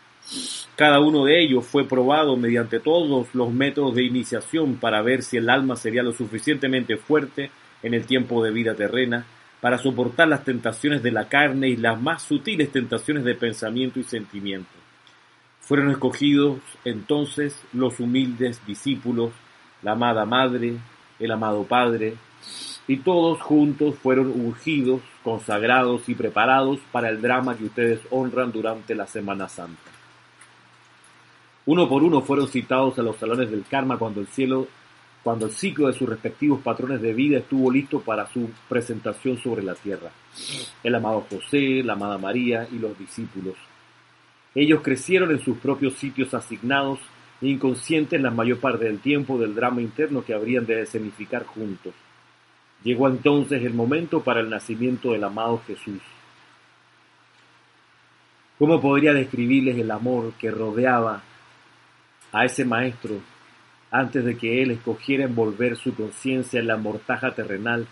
Cada 0.78 1.02
uno 1.02 1.26
de 1.26 1.44
ellos 1.44 1.66
fue 1.66 1.86
probado 1.86 2.38
mediante 2.38 2.80
todos 2.80 3.28
los 3.34 3.52
métodos 3.52 3.94
de 3.96 4.04
iniciación 4.04 4.76
para 4.76 5.02
ver 5.02 5.22
si 5.22 5.38
el 5.38 5.50
alma 5.50 5.76
sería 5.76 6.02
lo 6.02 6.14
suficientemente 6.14 6.96
fuerte 6.96 7.52
en 7.84 7.94
el 7.94 8.06
tiempo 8.06 8.44
de 8.44 8.52
vida 8.52 8.74
terrena 8.74 9.26
para 9.60 9.78
soportar 9.78 10.28
las 10.28 10.44
tentaciones 10.46 11.04
de 11.04 11.12
la 11.12 11.28
carne 11.28 11.68
y 11.68 11.76
las 11.76 12.02
más 12.02 12.24
sutiles 12.24 12.72
tentaciones 12.72 13.26
de 13.26 13.36
pensamiento 13.36 14.00
y 14.00 14.04
sentimiento. 14.04 14.72
Fueron 15.60 15.92
escogidos 15.92 16.60
entonces 16.86 17.62
los 17.74 18.00
humildes 18.00 18.66
discípulos, 18.66 19.32
la 19.84 19.92
amada 19.92 20.26
Madre, 20.26 20.76
el 21.20 21.32
amado 21.32 21.64
Padre, 21.66 22.16
y 22.88 22.98
todos 22.98 23.42
juntos 23.42 23.96
fueron 23.96 24.28
ungidos, 24.28 25.02
consagrados 25.24 26.10
y 26.10 26.16
preparados 26.16 26.80
para 26.92 27.10
el 27.10 27.22
drama 27.22 27.58
que 27.58 27.66
ustedes 27.66 28.00
honran 28.10 28.52
durante 28.52 28.96
la 28.96 29.08
Semana 29.08 29.48
Santa. 29.48 29.92
Uno 31.66 31.88
por 31.88 32.04
uno 32.04 32.22
fueron 32.22 32.48
citados 32.48 32.98
a 32.98 33.04
los 33.04 33.18
salones 33.18 33.52
del 33.52 33.64
karma 33.64 33.98
cuando 33.98 34.20
el 34.20 34.28
cielo, 34.28 34.68
cuando 35.24 35.46
el 35.46 35.52
ciclo 35.52 35.88
de 35.88 35.94
sus 35.94 36.10
respectivos 36.10 36.62
patrones 36.62 37.02
de 37.02 37.14
vida 37.14 37.38
estuvo 37.38 37.72
listo 37.72 38.02
para 38.02 38.28
su 38.28 38.50
presentación 38.68 39.38
sobre 39.38 39.64
la 39.64 39.76
tierra. 39.76 40.10
El 40.84 40.96
amado 40.96 41.26
José, 41.30 41.84
la 41.84 41.94
amada 41.94 42.18
María 42.18 42.68
y 42.72 42.80
los 42.80 42.98
discípulos. 42.98 43.56
Ellos 44.56 44.82
crecieron 44.82 45.32
en 45.32 45.40
sus 45.40 45.58
propios 45.60 45.94
sitios 45.94 46.34
asignados 46.34 47.00
inconscientes 47.42 48.22
la 48.22 48.32
mayor 48.32 48.60
parte 48.60 48.86
del 48.86 49.00
tiempo 49.00 49.38
del 49.38 49.56
drama 49.56 49.82
interno 49.82 50.24
que 50.24 50.34
habrían 50.34 50.66
de 50.66 50.82
escenificar 50.82 51.46
juntos. 51.46 51.94
Llegó 52.84 53.08
entonces 53.08 53.64
el 53.64 53.74
momento 53.74 54.24
para 54.24 54.40
el 54.40 54.50
nacimiento 54.50 55.12
del 55.12 55.24
amado 55.24 55.62
Jesús. 55.66 56.02
¿Cómo 58.58 58.80
podría 58.80 59.14
describirles 59.14 59.78
el 59.78 59.92
amor 59.92 60.34
que 60.34 60.52
rodeaba 60.52 61.22
a 62.32 62.46
ese 62.46 62.66
maestro 62.66 63.20
antes 63.90 64.24
de 64.24 64.38
que 64.38 64.62
él 64.62 64.72
escogiera 64.72 65.26
envolver 65.26 65.76
su 65.76 65.94
conciencia 65.94 66.60
en 66.60 66.68
la 66.68 66.78
mortaja 66.78 67.32
terrenal 67.32 67.88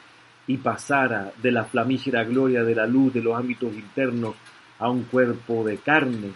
y 0.48 0.58
pasara 0.58 1.32
de 1.42 1.52
la 1.52 1.66
flamígera 1.66 2.24
gloria 2.24 2.64
de 2.64 2.76
la 2.76 2.88
luz 2.88 3.14
de 3.14 3.22
los 3.22 3.38
ámbitos 3.38 3.74
internos 3.74 4.36
a 4.80 4.90
un 4.90 5.04
cuerpo 5.04 5.64
de 5.64 5.78
carne 5.78 6.32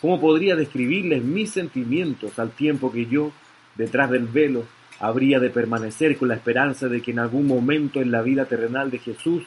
¿Cómo 0.00 0.20
podría 0.20 0.54
describirles 0.54 1.24
mis 1.24 1.50
sentimientos 1.50 2.38
al 2.38 2.52
tiempo 2.52 2.92
que 2.92 3.06
yo, 3.06 3.32
detrás 3.74 4.10
del 4.10 4.26
velo, 4.26 4.64
habría 5.00 5.38
de 5.38 5.50
permanecer 5.50 6.16
con 6.16 6.28
la 6.28 6.34
esperanza 6.34 6.88
de 6.88 7.00
que 7.00 7.12
en 7.12 7.20
algún 7.20 7.46
momento 7.46 8.00
en 8.00 8.10
la 8.10 8.22
vida 8.22 8.46
terrenal 8.46 8.90
de 8.90 8.98
Jesús 8.98 9.44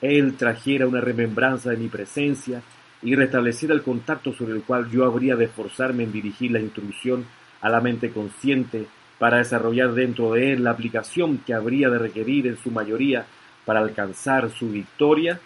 Él 0.00 0.36
trajera 0.36 0.86
una 0.86 1.00
remembranza 1.00 1.70
de 1.70 1.76
mi 1.76 1.88
presencia 1.88 2.62
y 3.02 3.14
restableciera 3.14 3.74
el 3.74 3.82
contacto 3.82 4.32
sobre 4.32 4.54
el 4.54 4.62
cual 4.62 4.90
yo 4.90 5.04
habría 5.04 5.36
de 5.36 5.46
esforzarme 5.46 6.04
en 6.04 6.12
dirigir 6.12 6.50
la 6.50 6.60
instrucción 6.60 7.24
a 7.60 7.70
la 7.70 7.80
mente 7.80 8.10
consciente 8.10 8.86
para 9.18 9.38
desarrollar 9.38 9.92
dentro 9.92 10.32
de 10.32 10.52
él 10.52 10.64
la 10.64 10.70
aplicación 10.70 11.38
que 11.38 11.54
habría 11.54 11.90
de 11.90 11.98
requerir 11.98 12.46
en 12.46 12.56
su 12.56 12.70
mayoría 12.70 13.26
para 13.64 13.80
alcanzar 13.80 14.50
su 14.50 14.70
victoria? 14.70 15.38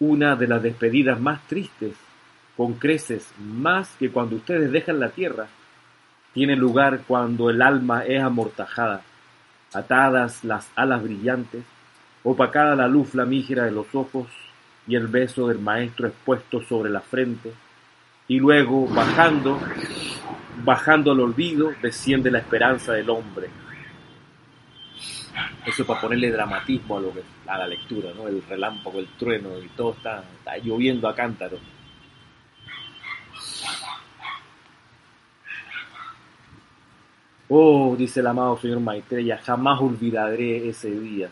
Una 0.00 0.36
de 0.36 0.46
las 0.46 0.62
despedidas 0.62 1.20
más 1.20 1.46
tristes 1.46 1.92
con 2.56 2.74
creces 2.74 3.30
más 3.38 3.90
que 3.98 4.10
cuando 4.10 4.36
ustedes 4.36 4.72
dejan 4.72 4.98
la 4.98 5.10
tierra, 5.10 5.48
tiene 6.36 6.54
lugar 6.54 7.00
cuando 7.08 7.48
el 7.48 7.62
alma 7.62 8.04
es 8.04 8.22
amortajada, 8.22 9.00
atadas 9.72 10.44
las 10.44 10.70
alas 10.76 11.02
brillantes, 11.02 11.64
opacada 12.24 12.76
la 12.76 12.88
luz 12.88 13.08
flamígera 13.08 13.64
de 13.64 13.70
los 13.70 13.86
ojos 13.94 14.26
y 14.86 14.96
el 14.96 15.06
beso 15.06 15.48
del 15.48 15.60
maestro 15.60 16.08
expuesto 16.08 16.60
sobre 16.60 16.90
la 16.90 17.00
frente, 17.00 17.54
y 18.28 18.38
luego 18.38 18.86
bajando, 18.86 19.58
bajando 20.62 21.12
al 21.12 21.20
olvido, 21.20 21.72
desciende 21.80 22.30
la 22.30 22.40
esperanza 22.40 22.92
del 22.92 23.08
hombre. 23.08 23.48
Eso 25.64 25.86
para 25.86 26.02
ponerle 26.02 26.30
dramatismo 26.30 26.98
a, 26.98 27.00
lo 27.00 27.14
que, 27.14 27.22
a 27.46 27.56
la 27.56 27.66
lectura, 27.66 28.10
¿no? 28.14 28.28
El 28.28 28.42
relámpago, 28.42 28.98
el 28.98 29.08
trueno 29.18 29.58
y 29.58 29.68
todo 29.68 29.94
está, 29.94 30.22
está 30.38 30.58
lloviendo 30.58 31.08
a 31.08 31.14
cántaro. 31.14 31.56
Oh, 37.48 37.94
dice 37.96 38.20
el 38.20 38.26
amado 38.26 38.58
señor 38.58 38.80
Maitreya, 38.80 39.38
jamás 39.38 39.80
olvidaré 39.80 40.68
ese 40.68 40.90
día. 40.90 41.30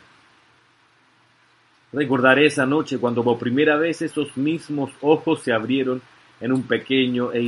Recordaré 1.93 2.47
esa 2.47 2.67
noche 2.67 2.99
cuando 2.99 3.23
por 3.23 3.39
primera 3.39 3.77
vez 3.77 4.03
esos 4.03 4.37
mismos 4.37 4.91
ojos 5.01 5.43
se 5.43 5.53
abrieron 5.53 6.03
en 6.41 6.53
un 6.53 6.65
pequeño 6.65 7.33
e 7.33 7.41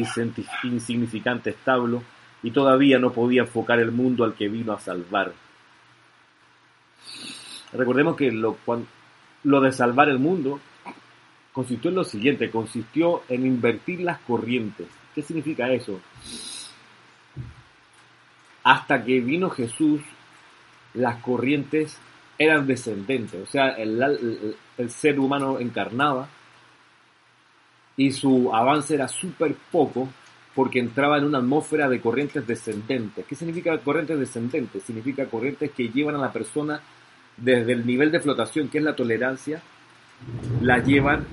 insignificante 0.63 1.51
establo 1.51 2.03
y 2.43 2.51
todavía 2.51 2.99
no 2.99 3.13
podía 3.13 3.43
enfocar 3.43 3.81
el 3.81 3.91
mundo 3.91 4.25
al 4.25 4.35
que 4.35 4.49
vino 4.49 4.73
a 4.73 4.81
salvar. 4.81 5.33
Recordemos 7.73 8.17
que 8.17 8.31
lo, 8.31 8.57
lo 9.45 9.61
de 9.61 9.73
salvar 9.73 10.09
el 10.09 10.19
mundo 10.19 10.61
consistió 11.53 11.91
en 11.91 11.97
lo 11.97 12.05
siguiente, 12.05 12.51
consistió 12.51 13.23
en 13.29 13.47
invertir 13.47 14.01
las 14.01 14.21
corrientes. 14.21 14.87
¿Qué 15.15 15.23
significa 15.23 15.73
eso? 15.73 16.01
Hasta 18.67 19.05
que 19.05 19.21
vino 19.21 19.49
Jesús, 19.49 20.01
las 20.95 21.23
corrientes 21.23 21.97
eran 22.37 22.67
descendentes, 22.67 23.41
o 23.41 23.47
sea, 23.47 23.69
el, 23.69 24.91
ser 24.91 25.21
humano 25.21 25.61
encarnaba 25.61 26.29
y 27.97 28.11
su 28.11 28.53
avance 28.53 28.97
era 28.97 29.07
súper 29.07 29.55
poco 29.71 30.09
porque 30.53 30.81
entraba 30.81 31.17
en 31.19 31.27
una 31.27 31.39
atmósfera 31.39 31.89
de 31.89 32.01
corrientes 32.01 32.45
descendentes. 32.45 33.25
¿Qué 33.25 33.37
significa 33.37 33.79
corrientes 33.79 34.19
descendentes? 34.19 34.83
Significa 34.83 35.27
corrientes 35.27 35.71
que 35.71 35.89
llevan 35.91 36.17
a 36.17 36.23
la 36.23 36.33
persona 36.33 36.81
desde 37.37 37.73
el 37.73 37.87
nivel 37.87 38.11
de 38.11 38.19
flotación, 38.19 38.69
que 38.69 38.79
es 38.79 38.85
la 38.85 38.97
tolerancia, 38.97 39.63
la 40.61 40.79
llevan 40.79 41.25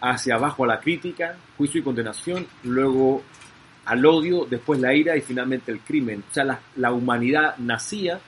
hacia 0.00 0.34
abajo 0.34 0.64
a 0.64 0.68
la 0.68 0.80
crítica, 0.80 1.36
juicio 1.56 1.80
y 1.80 1.84
condenación, 1.84 2.44
luego 2.64 3.22
al 3.86 4.04
odio, 4.04 4.46
después 4.50 4.80
la 4.80 4.92
ira 4.92 5.16
y 5.16 5.20
finalmente 5.20 5.70
el 5.70 5.80
crimen. 5.80 6.24
O 6.28 6.34
sea, 6.34 6.60
la, 6.76 6.92
humanidad 6.92 7.56
nacía 7.58 8.20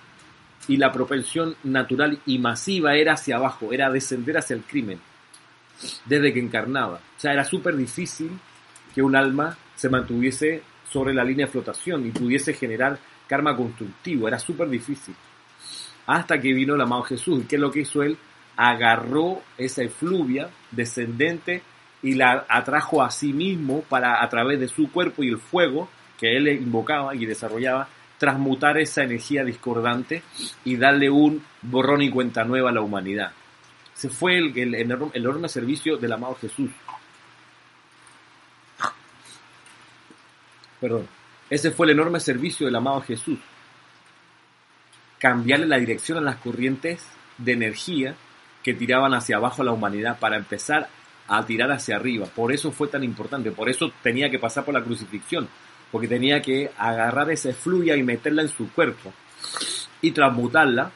y 0.68 0.76
la 0.76 0.92
propensión 0.92 1.56
natural 1.64 2.20
y 2.26 2.38
masiva 2.38 2.94
era 2.94 3.14
hacia 3.14 3.36
abajo, 3.36 3.72
era 3.72 3.90
descender 3.90 4.38
hacia 4.38 4.54
el 4.54 4.62
crimen, 4.62 5.00
desde 6.06 6.32
que 6.32 6.40
encarnaba. 6.40 6.96
O 6.96 7.20
sea, 7.20 7.32
era 7.32 7.44
súper 7.44 7.76
difícil 7.76 8.30
que 8.94 9.02
un 9.02 9.16
alma 9.16 9.56
se 9.74 9.88
mantuviese 9.88 10.62
sobre 10.90 11.12
la 11.12 11.24
línea 11.24 11.46
de 11.46 11.52
flotación 11.52 12.06
y 12.06 12.10
pudiese 12.10 12.54
generar 12.54 12.98
karma 13.26 13.56
constructivo, 13.56 14.28
era 14.28 14.38
súper 14.38 14.68
difícil. 14.68 15.14
Hasta 16.06 16.40
que 16.40 16.52
vino 16.52 16.74
el 16.74 16.80
amado 16.80 17.02
Jesús, 17.02 17.42
y 17.42 17.46
¿qué 17.46 17.56
es 17.56 17.60
lo 17.60 17.70
que 17.70 17.80
hizo 17.80 18.02
él? 18.02 18.16
Agarró 18.56 19.42
esa 19.58 19.82
efluvia 19.82 20.48
descendente 20.70 21.62
y 22.02 22.14
la 22.14 22.46
atrajo 22.48 23.02
a 23.02 23.10
sí 23.10 23.32
mismo 23.32 23.82
para 23.82 24.22
a 24.22 24.28
través 24.28 24.60
de 24.60 24.68
su 24.68 24.90
cuerpo 24.90 25.22
y 25.22 25.28
el 25.28 25.38
fuego 25.38 25.88
que 26.18 26.36
él 26.36 26.48
invocaba 26.48 27.14
y 27.14 27.24
desarrollaba, 27.26 27.88
transmutar 28.18 28.78
esa 28.78 29.04
energía 29.04 29.44
discordante 29.44 30.22
y 30.64 30.76
darle 30.76 31.08
un 31.08 31.42
borrón 31.62 32.02
y 32.02 32.10
cuenta 32.10 32.44
nueva 32.44 32.70
a 32.70 32.72
la 32.72 32.80
humanidad. 32.80 33.32
Se 33.94 34.08
fue 34.08 34.38
el, 34.38 34.74
enorme, 34.74 35.48
servicio 35.48 35.96
del 35.96 36.12
amado 36.12 36.34
Jesús. 36.36 36.70
Perdón. 40.80 41.08
Ese 41.50 41.70
fue 41.70 41.86
el 41.86 41.92
enorme 41.92 42.20
servicio 42.20 42.66
del 42.66 42.76
amado 42.76 43.00
Jesús. 43.00 43.38
Cambiarle 45.18 45.66
la 45.66 45.78
dirección 45.78 46.18
a 46.18 46.20
las 46.20 46.36
corrientes 46.36 47.04
de 47.38 47.52
energía 47.52 48.14
que 48.62 48.74
tiraban 48.74 49.14
hacia 49.14 49.36
abajo 49.36 49.62
a 49.62 49.64
la 49.64 49.72
humanidad 49.72 50.18
para 50.18 50.36
empezar 50.36 50.88
a 51.28 51.44
tirar 51.44 51.70
hacia 51.70 51.96
arriba. 51.96 52.26
Por 52.26 52.52
eso 52.52 52.72
fue 52.72 52.88
tan 52.88 53.04
importante, 53.04 53.50
por 53.52 53.68
eso 53.68 53.92
tenía 54.02 54.30
que 54.30 54.38
pasar 54.38 54.64
por 54.64 54.74
la 54.74 54.82
crucifixión, 54.82 55.48
porque 55.92 56.08
tenía 56.08 56.40
que 56.42 56.70
agarrar 56.76 57.30
esa 57.30 57.50
efluvia 57.50 57.96
y 57.96 58.02
meterla 58.02 58.42
en 58.42 58.48
su 58.48 58.70
cuerpo. 58.72 59.12
y 60.00 60.12
transmutarla 60.12 60.92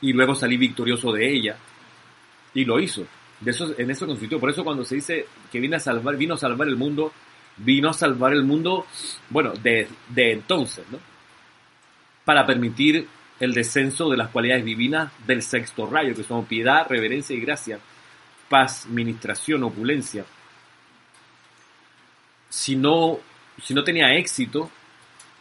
y 0.00 0.12
luego 0.12 0.34
salir 0.34 0.58
victorioso 0.58 1.12
de 1.12 1.30
ella. 1.30 1.56
Y 2.54 2.64
lo 2.64 2.78
hizo. 2.80 3.06
De 3.40 3.50
eso, 3.50 3.74
en 3.76 3.90
eso 3.90 4.06
consistió. 4.06 4.38
Por 4.38 4.50
eso 4.50 4.64
cuando 4.64 4.84
se 4.84 4.96
dice 4.96 5.26
que 5.50 5.60
vino 5.60 5.76
a 5.76 5.80
salvar, 5.80 6.16
vino 6.16 6.34
a 6.34 6.38
salvar 6.38 6.68
el 6.68 6.76
mundo, 6.76 7.12
vino 7.56 7.90
a 7.90 7.92
salvar 7.92 8.32
el 8.32 8.44
mundo, 8.44 8.86
bueno, 9.30 9.52
de, 9.54 9.88
de 10.08 10.32
entonces, 10.32 10.84
¿no? 10.90 10.98
Para 12.24 12.46
permitir 12.46 13.06
el 13.40 13.52
descenso 13.52 14.08
de 14.08 14.16
las 14.16 14.28
cualidades 14.28 14.64
divinas 14.64 15.12
del 15.26 15.42
sexto 15.42 15.86
rayo, 15.86 16.14
que 16.14 16.22
son 16.22 16.44
piedad, 16.46 16.86
reverencia 16.88 17.34
y 17.34 17.40
gracia, 17.40 17.78
paz, 18.48 18.86
ministración, 18.86 19.62
opulencia. 19.62 20.24
Si 22.48 22.76
no, 22.76 23.18
si 23.62 23.74
no 23.74 23.84
tenía 23.84 24.14
éxito, 24.14 24.70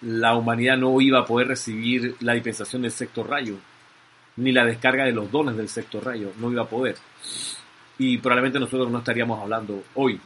la 0.02 0.36
humanidad 0.36 0.78
no 0.78 1.00
iba 1.00 1.20
a 1.20 1.26
poder 1.26 1.48
recibir 1.48 2.16
la 2.20 2.34
dispensación 2.34 2.82
del 2.82 2.92
sexto 2.92 3.24
rayo, 3.24 3.58
ni 4.38 4.52
la 4.52 4.66
descarga 4.66 5.06
de 5.06 5.12
los 5.12 5.32
dones 5.32 5.56
del 5.56 5.70
sexto 5.70 6.02
rayo, 6.02 6.32
no 6.40 6.52
iba 6.52 6.64
a 6.64 6.70
poder. 6.70 6.98
Y 7.98 8.18
probablemente 8.18 8.60
nosotros 8.60 8.92
no 8.92 9.00
estaríamos 9.00 9.40
hablando 9.42 9.84
hoy. 9.96 10.20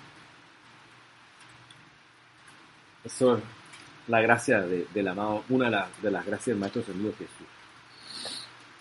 Eso 3.03 3.37
es 3.37 3.43
la 4.07 4.21
gracia 4.21 4.61
del 4.61 5.07
amado, 5.07 5.43
una 5.49 5.69
de, 5.69 5.77
de, 6.01 6.11
las 6.11 6.25
gracias 6.25 6.47
del 6.47 6.57
Maestro 6.57 6.81
Ascendido 6.81 7.11
Jesús. 7.11 7.47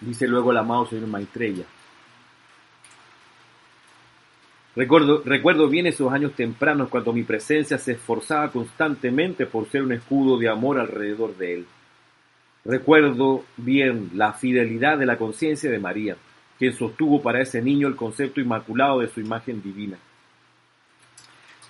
Dice 0.00 0.26
luego 0.26 0.52
el 0.52 0.58
amado 0.58 0.86
Señor 0.86 1.08
Maestrella. 1.08 1.64
Recuerdo, 4.76 5.22
recuerdo 5.24 5.68
bien 5.70 5.86
esos 5.86 6.12
años 6.12 6.34
tempranos 6.34 6.90
cuando 6.90 7.14
mi 7.14 7.22
presencia 7.22 7.78
se 7.78 7.92
esforzaba 7.92 8.52
constantemente 8.52 9.46
por 9.46 9.66
ser 9.70 9.82
un 9.82 9.92
escudo 9.92 10.36
de 10.36 10.50
amor 10.50 10.78
alrededor 10.78 11.34
de 11.38 11.54
él. 11.54 11.66
Recuerdo 12.62 13.44
bien 13.56 14.10
la 14.12 14.34
fidelidad 14.34 14.98
de 14.98 15.06
la 15.06 15.16
conciencia 15.16 15.70
de 15.70 15.78
María, 15.78 16.16
quien 16.58 16.74
sostuvo 16.74 17.22
para 17.22 17.40
ese 17.40 17.62
niño 17.62 17.88
el 17.88 17.96
concepto 17.96 18.38
inmaculado 18.38 19.00
de 19.00 19.08
su 19.08 19.20
imagen 19.20 19.62
divina, 19.62 19.96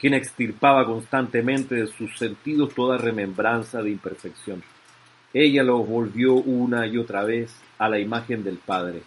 quien 0.01 0.15
extirpaba 0.15 0.85
constantemente 0.85 1.77
de 1.77 1.87
sus 1.87 2.19
sentidos 2.19 2.75
toda 2.75 2.99
remembranza 2.99 3.83
de 3.83 3.91
imperfección. 3.91 4.65
Ella 5.33 5.63
lo 5.63 5.79
volvió 5.79 6.35
una 6.35 6.89
y 6.89 6.99
otra 6.99 7.23
vez 7.23 7.55
a 7.79 7.89
la 7.89 8.01
imagen 8.01 8.43
del 8.43 8.57
Padre 8.57 9.03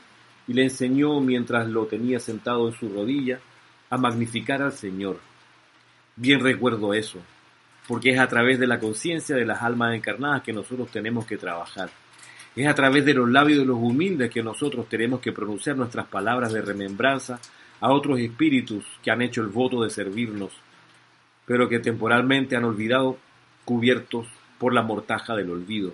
y 0.47 0.53
le 0.53 0.63
enseñó 0.63 1.19
mientras 1.19 1.67
lo 1.67 1.85
tenía 1.87 2.19
sentado 2.21 2.69
en 2.69 2.75
su 2.75 2.87
rodilla 2.87 3.39
a 3.89 3.97
magnificar 3.97 4.61
al 4.61 4.71
Señor. 4.71 5.19
Bien 6.15 6.39
recuerdo 6.39 6.93
eso, 6.93 7.19
porque 7.87 8.11
es 8.11 8.19
a 8.19 8.27
través 8.27 8.59
de 8.59 8.67
la 8.67 8.79
conciencia 8.79 9.35
de 9.35 9.45
las 9.45 9.61
almas 9.61 9.95
encarnadas 9.95 10.43
que 10.43 10.53
nosotros 10.53 10.91
tenemos 10.91 11.25
que 11.25 11.37
trabajar. 11.37 11.89
Es 12.55 12.67
a 12.67 12.75
través 12.75 13.05
de 13.05 13.13
los 13.13 13.29
labios 13.29 13.59
de 13.59 13.65
los 13.65 13.77
humildes 13.77 14.29
que 14.29 14.43
nosotros 14.43 14.87
tenemos 14.89 15.19
que 15.21 15.31
pronunciar 15.31 15.77
nuestras 15.77 16.07
palabras 16.07 16.51
de 16.51 16.61
remembranza 16.61 17.39
a 17.79 17.91
otros 17.91 18.19
espíritus 18.19 18.85
que 19.01 19.11
han 19.11 19.21
hecho 19.21 19.41
el 19.41 19.47
voto 19.47 19.81
de 19.81 19.89
servirnos, 19.89 20.51
pero 21.45 21.69
que 21.69 21.79
temporalmente 21.79 22.55
han 22.55 22.65
olvidado 22.65 23.17
cubiertos 23.65 24.27
por 24.57 24.73
la 24.73 24.81
mortaja 24.81 25.35
del 25.35 25.49
olvido. 25.49 25.93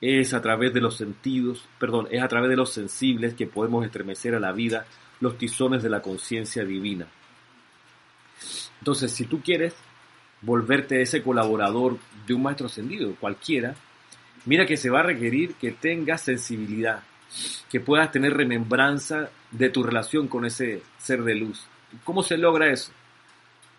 Es 0.00 0.34
a 0.34 0.42
través 0.42 0.72
de 0.72 0.80
los 0.80 0.96
sentidos, 0.96 1.68
perdón, 1.78 2.08
es 2.10 2.22
a 2.22 2.28
través 2.28 2.50
de 2.50 2.56
los 2.56 2.72
sensibles 2.72 3.34
que 3.34 3.46
podemos 3.46 3.84
estremecer 3.84 4.34
a 4.34 4.40
la 4.40 4.52
vida 4.52 4.86
los 5.22 5.38
tizones 5.38 5.84
de 5.84 5.88
la 5.88 6.02
conciencia 6.02 6.64
divina. 6.64 7.06
Entonces, 8.80 9.12
si 9.12 9.26
tú 9.26 9.40
quieres 9.40 9.72
volverte 10.40 11.00
ese 11.00 11.22
colaborador 11.22 11.96
de 12.26 12.34
un 12.34 12.42
maestro 12.42 12.66
ascendido, 12.66 13.14
cualquiera, 13.20 13.76
mira 14.46 14.66
que 14.66 14.76
se 14.76 14.90
va 14.90 14.98
a 14.98 15.04
requerir 15.04 15.54
que 15.54 15.70
tengas 15.70 16.22
sensibilidad, 16.22 17.04
que 17.70 17.78
puedas 17.78 18.10
tener 18.10 18.36
remembranza 18.36 19.30
de 19.52 19.70
tu 19.70 19.84
relación 19.84 20.26
con 20.26 20.44
ese 20.44 20.82
ser 20.98 21.22
de 21.22 21.36
luz. 21.36 21.68
¿Cómo 22.02 22.24
se 22.24 22.36
logra 22.36 22.72
eso? 22.72 22.90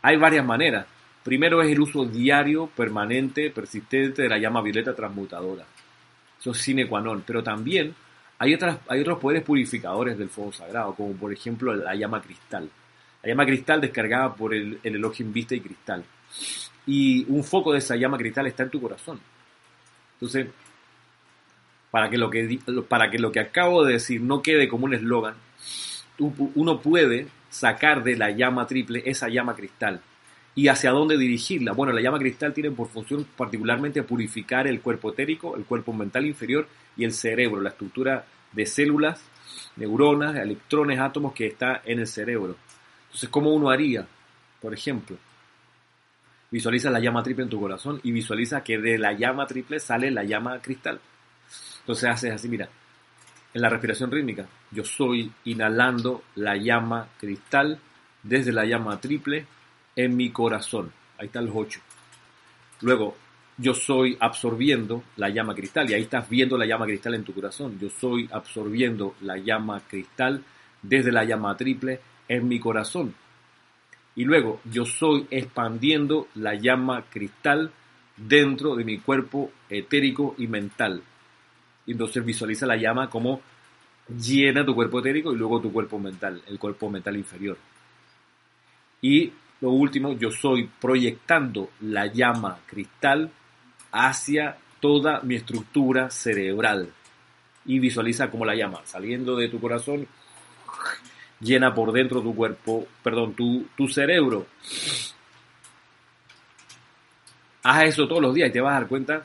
Hay 0.02 0.16
varias 0.16 0.46
maneras. 0.46 0.86
Primero 1.24 1.62
es 1.62 1.70
el 1.70 1.82
uso 1.82 2.06
diario, 2.06 2.68
permanente, 2.68 3.50
persistente 3.50 4.22
de 4.22 4.30
la 4.30 4.38
llama 4.38 4.62
violeta 4.62 4.96
transmutadora. 4.96 5.66
Eso 6.40 6.52
es 6.52 6.58
sine 6.58 6.88
qua 6.88 7.02
non. 7.02 7.22
Pero 7.26 7.44
también 7.44 7.94
hay, 8.44 8.54
otras, 8.54 8.78
hay 8.90 9.00
otros 9.00 9.20
poderes 9.20 9.44
purificadores 9.44 10.18
del 10.18 10.30
fuego 10.30 10.52
sagrado, 10.52 10.94
como 10.96 11.14
por 11.14 11.32
ejemplo 11.32 11.74
la 11.74 11.96
llama 11.96 12.22
cristal. 12.22 12.70
La 13.22 13.30
llama 13.30 13.46
cristal 13.46 13.80
descargada 13.80 14.36
por 14.36 14.54
el, 14.54 14.80
el 14.84 14.96
Elohim 14.96 15.32
Vista 15.32 15.56
y 15.56 15.62
Cristal. 15.62 16.04
Y 16.86 17.26
un 17.30 17.44
foco 17.44 17.72
de 17.72 17.80
esa 17.80 17.96
llama 17.96 18.18
cristal 18.18 18.48
está 18.48 18.64
en 18.64 18.70
tu 18.70 18.82
corazón. 18.82 19.18
Entonces, 20.16 20.48
para 21.90 22.10
que 22.10 22.18
lo 22.18 22.30
que, 22.30 22.60
para 22.90 23.10
que, 23.10 23.18
lo 23.18 23.32
que 23.32 23.40
acabo 23.40 23.86
de 23.86 23.94
decir 23.94 24.20
no 24.20 24.42
quede 24.42 24.68
como 24.68 24.86
un 24.86 24.94
eslogan, 24.94 25.36
uno 26.20 26.82
puede 26.82 27.28
sacar 27.50 28.04
de 28.04 28.18
la 28.18 28.32
llama 28.32 28.68
triple 28.68 29.04
esa 29.06 29.30
llama 29.30 29.56
cristal 29.56 30.02
¿Y 30.56 30.68
hacia 30.68 30.92
dónde 30.92 31.18
dirigirla? 31.18 31.72
Bueno, 31.74 31.94
la 31.94 32.02
llama 32.02 32.20
cristal 32.20 32.54
tiene 32.54 32.70
por 32.72 32.88
función 32.88 33.26
particularmente 33.36 34.04
purificar 34.04 34.68
el 34.68 34.82
cuerpo 34.82 35.12
etérico, 35.12 35.56
el 35.56 35.66
cuerpo 35.66 35.94
mental 35.94 36.26
inferior 36.26 36.68
y 36.96 37.06
el 37.06 37.14
cerebro, 37.14 37.60
la 37.60 37.70
estructura 37.70 38.26
de 38.52 38.66
células, 38.66 39.24
neuronas, 39.78 40.36
electrones, 40.36 41.00
átomos 41.00 41.34
que 41.34 41.48
está 41.48 41.82
en 41.86 42.00
el 42.00 42.08
cerebro. 42.08 42.56
Entonces, 43.06 43.30
¿cómo 43.30 43.52
uno 43.54 43.72
haría? 43.72 44.06
Por 44.62 44.74
ejemplo, 44.74 45.18
visualiza 46.52 46.92
la 46.92 47.00
llama 47.00 47.24
triple 47.24 47.46
en 47.46 47.50
tu 47.50 47.60
corazón 47.60 48.00
y 48.04 48.12
visualiza 48.12 48.64
que 48.64 48.78
de 48.78 49.00
la 49.00 49.14
llama 49.14 49.48
triple 49.48 49.80
sale 49.80 50.12
la 50.12 50.24
llama 50.24 50.62
cristal. 50.62 51.00
Entonces 51.80 52.10
haces 52.10 52.32
así, 52.32 52.48
mira, 52.48 52.70
en 53.54 53.62
la 53.62 53.70
respiración 53.70 54.12
rítmica, 54.12 54.48
yo 54.72 54.84
soy 54.84 55.32
inhalando 55.46 56.24
la 56.36 56.56
llama 56.58 57.10
cristal 57.20 57.80
desde 58.22 58.52
la 58.52 58.66
llama 58.66 59.00
triple 59.02 59.46
en 59.96 60.16
mi 60.16 60.32
corazón. 60.32 60.92
Ahí 61.18 61.28
están 61.28 61.46
los 61.46 61.56
ocho. 61.56 61.80
Luego, 62.82 63.16
yo 63.58 63.74
soy 63.74 64.18
absorbiendo 64.20 65.04
la 65.18 65.30
llama 65.30 65.54
cristal 65.54 65.90
y 65.90 65.94
ahí 65.94 66.04
estás 66.04 66.28
viendo 66.30 66.58
la 66.58 66.66
llama 66.66 66.86
cristal 66.86 67.16
en 67.16 67.24
tu 67.24 67.34
corazón. 67.34 67.78
Yo 67.80 67.90
soy 67.90 68.28
absorbiendo 68.32 69.16
la 69.22 69.38
llama 69.38 69.82
cristal 69.88 70.44
desde 70.82 71.12
la 71.12 71.24
llama 71.24 71.56
triple 71.56 72.00
en 72.28 72.48
mi 72.48 72.60
corazón. 72.60 73.14
Y 74.16 74.26
luego 74.26 74.60
yo 74.66 74.86
soy 74.86 75.28
expandiendo 75.30 76.28
la 76.36 76.56
llama 76.56 77.06
cristal 77.10 77.72
dentro 78.18 78.76
de 78.76 78.84
mi 78.84 79.00
cuerpo 79.00 79.52
etérico 79.70 80.36
y 80.38 80.48
mental. 80.48 81.02
Entonces 81.88 82.24
visualiza 82.24 82.66
la 82.66 82.76
llama 82.76 83.10
como 83.10 83.42
llena 84.08 84.66
tu 84.66 84.76
cuerpo 84.76 85.00
etérico 85.00 85.34
y 85.34 85.38
luego 85.38 85.62
tu 85.62 85.72
cuerpo 85.72 86.00
mental, 86.00 86.42
el 86.48 86.60
cuerpo 86.60 86.90
mental 86.90 87.18
inferior. 87.18 87.58
Y 89.02 89.32
lo 89.64 89.70
último, 89.70 90.12
yo 90.12 90.30
soy 90.30 90.70
proyectando 90.82 91.70
la 91.80 92.08
llama 92.08 92.60
cristal 92.66 93.32
hacia 93.94 94.58
toda 94.82 95.22
mi 95.22 95.36
estructura 95.36 96.10
cerebral. 96.10 96.90
Y 97.66 97.80
visualiza 97.80 98.30
como 98.30 98.44
la 98.44 98.56
llama 98.56 98.82
saliendo 98.84 99.38
de 99.38 99.48
tu 99.48 99.62
corazón 99.62 100.06
llena 101.40 101.74
por 101.74 101.94
dentro 101.94 102.22
tu 102.22 102.36
cuerpo, 102.36 102.86
perdón, 103.02 103.36
tu, 103.36 103.66
tu 103.78 103.88
cerebro. 103.88 104.48
Haz 107.64 107.84
eso 107.86 108.06
todos 108.06 108.22
los 108.22 108.34
días 108.34 108.50
y 108.50 108.52
te 108.52 108.60
vas 108.60 108.72
a 108.72 108.80
dar 108.82 108.88
cuenta 108.90 109.24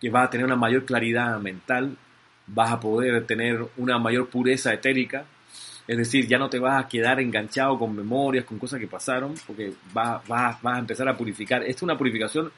que 0.00 0.10
vas 0.10 0.26
a 0.26 0.30
tener 0.30 0.46
una 0.46 0.56
mayor 0.56 0.84
claridad 0.84 1.38
mental, 1.38 1.96
vas 2.48 2.72
a 2.72 2.80
poder 2.80 3.24
tener 3.24 3.68
una 3.76 4.00
mayor 4.00 4.28
pureza 4.28 4.74
etérica, 4.74 5.26
es 5.86 5.96
decir, 5.96 6.26
ya 6.26 6.38
no 6.38 6.48
te 6.48 6.58
vas 6.58 6.84
a 6.84 6.88
quedar 6.88 7.20
enganchado 7.20 7.78
con 7.78 7.94
memorias, 7.94 8.44
con 8.44 8.58
cosas 8.58 8.78
que 8.78 8.86
pasaron, 8.86 9.34
porque 9.46 9.72
vas, 9.92 10.22
a 10.30 10.78
empezar 10.78 11.08
a 11.08 11.16
purificar. 11.16 11.62
Esta 11.62 11.72
es 11.72 11.82
una 11.82 11.98
purificación 11.98 12.52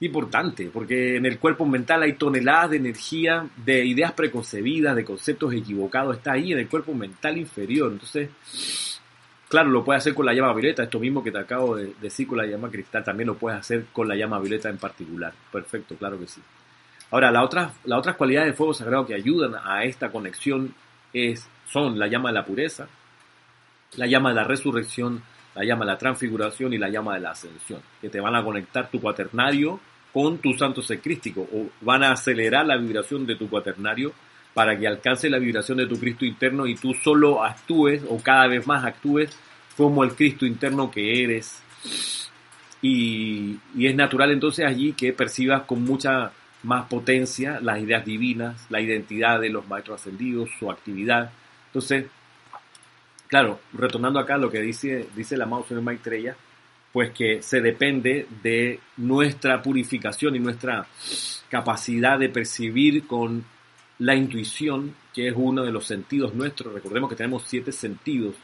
importante, 0.00 0.70
porque 0.72 1.16
en 1.16 1.26
el 1.26 1.38
cuerpo 1.38 1.64
mental 1.66 2.02
hay 2.02 2.14
toneladas 2.14 2.70
de 2.70 2.78
energía, 2.78 3.46
de 3.56 3.84
ideas 3.84 4.12
preconcebidas, 4.12 4.96
de 4.96 5.04
conceptos 5.04 5.52
equivocados, 5.52 6.16
está 6.16 6.32
ahí 6.32 6.52
en 6.52 6.58
el 6.58 6.68
cuerpo 6.68 6.94
mental 6.94 7.36
inferior. 7.36 7.92
Entonces, 7.92 9.00
claro, 9.48 9.68
lo 9.68 9.84
puedes 9.84 10.02
hacer 10.02 10.14
con 10.14 10.26
la 10.26 10.32
llama 10.32 10.54
violeta, 10.54 10.82
esto 10.82 10.98
mismo 10.98 11.22
que 11.22 11.30
te 11.30 11.38
acabo 11.38 11.76
de 11.76 11.92
decir 12.00 12.26
con 12.26 12.38
la 12.38 12.46
llama 12.46 12.70
cristal, 12.70 13.04
también 13.04 13.28
lo 13.28 13.36
puedes 13.36 13.60
hacer 13.60 13.84
con 13.92 14.08
la 14.08 14.16
llama 14.16 14.40
violeta 14.40 14.70
en 14.70 14.78
particular. 14.78 15.32
Perfecto, 15.52 15.94
claro 15.96 16.18
que 16.18 16.26
sí. 16.26 16.40
Ahora, 17.10 17.30
las 17.30 17.44
otras, 17.44 17.72
las 17.84 17.98
otras 17.98 18.16
cualidades 18.16 18.52
de 18.52 18.56
fuego 18.56 18.72
sagrado 18.72 19.06
que 19.06 19.14
ayudan 19.14 19.54
a 19.62 19.84
esta 19.84 20.10
conexión 20.10 20.74
es 21.12 21.46
son 21.68 21.98
la 21.98 22.06
llama 22.06 22.30
de 22.30 22.34
la 22.34 22.44
pureza, 22.44 22.88
la 23.96 24.06
llama 24.06 24.30
de 24.30 24.36
la 24.36 24.44
resurrección, 24.44 25.22
la 25.54 25.64
llama 25.64 25.84
de 25.84 25.92
la 25.92 25.98
transfiguración 25.98 26.72
y 26.72 26.78
la 26.78 26.88
llama 26.88 27.14
de 27.14 27.20
la 27.20 27.30
ascensión, 27.30 27.80
que 28.00 28.08
te 28.08 28.20
van 28.20 28.34
a 28.34 28.44
conectar 28.44 28.90
tu 28.90 29.00
cuaternario 29.00 29.80
con 30.12 30.38
tu 30.38 30.52
santo 30.54 30.82
ser 30.82 31.00
crístico, 31.00 31.40
o 31.40 31.68
van 31.80 32.02
a 32.04 32.12
acelerar 32.12 32.66
la 32.66 32.76
vibración 32.76 33.26
de 33.26 33.36
tu 33.36 33.48
cuaternario 33.48 34.12
para 34.54 34.78
que 34.78 34.86
alcance 34.86 35.30
la 35.30 35.38
vibración 35.38 35.78
de 35.78 35.86
tu 35.86 35.98
Cristo 35.98 36.24
interno 36.24 36.66
y 36.66 36.74
tú 36.74 36.92
solo 36.94 37.42
actúes 37.42 38.02
o 38.08 38.18
cada 38.18 38.46
vez 38.46 38.66
más 38.66 38.84
actúes 38.84 39.36
como 39.76 40.04
el 40.04 40.14
Cristo 40.14 40.44
interno 40.44 40.90
que 40.90 41.24
eres. 41.24 41.62
Y, 42.82 43.58
y 43.74 43.86
es 43.86 43.94
natural 43.94 44.30
entonces 44.30 44.66
allí 44.66 44.92
que 44.92 45.12
percibas 45.12 45.62
con 45.62 45.82
mucha 45.82 46.32
más 46.62 46.86
potencia 46.86 47.60
las 47.60 47.80
ideas 47.80 48.04
divinas, 48.04 48.66
la 48.70 48.80
identidad 48.80 49.40
de 49.40 49.48
los 49.48 49.66
maestros 49.66 50.00
ascendidos, 50.00 50.50
su 50.58 50.70
actividad. 50.70 51.30
Entonces, 51.72 52.04
claro, 53.28 53.60
retornando 53.72 54.20
acá 54.20 54.34
a 54.34 54.38
lo 54.38 54.50
que 54.50 54.60
dice, 54.60 55.08
dice 55.16 55.36
el 55.36 55.42
amado 55.42 55.64
señor 55.64 55.82
Maitreya, 55.82 56.36
pues 56.92 57.12
que 57.12 57.42
se 57.42 57.62
depende 57.62 58.26
de 58.42 58.78
nuestra 58.98 59.62
purificación 59.62 60.36
y 60.36 60.38
nuestra 60.38 60.86
capacidad 61.48 62.18
de 62.18 62.28
percibir 62.28 63.06
con 63.06 63.42
la 64.00 64.14
intuición, 64.14 64.94
que 65.14 65.28
es 65.28 65.34
uno 65.34 65.62
de 65.62 65.72
los 65.72 65.86
sentidos 65.86 66.34
nuestros. 66.34 66.74
Recordemos 66.74 67.08
que 67.08 67.16
tenemos 67.16 67.44
siete 67.46 67.72
sentidos. 67.72 68.34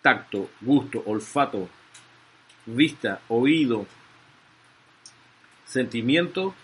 Tacto, 0.00 0.48
gusto, 0.62 1.02
olfato, 1.04 1.68
vista, 2.64 3.20
oído, 3.28 3.86
sentimiento 5.66 6.54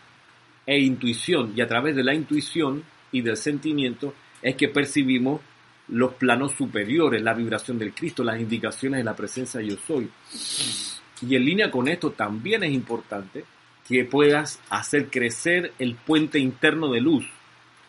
e 0.65 0.79
intuición. 0.79 1.53
Y 1.55 1.61
a 1.61 1.69
través 1.69 1.95
de 1.95 2.05
la 2.05 2.15
intuición 2.15 2.83
y 3.13 3.21
del 3.21 3.37
sentimiento 3.37 4.15
es 4.45 4.57
que 4.57 4.69
percibimos 4.69 5.41
los 5.89 6.15
planos 6.15 6.53
superiores, 6.53 7.23
la 7.23 7.33
vibración 7.33 7.79
del 7.79 7.95
Cristo, 7.95 8.23
las 8.23 8.39
indicaciones 8.39 8.99
de 8.99 9.05
la 9.05 9.17
presencia 9.17 9.61
yo 9.63 9.77
soy. 9.87 10.09
Y 11.23 11.35
en 11.35 11.45
línea 11.45 11.71
con 11.71 11.89
esto 11.89 12.11
también 12.11 12.63
es 12.63 12.73
importante 12.73 13.45
que 13.89 14.05
puedas 14.05 14.61
hacer 14.69 15.09
crecer 15.09 15.73
el 15.79 15.95
puente 15.95 16.39
interno 16.39 16.93
de 16.93 17.01
luz. 17.01 17.27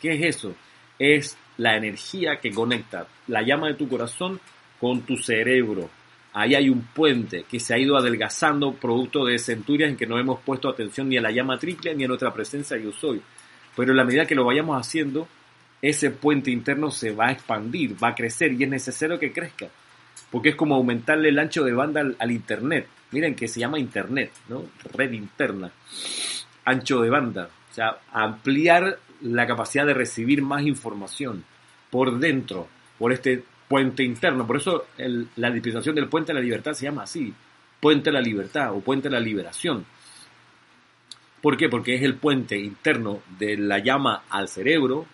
¿Qué 0.01 0.13
es 0.13 0.37
eso? 0.37 0.55
Es 0.97 1.37
la 1.57 1.75
energía 1.75 2.39
que 2.39 2.51
conecta 2.51 3.07
la 3.27 3.41
llama 3.41 3.67
de 3.67 3.73
tu 3.73 3.89
corazón 3.89 4.39
con 4.79 5.01
tu 5.01 5.17
cerebro. 5.17 5.89
Ahí 6.31 6.55
hay 6.55 6.69
un 6.69 6.83
puente 6.83 7.43
que 7.49 7.59
se 7.59 7.73
ha 7.73 7.77
ido 7.77 7.97
adelgazando 7.97 8.73
producto 8.73 9.25
de 9.25 9.39
centurias 9.39 9.89
en 9.89 9.97
que 9.97 10.07
no 10.07 10.17
hemos 10.17 10.39
puesto 10.39 10.69
atención 10.69 11.09
ni 11.09 11.17
a 11.17 11.21
la 11.21 11.31
llama 11.31 11.59
triple 11.59 11.95
ni 11.95 12.05
a 12.05 12.07
nuestra 12.07 12.33
presencia 12.33 12.77
yo 12.77 12.93
soy. 12.93 13.21
Pero 13.75 13.91
en 13.91 13.97
la 13.97 14.05
medida 14.05 14.25
que 14.25 14.35
lo 14.35 14.45
vayamos 14.45 14.79
haciendo, 14.79 15.27
ese 15.89 16.09
puente 16.09 16.49
interno 16.51 16.89
se 16.89 17.11
va 17.11 17.27
a 17.27 17.31
expandir, 17.31 17.95
va 18.03 18.09
a 18.09 18.15
crecer 18.15 18.53
y 18.53 18.63
es 18.63 18.69
necesario 18.69 19.19
que 19.19 19.31
crezca, 19.31 19.67
porque 20.31 20.49
es 20.49 20.55
como 20.55 20.75
aumentarle 20.75 21.29
el 21.29 21.39
ancho 21.39 21.63
de 21.63 21.73
banda 21.73 22.01
al, 22.17 22.31
Internet. 22.31 22.88
Miren 23.11 23.36
que 23.36 23.47
se 23.47 23.59
llama 23.59 23.79
Internet, 23.79 24.31
¿no? 24.49 24.65
Red 24.93 25.11
interna, 25.11 25.71
ancho 26.65 27.01
de 27.01 27.09
banda, 27.09 27.49
o 27.71 27.73
sea, 27.73 27.99
ampliar 28.11 28.97
la 29.21 29.45
capacidad 29.45 29.86
de 29.86 29.93
recibir 29.93 30.41
más 30.41 30.63
información 30.63 31.43
por 31.91 32.19
dentro, 32.19 32.67
por 32.97 33.13
este 33.13 33.43
puente 33.67 34.03
interno. 34.03 34.45
Por 34.47 34.57
eso 34.57 34.86
la 35.36 35.51
dispensación 35.51 35.95
del 35.95 36.09
puente 36.09 36.33
de 36.33 36.39
la 36.39 36.43
libertad 36.43 36.73
se 36.73 36.86
llama 36.86 37.03
así, 37.03 37.33
puente 37.79 38.09
de 38.09 38.13
la 38.13 38.21
libertad 38.21 38.73
o 38.73 38.81
puente 38.81 39.07
de 39.07 39.13
la 39.13 39.21
liberación. 39.21 39.86
¿Por 41.41 41.57
qué? 41.57 41.69
Porque 41.69 41.95
es 41.95 42.01
el 42.01 42.15
puente 42.15 42.57
interno 42.57 43.21
de 43.38 43.55
la 43.55 43.77
llama 43.77 44.23
al 44.29 44.47
cerebro, 44.47 45.05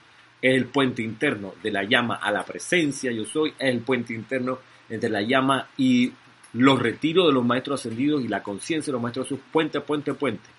es 0.41 0.55
el 0.55 0.65
puente 0.65 1.01
interno 1.01 1.53
de 1.61 1.71
la 1.71 1.83
llama 1.83 2.15
a 2.15 2.31
la 2.31 2.43
presencia, 2.43 3.11
yo 3.11 3.25
soy, 3.25 3.51
es 3.51 3.69
el 3.69 3.81
puente 3.81 4.13
interno 4.13 4.59
entre 4.89 5.09
la 5.09 5.21
llama 5.21 5.67
y 5.77 6.11
los 6.53 6.79
retiros 6.79 7.27
de 7.27 7.33
los 7.33 7.45
maestros 7.45 7.79
ascendidos 7.79 8.23
y 8.23 8.27
la 8.27 8.43
conciencia 8.43 8.91
de 8.91 8.93
los 8.93 9.01
maestros 9.01 9.27
sus 9.27 9.39
puente, 9.51 9.79
puente, 9.81 10.13
puente. 10.13 10.49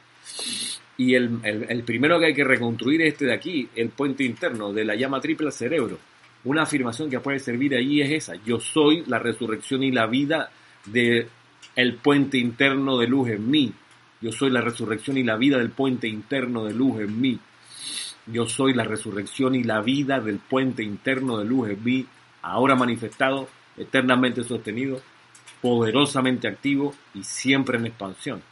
Y 0.97 1.15
el, 1.15 1.41
el, 1.43 1.83
primero 1.83 2.19
que 2.19 2.27
hay 2.27 2.35
que 2.35 2.45
reconstruir 2.45 3.03
es 3.03 3.15
este 3.15 3.27
de 3.27 3.35
aquí, 3.35 3.69
el 3.75 3.89
puente 3.89 4.25
interno 4.25 4.73
de 4.73 4.85
la 4.85 4.95
llama 4.95 5.21
triple 5.21 5.51
cerebro. 5.51 5.99
Una 6.45 6.63
afirmación 6.63 7.11
que 7.11 7.21
puede 7.21 7.39
servir 7.39 7.75
ahí 7.75 8.01
es 8.01 8.11
esa, 8.11 8.35
yo 8.45 8.61
soy 8.61 9.05
la 9.07 9.19
resurrección 9.19 9.83
y 9.83 9.91
la 9.91 10.07
vida 10.07 10.51
de 10.87 11.29
el 11.77 11.95
puente 11.97 12.39
interno 12.39 12.99
de 12.99 13.07
luz 13.07 13.31
en 13.31 13.51
mí. 13.51 13.73
Yo 14.21 14.31
soy 14.31 14.51
la 14.51 14.61
resurrección 14.61 15.19
y 15.19 15.25
la 15.25 15.37
vida 15.37 15.59
del 15.59 15.71
puente 15.71 16.07
interno 16.07 16.65
de 16.65 16.75
luz 16.75 17.01
en 17.01 17.21
mí. 17.21 17.39
Yo 18.27 18.47
soy 18.47 18.75
la 18.75 18.85
resurrección 18.85 19.55
y 19.55 19.65
la 19.65 19.81
vida 19.81 20.21
del 20.21 20.39
puente 20.39 20.83
interno 20.83 21.39
de 21.39 21.45
luz 21.45 21.71
en 21.71 22.07
ahora 22.43 22.75
manifestado, 22.75 23.49
eternamente 23.77 24.45
sostenido, 24.45 25.01
poderosamente 25.61 26.49
activo 26.49 26.95
y 27.15 27.25
siempre 27.25 27.79
en 27.79 27.87
expansión. 27.87 28.43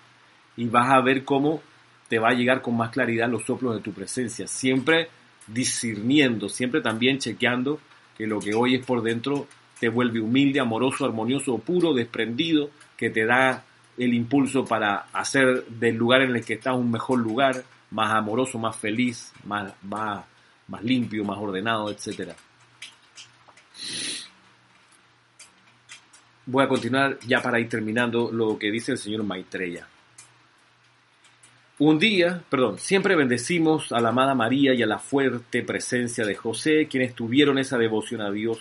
Y 0.56 0.66
vas 0.66 0.90
a 0.90 1.00
ver 1.00 1.24
cómo 1.24 1.62
te 2.08 2.18
va 2.18 2.30
a 2.30 2.34
llegar 2.34 2.62
con 2.62 2.76
más 2.76 2.90
claridad 2.90 3.28
los 3.28 3.44
soplos 3.44 3.74
de 3.74 3.82
tu 3.82 3.92
presencia, 3.92 4.46
siempre 4.46 5.08
discerniendo, 5.46 6.48
siempre 6.48 6.80
también 6.80 7.18
chequeando 7.18 7.80
que 8.16 8.26
lo 8.26 8.40
que 8.40 8.54
hoy 8.54 8.74
es 8.74 8.84
por 8.84 9.02
dentro 9.02 9.46
te 9.78 9.88
vuelve 9.88 10.20
humilde, 10.20 10.60
amoroso, 10.60 11.04
armonioso, 11.06 11.58
puro, 11.58 11.94
desprendido, 11.94 12.70
que 12.96 13.10
te 13.10 13.24
da 13.24 13.64
el 13.96 14.12
impulso 14.12 14.64
para 14.64 15.06
hacer 15.12 15.64
del 15.66 15.96
lugar 15.96 16.22
en 16.22 16.36
el 16.36 16.44
que 16.44 16.54
estás 16.54 16.76
un 16.76 16.90
mejor 16.90 17.18
lugar, 17.18 17.64
más 17.91 18.12
amoroso, 18.12 18.59
más 18.59 18.76
feliz, 18.76 19.32
más, 19.45 19.72
más, 19.82 20.24
más 20.68 20.82
limpio, 20.82 21.24
más 21.24 21.38
ordenado, 21.38 21.91
etc. 21.91 22.32
Voy 26.47 26.64
a 26.64 26.68
continuar 26.68 27.18
ya 27.26 27.41
para 27.41 27.61
ir 27.61 27.68
terminando 27.68 28.30
lo 28.32 28.59
que 28.59 28.70
dice 28.70 28.93
el 28.93 28.99
señor 28.99 29.22
Maitreya. 29.24 29.86
Un 31.78 31.99
día, 31.99 32.43
perdón, 32.51 32.78
siempre 32.78 33.16
bendecimos 33.16 33.91
a 33.91 34.01
la 34.01 34.11
amada 34.11 34.34
María 34.34 34.74
y 34.74 34.82
a 34.82 34.86
la 34.86 34.99
fuerte 34.99 35.62
presencia 35.62 36.26
de 36.26 36.34
José, 36.34 36.86
quienes 36.91 37.14
tuvieron 37.14 37.59
esa 37.59 37.78
devoción 37.78 38.20
a 38.20 38.30
Dios, 38.30 38.59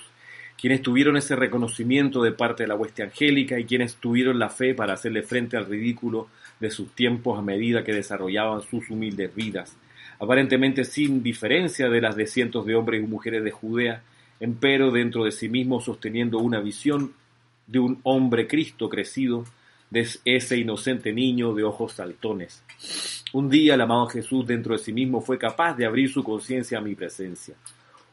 quienes 0.60 0.82
tuvieron 0.82 1.16
ese 1.16 1.36
reconocimiento 1.36 2.22
de 2.22 2.34
parte 2.34 2.64
de 2.64 2.68
la 2.68 2.76
hueste 2.76 3.03
angélica 3.03 3.57
y 3.57 3.66
quienes 3.66 3.95
tuvieron 3.95 4.39
la 4.39 4.49
fe 4.49 4.74
para 4.74 4.93
hacerle 4.93 5.24
frente 5.24 5.55
al 5.55 5.66
ridículo 5.66 6.28
de 6.60 6.70
sus 6.70 6.93
tiempos 6.93 7.39
a 7.39 7.41
medida 7.41 7.84
que 7.84 7.93
desarrollaban 7.93 8.62
sus 8.62 8.89
humildes 8.89 9.34
vidas, 9.34 9.78
aparentemente 10.20 10.84
sin 10.84 11.24
diferencia 11.24 11.89
de 11.89 12.01
las 12.01 12.16
de 12.16 12.28
cientos 12.28 12.66
de 12.66 12.76
hombres 12.76 13.01
y 13.01 13.07
mujeres 13.07 13.43
de 13.43 13.51
Judea, 13.51 14.03
empero 14.39 14.91
dentro 14.91 15.24
de 15.24 15.32
sí 15.32 15.47
mismos 15.47 15.86
sosteniendo 15.86 16.39
una 16.39 16.60
visión 16.60 17.14
de 17.68 17.80
un 17.80 17.99
hombre 18.03 18.47
Cristo 18.47 18.89
crecido, 18.89 19.45
de 19.89 20.07
ese 20.26 20.57
inocente 20.57 21.12
niño 21.12 21.53
de 21.53 21.64
ojos 21.64 21.93
saltones. 21.93 22.64
Un 23.34 23.49
día 23.49 23.74
el 23.74 23.82
amado 23.82 24.07
Jesús 24.07 24.45
dentro 24.45 24.74
de 24.74 24.84
sí 24.84 24.93
mismo 24.93 25.22
fue 25.22 25.39
capaz 25.39 25.76
de 25.76 25.86
abrir 25.86 26.12
su 26.12 26.24
conciencia 26.24 26.78
a 26.78 26.82
mi 26.82 26.95
presencia. 26.95 27.55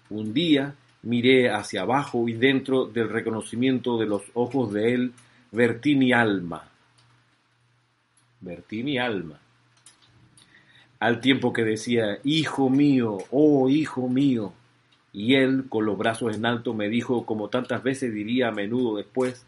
Un 0.09 0.32
día 0.32 0.74
miré 1.07 1.50
hacia 1.50 1.82
abajo 1.82 2.28
y 2.28 2.32
dentro 2.32 2.86
del 2.86 3.09
reconocimiento 3.09 3.96
de 3.96 4.07
los 4.07 4.22
ojos 4.34 4.72
de 4.72 4.92
él 4.92 5.12
vertí 5.52 5.94
mi 5.94 6.12
alma, 6.12 6.68
vertí 8.40 8.82
mi 8.82 8.98
alma. 8.98 9.38
Al 10.98 11.20
tiempo 11.20 11.52
que 11.52 11.62
decía, 11.62 12.18
Hijo 12.24 12.68
mío, 12.70 13.18
oh 13.30 13.68
Hijo 13.68 14.09
mío, 14.09 14.52
y 15.12 15.36
él, 15.36 15.66
con 15.68 15.86
los 15.86 15.96
brazos 15.96 16.34
en 16.34 16.44
alto, 16.44 16.74
me 16.74 16.88
dijo, 16.88 17.24
como 17.24 17.48
tantas 17.48 17.82
veces 17.84 18.12
diría 18.12 18.48
a 18.48 18.52
menudo 18.52 18.96
después, 18.96 19.46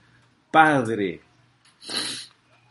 Padre. 0.53 1.21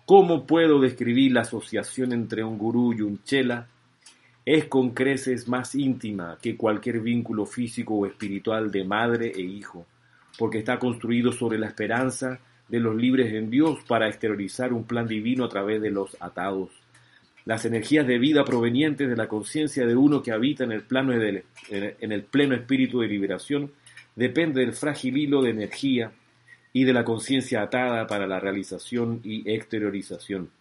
¿Cómo 0.05 0.47
puedo 0.47 0.79
describir 0.79 1.33
la 1.33 1.41
asociación 1.41 2.13
entre 2.13 2.43
un 2.43 2.57
gurú 2.57 2.93
y 2.93 3.01
un 3.01 3.21
chela? 3.23 3.67
Es 4.47 4.67
con 4.67 4.91
creces 4.91 5.49
más 5.49 5.75
íntima 5.75 6.37
que 6.41 6.55
cualquier 6.55 7.01
vínculo 7.01 7.45
físico 7.45 7.95
o 7.95 8.05
espiritual 8.05 8.71
de 8.71 8.85
madre 8.85 9.33
e 9.35 9.41
hijo, 9.41 9.85
porque 10.37 10.59
está 10.59 10.79
construido 10.79 11.33
sobre 11.33 11.59
la 11.59 11.67
esperanza 11.67 12.39
de 12.69 12.79
los 12.79 12.95
libres 12.95 13.33
en 13.33 13.49
Dios 13.49 13.79
para 13.85 14.07
exteriorizar 14.07 14.71
un 14.71 14.85
plan 14.85 15.05
divino 15.05 15.43
a 15.43 15.49
través 15.49 15.81
de 15.81 15.91
los 15.91 16.15
atados. 16.21 16.69
Las 17.43 17.65
energías 17.65 18.07
de 18.07 18.19
vida 18.19 18.45
provenientes 18.45 19.09
de 19.09 19.17
la 19.17 19.27
conciencia 19.27 19.85
de 19.85 19.97
uno 19.97 20.23
que 20.23 20.31
habita 20.31 20.63
en 20.63 20.71
el, 20.71 20.83
plano 20.83 21.11
en 21.11 22.11
el 22.13 22.23
pleno 22.23 22.55
espíritu 22.55 23.01
de 23.01 23.09
liberación 23.09 23.73
depende 24.15 24.61
del 24.61 24.71
frágil 24.71 25.17
hilo 25.17 25.41
de 25.41 25.49
energía 25.49 26.13
y 26.71 26.85
de 26.85 26.93
la 26.93 27.03
conciencia 27.03 27.63
atada 27.63 28.07
para 28.07 28.25
la 28.25 28.39
realización 28.39 29.19
y 29.25 29.51
exteriorización. 29.51 30.51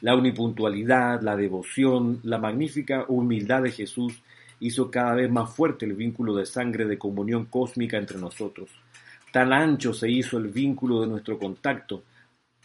La 0.00 0.14
unipuntualidad, 0.14 1.22
la 1.22 1.36
devoción, 1.36 2.20
la 2.22 2.38
magnífica 2.38 3.04
humildad 3.08 3.62
de 3.62 3.72
Jesús 3.72 4.22
hizo 4.60 4.90
cada 4.90 5.14
vez 5.14 5.30
más 5.30 5.54
fuerte 5.54 5.86
el 5.86 5.94
vínculo 5.94 6.34
de 6.36 6.46
sangre 6.46 6.84
de 6.84 6.98
comunión 6.98 7.46
cósmica 7.46 7.96
entre 7.96 8.18
nosotros. 8.18 8.70
Tan 9.32 9.52
ancho 9.52 9.92
se 9.92 10.10
hizo 10.10 10.38
el 10.38 10.48
vínculo 10.48 11.00
de 11.00 11.08
nuestro 11.08 11.38
contacto, 11.38 12.02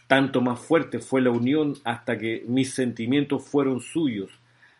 tanto 0.06 0.40
más 0.40 0.60
fuerte 0.60 0.98
fue 0.98 1.20
la 1.20 1.30
unión 1.30 1.74
hasta 1.84 2.18
que 2.18 2.44
mis 2.46 2.74
sentimientos 2.74 3.44
fueron 3.44 3.80
suyos, 3.80 4.30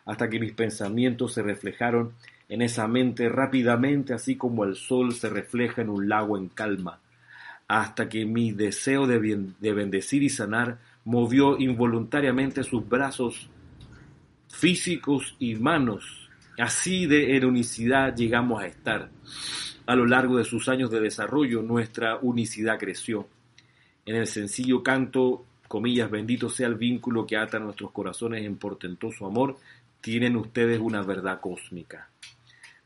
hasta 0.05 0.29
que 0.29 0.39
mis 0.39 0.53
pensamientos 0.53 1.33
se 1.33 1.41
reflejaron 1.41 2.13
en 2.47 2.61
esa 2.61 2.87
mente 2.87 3.27
rápidamente, 3.27 4.13
así 4.13 4.35
como 4.35 4.63
el 4.63 4.75
sol 4.75 5.13
se 5.13 5.29
refleja 5.29 5.81
en 5.81 5.89
un 5.89 6.07
lago 6.07 6.37
en 6.37 6.47
calma, 6.47 6.99
hasta 7.67 8.07
que 8.07 8.25
mi 8.25 8.51
deseo 8.51 9.07
de, 9.07 9.47
de 9.59 9.73
bendecir 9.73 10.21
y 10.21 10.29
sanar 10.29 10.77
movió 11.05 11.57
involuntariamente 11.57 12.63
sus 12.63 12.87
brazos 12.87 13.49
físicos 14.49 15.35
y 15.39 15.55
manos. 15.55 16.29
Así 16.57 17.05
de 17.05 17.43
unicidad 17.45 18.15
llegamos 18.15 18.61
a 18.61 18.67
estar. 18.67 19.09
A 19.85 19.95
lo 19.95 20.05
largo 20.05 20.37
de 20.37 20.45
sus 20.45 20.67
años 20.67 20.89
de 20.89 20.99
desarrollo, 20.99 21.61
nuestra 21.61 22.17
unicidad 22.17 22.79
creció. 22.79 23.27
En 24.05 24.15
el 24.15 24.27
sencillo 24.27 24.81
canto, 24.81 25.45
comillas, 25.67 26.09
bendito 26.09 26.49
sea 26.49 26.67
el 26.67 26.75
vínculo 26.75 27.25
que 27.27 27.37
ata 27.37 27.59
nuestros 27.59 27.91
corazones 27.91 28.43
en 28.43 28.57
portentoso 28.57 29.25
amor, 29.25 29.57
tienen 30.01 30.35
ustedes 30.35 30.79
una 30.79 31.01
verdad 31.03 31.39
cósmica. 31.39 32.09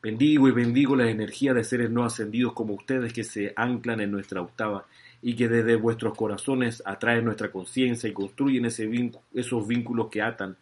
Bendigo 0.01 0.47
y 0.47 0.51
bendigo 0.51 0.95
la 0.95 1.09
energía 1.09 1.53
de 1.53 1.63
seres 1.63 1.89
no 1.89 2.05
ascendidos 2.05 2.53
como 2.53 2.73
ustedes 2.73 3.11
que 3.11 3.23
se 3.23 3.53
anclan 3.55 3.99
en 3.99 4.11
nuestra 4.11 4.41
octava 4.41 4.85
y 5.21 5.35
que 5.35 5.47
desde 5.47 5.75
vuestros 5.75 6.15
corazones 6.15 6.81
atraen 6.85 7.25
nuestra 7.25 7.51
conciencia 7.51 8.09
y 8.09 8.13
construyen 8.13 8.65
esos 8.65 9.67
vínculos 9.67 10.09
que 10.09 10.21
atan, 10.21 10.55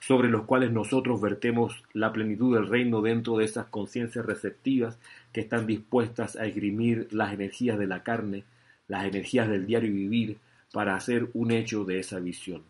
sobre 0.00 0.30
los 0.30 0.44
cuales 0.44 0.72
nosotros 0.72 1.20
vertemos 1.20 1.82
la 1.92 2.12
plenitud 2.12 2.54
del 2.54 2.66
reino 2.66 3.02
dentro 3.02 3.36
de 3.36 3.44
esas 3.44 3.66
conciencias 3.66 4.24
receptivas 4.24 4.98
que 5.32 5.42
están 5.42 5.66
dispuestas 5.66 6.36
a 6.36 6.46
esgrimir 6.46 7.08
las 7.12 7.32
energías 7.32 7.78
de 7.78 7.86
la 7.86 8.02
carne, 8.02 8.44
las 8.88 9.04
energías 9.04 9.48
del 9.48 9.66
diario 9.66 9.92
vivir, 9.92 10.38
para 10.72 10.94
hacer 10.94 11.28
un 11.34 11.50
hecho 11.50 11.84
de 11.84 11.98
esa 11.98 12.18
visión. 12.18 12.62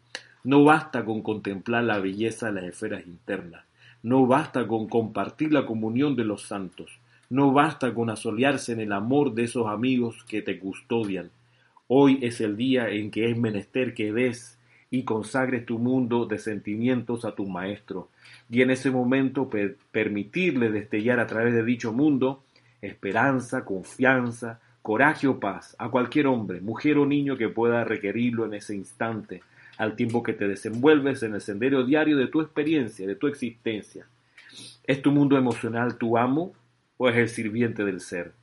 No 0.42 0.64
basta 0.64 1.04
con 1.04 1.22
contemplar 1.22 1.84
la 1.84 1.98
belleza 1.98 2.46
de 2.46 2.52
las 2.60 2.64
esferas 2.64 3.06
internas, 3.06 3.64
no 4.02 4.26
basta 4.26 4.66
con 4.66 4.88
compartir 4.88 5.52
la 5.52 5.66
comunión 5.66 6.16
de 6.16 6.24
los 6.24 6.42
santos, 6.42 6.98
no 7.30 7.52
basta 7.52 7.94
con 7.94 8.10
asolearse 8.10 8.72
en 8.72 8.80
el 8.80 8.92
amor 8.92 9.34
de 9.34 9.44
esos 9.44 9.68
amigos 9.68 10.24
que 10.24 10.42
te 10.42 10.58
custodian. 10.58 11.30
Hoy 11.86 12.18
es 12.22 12.40
el 12.40 12.56
día 12.56 12.90
en 12.90 13.12
que 13.12 13.30
es 13.30 13.38
menester 13.38 13.94
que 13.94 14.12
des 14.12 14.58
y 14.90 15.04
consagres 15.04 15.64
tu 15.64 15.78
mundo 15.78 16.26
de 16.26 16.38
sentimientos 16.38 17.24
a 17.24 17.36
tu 17.36 17.46
Maestro, 17.46 18.08
y 18.50 18.62
en 18.62 18.70
ese 18.70 18.90
momento 18.90 19.48
permitirle 19.92 20.72
destellar 20.72 21.20
a 21.20 21.28
través 21.28 21.54
de 21.54 21.64
dicho 21.64 21.92
mundo 21.92 22.42
esperanza, 22.82 23.64
confianza, 23.64 24.60
coraje 24.82 25.28
o 25.28 25.38
paz 25.38 25.76
a 25.78 25.88
cualquier 25.88 26.26
hombre, 26.26 26.60
mujer 26.60 26.98
o 26.98 27.06
niño 27.06 27.36
que 27.36 27.48
pueda 27.48 27.84
requerirlo 27.84 28.46
en 28.46 28.54
ese 28.54 28.74
instante, 28.74 29.42
al 29.78 29.94
tiempo 29.94 30.24
que 30.24 30.32
te 30.32 30.48
desenvuelves 30.48 31.22
en 31.22 31.34
el 31.34 31.40
sendero 31.40 31.84
diario 31.84 32.16
de 32.16 32.26
tu 32.26 32.40
experiencia, 32.40 33.06
de 33.06 33.14
tu 33.14 33.28
existencia. 33.28 34.06
¿Es 34.84 35.00
tu 35.00 35.12
mundo 35.12 35.38
emocional 35.38 35.96
tu 35.96 36.18
amo 36.18 36.54
o 37.02 37.08
es 37.08 37.16
el 37.16 37.30
sirviente 37.30 37.82
del 37.82 38.00
ser? 38.00 38.34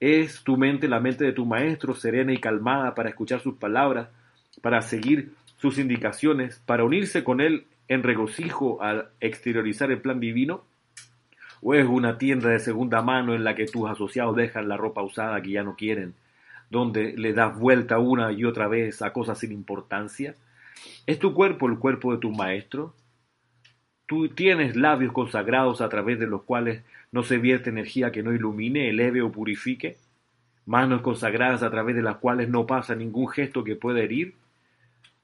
¿Es 0.00 0.42
tu 0.42 0.56
mente 0.56 0.88
la 0.88 0.98
mente 0.98 1.24
de 1.24 1.32
tu 1.32 1.46
maestro, 1.46 1.94
serena 1.94 2.32
y 2.32 2.38
calmada 2.38 2.96
para 2.96 3.10
escuchar 3.10 3.38
sus 3.40 3.58
palabras, 3.58 4.08
para 4.60 4.82
seguir 4.82 5.34
sus 5.56 5.78
indicaciones, 5.78 6.60
para 6.66 6.82
unirse 6.82 7.22
con 7.22 7.40
él 7.40 7.66
en 7.86 8.02
regocijo 8.02 8.82
al 8.82 9.10
exteriorizar 9.20 9.92
el 9.92 10.00
plan 10.00 10.18
divino? 10.18 10.64
¿O 11.62 11.74
es 11.74 11.86
una 11.86 12.18
tienda 12.18 12.48
de 12.48 12.58
segunda 12.58 13.02
mano 13.02 13.36
en 13.36 13.44
la 13.44 13.54
que 13.54 13.66
tus 13.66 13.88
asociados 13.88 14.34
dejan 14.34 14.68
la 14.68 14.76
ropa 14.76 15.02
usada 15.02 15.40
que 15.40 15.52
ya 15.52 15.62
no 15.62 15.76
quieren, 15.76 16.14
donde 16.70 17.12
le 17.16 17.32
das 17.34 17.56
vuelta 17.56 18.00
una 18.00 18.32
y 18.32 18.44
otra 18.44 18.66
vez 18.66 19.00
a 19.00 19.12
cosas 19.12 19.38
sin 19.38 19.52
importancia? 19.52 20.34
¿Es 21.06 21.20
tu 21.20 21.32
cuerpo 21.34 21.68
el 21.68 21.78
cuerpo 21.78 22.10
de 22.10 22.18
tu 22.18 22.32
maestro? 22.32 22.96
¿Tú 24.06 24.28
tienes 24.30 24.74
labios 24.74 25.12
consagrados 25.12 25.80
a 25.80 25.88
través 25.88 26.18
de 26.18 26.26
los 26.26 26.42
cuales 26.42 26.82
no 27.12 27.22
se 27.22 27.38
vierte 27.38 27.70
energía 27.70 28.12
que 28.12 28.22
no 28.22 28.32
ilumine, 28.32 28.88
eleve 28.88 29.22
o 29.22 29.32
purifique? 29.32 29.96
¿Manos 30.66 31.02
consagradas 31.02 31.62
a 31.62 31.70
través 31.70 31.96
de 31.96 32.02
las 32.02 32.16
cuales 32.16 32.48
no 32.48 32.66
pasa 32.66 32.94
ningún 32.94 33.28
gesto 33.28 33.64
que 33.64 33.76
pueda 33.76 34.00
herir? 34.00 34.34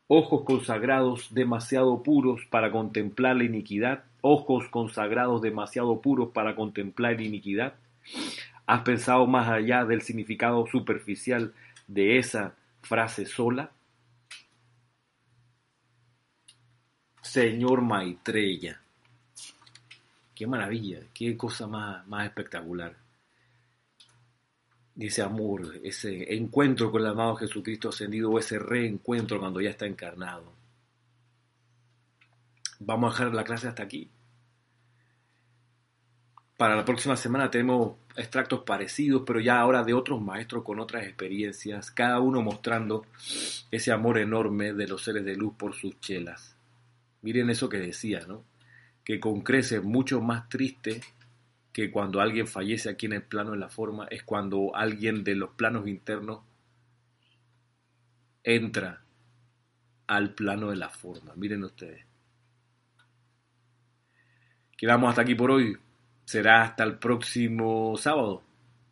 ¿Ojos 0.09 0.43
consagrados 0.45 1.33
demasiado 1.35 2.03
puros 2.03 2.45
para 2.51 2.71
contemplar 2.71 3.37
la 3.37 3.45
iniquidad? 3.45 4.05
¿Ojos 4.21 4.69
consagrados 4.69 5.43
demasiado 5.43 6.01
puros 6.01 6.31
para 6.33 6.55
contemplar 6.57 7.15
la 7.15 7.23
iniquidad? 7.23 7.75
¿Has 8.67 8.81
pensado 8.83 9.27
más 9.27 9.49
allá 9.49 9.85
del 9.85 10.03
significado 10.03 10.67
superficial 10.67 11.55
de 11.87 12.19
esa 12.19 12.55
frase 12.83 13.27
sola? 13.27 13.71
Señor 17.23 17.83
Maitreya. 17.83 18.81
Qué 20.37 20.47
maravilla, 20.47 21.01
qué 21.15 21.35
cosa 21.35 21.67
más, 21.67 22.07
más 22.07 22.27
espectacular. 22.27 22.95
Ese 24.99 25.23
amor, 25.23 25.81
ese 25.83 26.35
encuentro 26.37 26.93
con 26.93 27.01
el 27.01 27.09
amado 27.09 27.37
Jesucristo 27.37 27.89
ascendido 27.89 28.31
o 28.31 28.39
ese 28.39 28.59
reencuentro 28.59 29.41
cuando 29.41 29.63
ya 29.63 29.71
está 29.71 29.87
encarnado. 29.87 30.53
Vamos 32.81 33.09
a 33.09 33.17
dejar 33.17 33.35
la 33.35 33.45
clase 33.45 33.69
hasta 33.69 33.85
aquí. 33.85 34.11
Para 36.59 36.77
la 36.77 36.85
próxima 36.85 37.17
semana 37.17 37.51
tenemos 37.51 37.97
extractos 38.15 38.63
parecidos, 38.63 39.23
pero 39.27 39.41
ya 39.41 39.59
ahora 39.59 39.85
de 39.85 39.95
otros 39.95 40.21
maestros 40.21 40.65
con 40.65 40.81
otras 40.81 41.05
experiencias, 41.05 41.91
cada 41.91 42.21
uno 42.21 42.43
mostrando 42.43 43.07
ese 43.71 43.91
amor 43.91 44.19
enorme 44.19 44.75
de 44.75 44.87
los 44.87 45.03
seres 45.03 45.25
de 45.25 45.35
luz 45.35 45.55
por 45.57 45.75
sus 45.75 45.99
chelas. 45.99 46.57
Miren 47.23 47.49
eso 47.49 47.71
que 47.71 47.79
decía, 47.79 48.27
¿no? 48.29 48.45
Que 49.07 49.21
con 49.21 49.41
crece 49.41 49.81
mucho 49.81 50.21
más 50.21 50.49
triste 50.49 51.01
que 51.73 51.91
cuando 51.91 52.21
alguien 52.21 52.47
fallece 52.47 52.91
aquí 52.91 53.07
en 53.07 53.13
el 53.15 53.23
plano 53.23 53.53
de 53.53 53.59
la 53.59 53.69
forma, 53.69 54.07
es 54.11 54.25
cuando 54.25 54.75
alguien 54.75 55.23
de 55.23 55.37
los 55.37 55.51
planos 55.51 55.87
internos 55.87 56.41
entra 58.43 59.03
al 60.07 60.35
plano 60.35 60.71
de 60.71 60.77
la 60.77 60.89
forma. 60.89 61.33
Miren 61.37 61.65
ustedes. 61.65 62.05
Quedamos 64.77 65.11
hasta 65.11 65.23
aquí 65.23 65.35
por 65.35 65.53
hoy. 65.53 65.79
Será 66.25 66.63
hasta 66.63 66.83
el 66.83 66.99
próximo 66.99 67.97
sábado, 67.97 68.43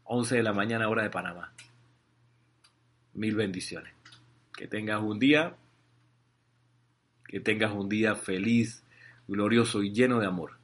11 0.04 0.36
de 0.36 0.42
la 0.42 0.52
mañana 0.52 0.88
hora 0.88 1.02
de 1.02 1.10
Panamá. 1.10 1.52
Mil 3.14 3.34
bendiciones. 3.34 3.92
Que 4.56 4.68
tengas 4.68 5.02
un 5.02 5.18
día 5.18 5.56
que 7.34 7.40
tengas 7.40 7.72
un 7.72 7.88
día 7.88 8.14
feliz, 8.14 8.83
glorioso 9.28 9.82
y 9.82 9.92
lleno 9.92 10.20
de 10.20 10.26
amor. 10.26 10.63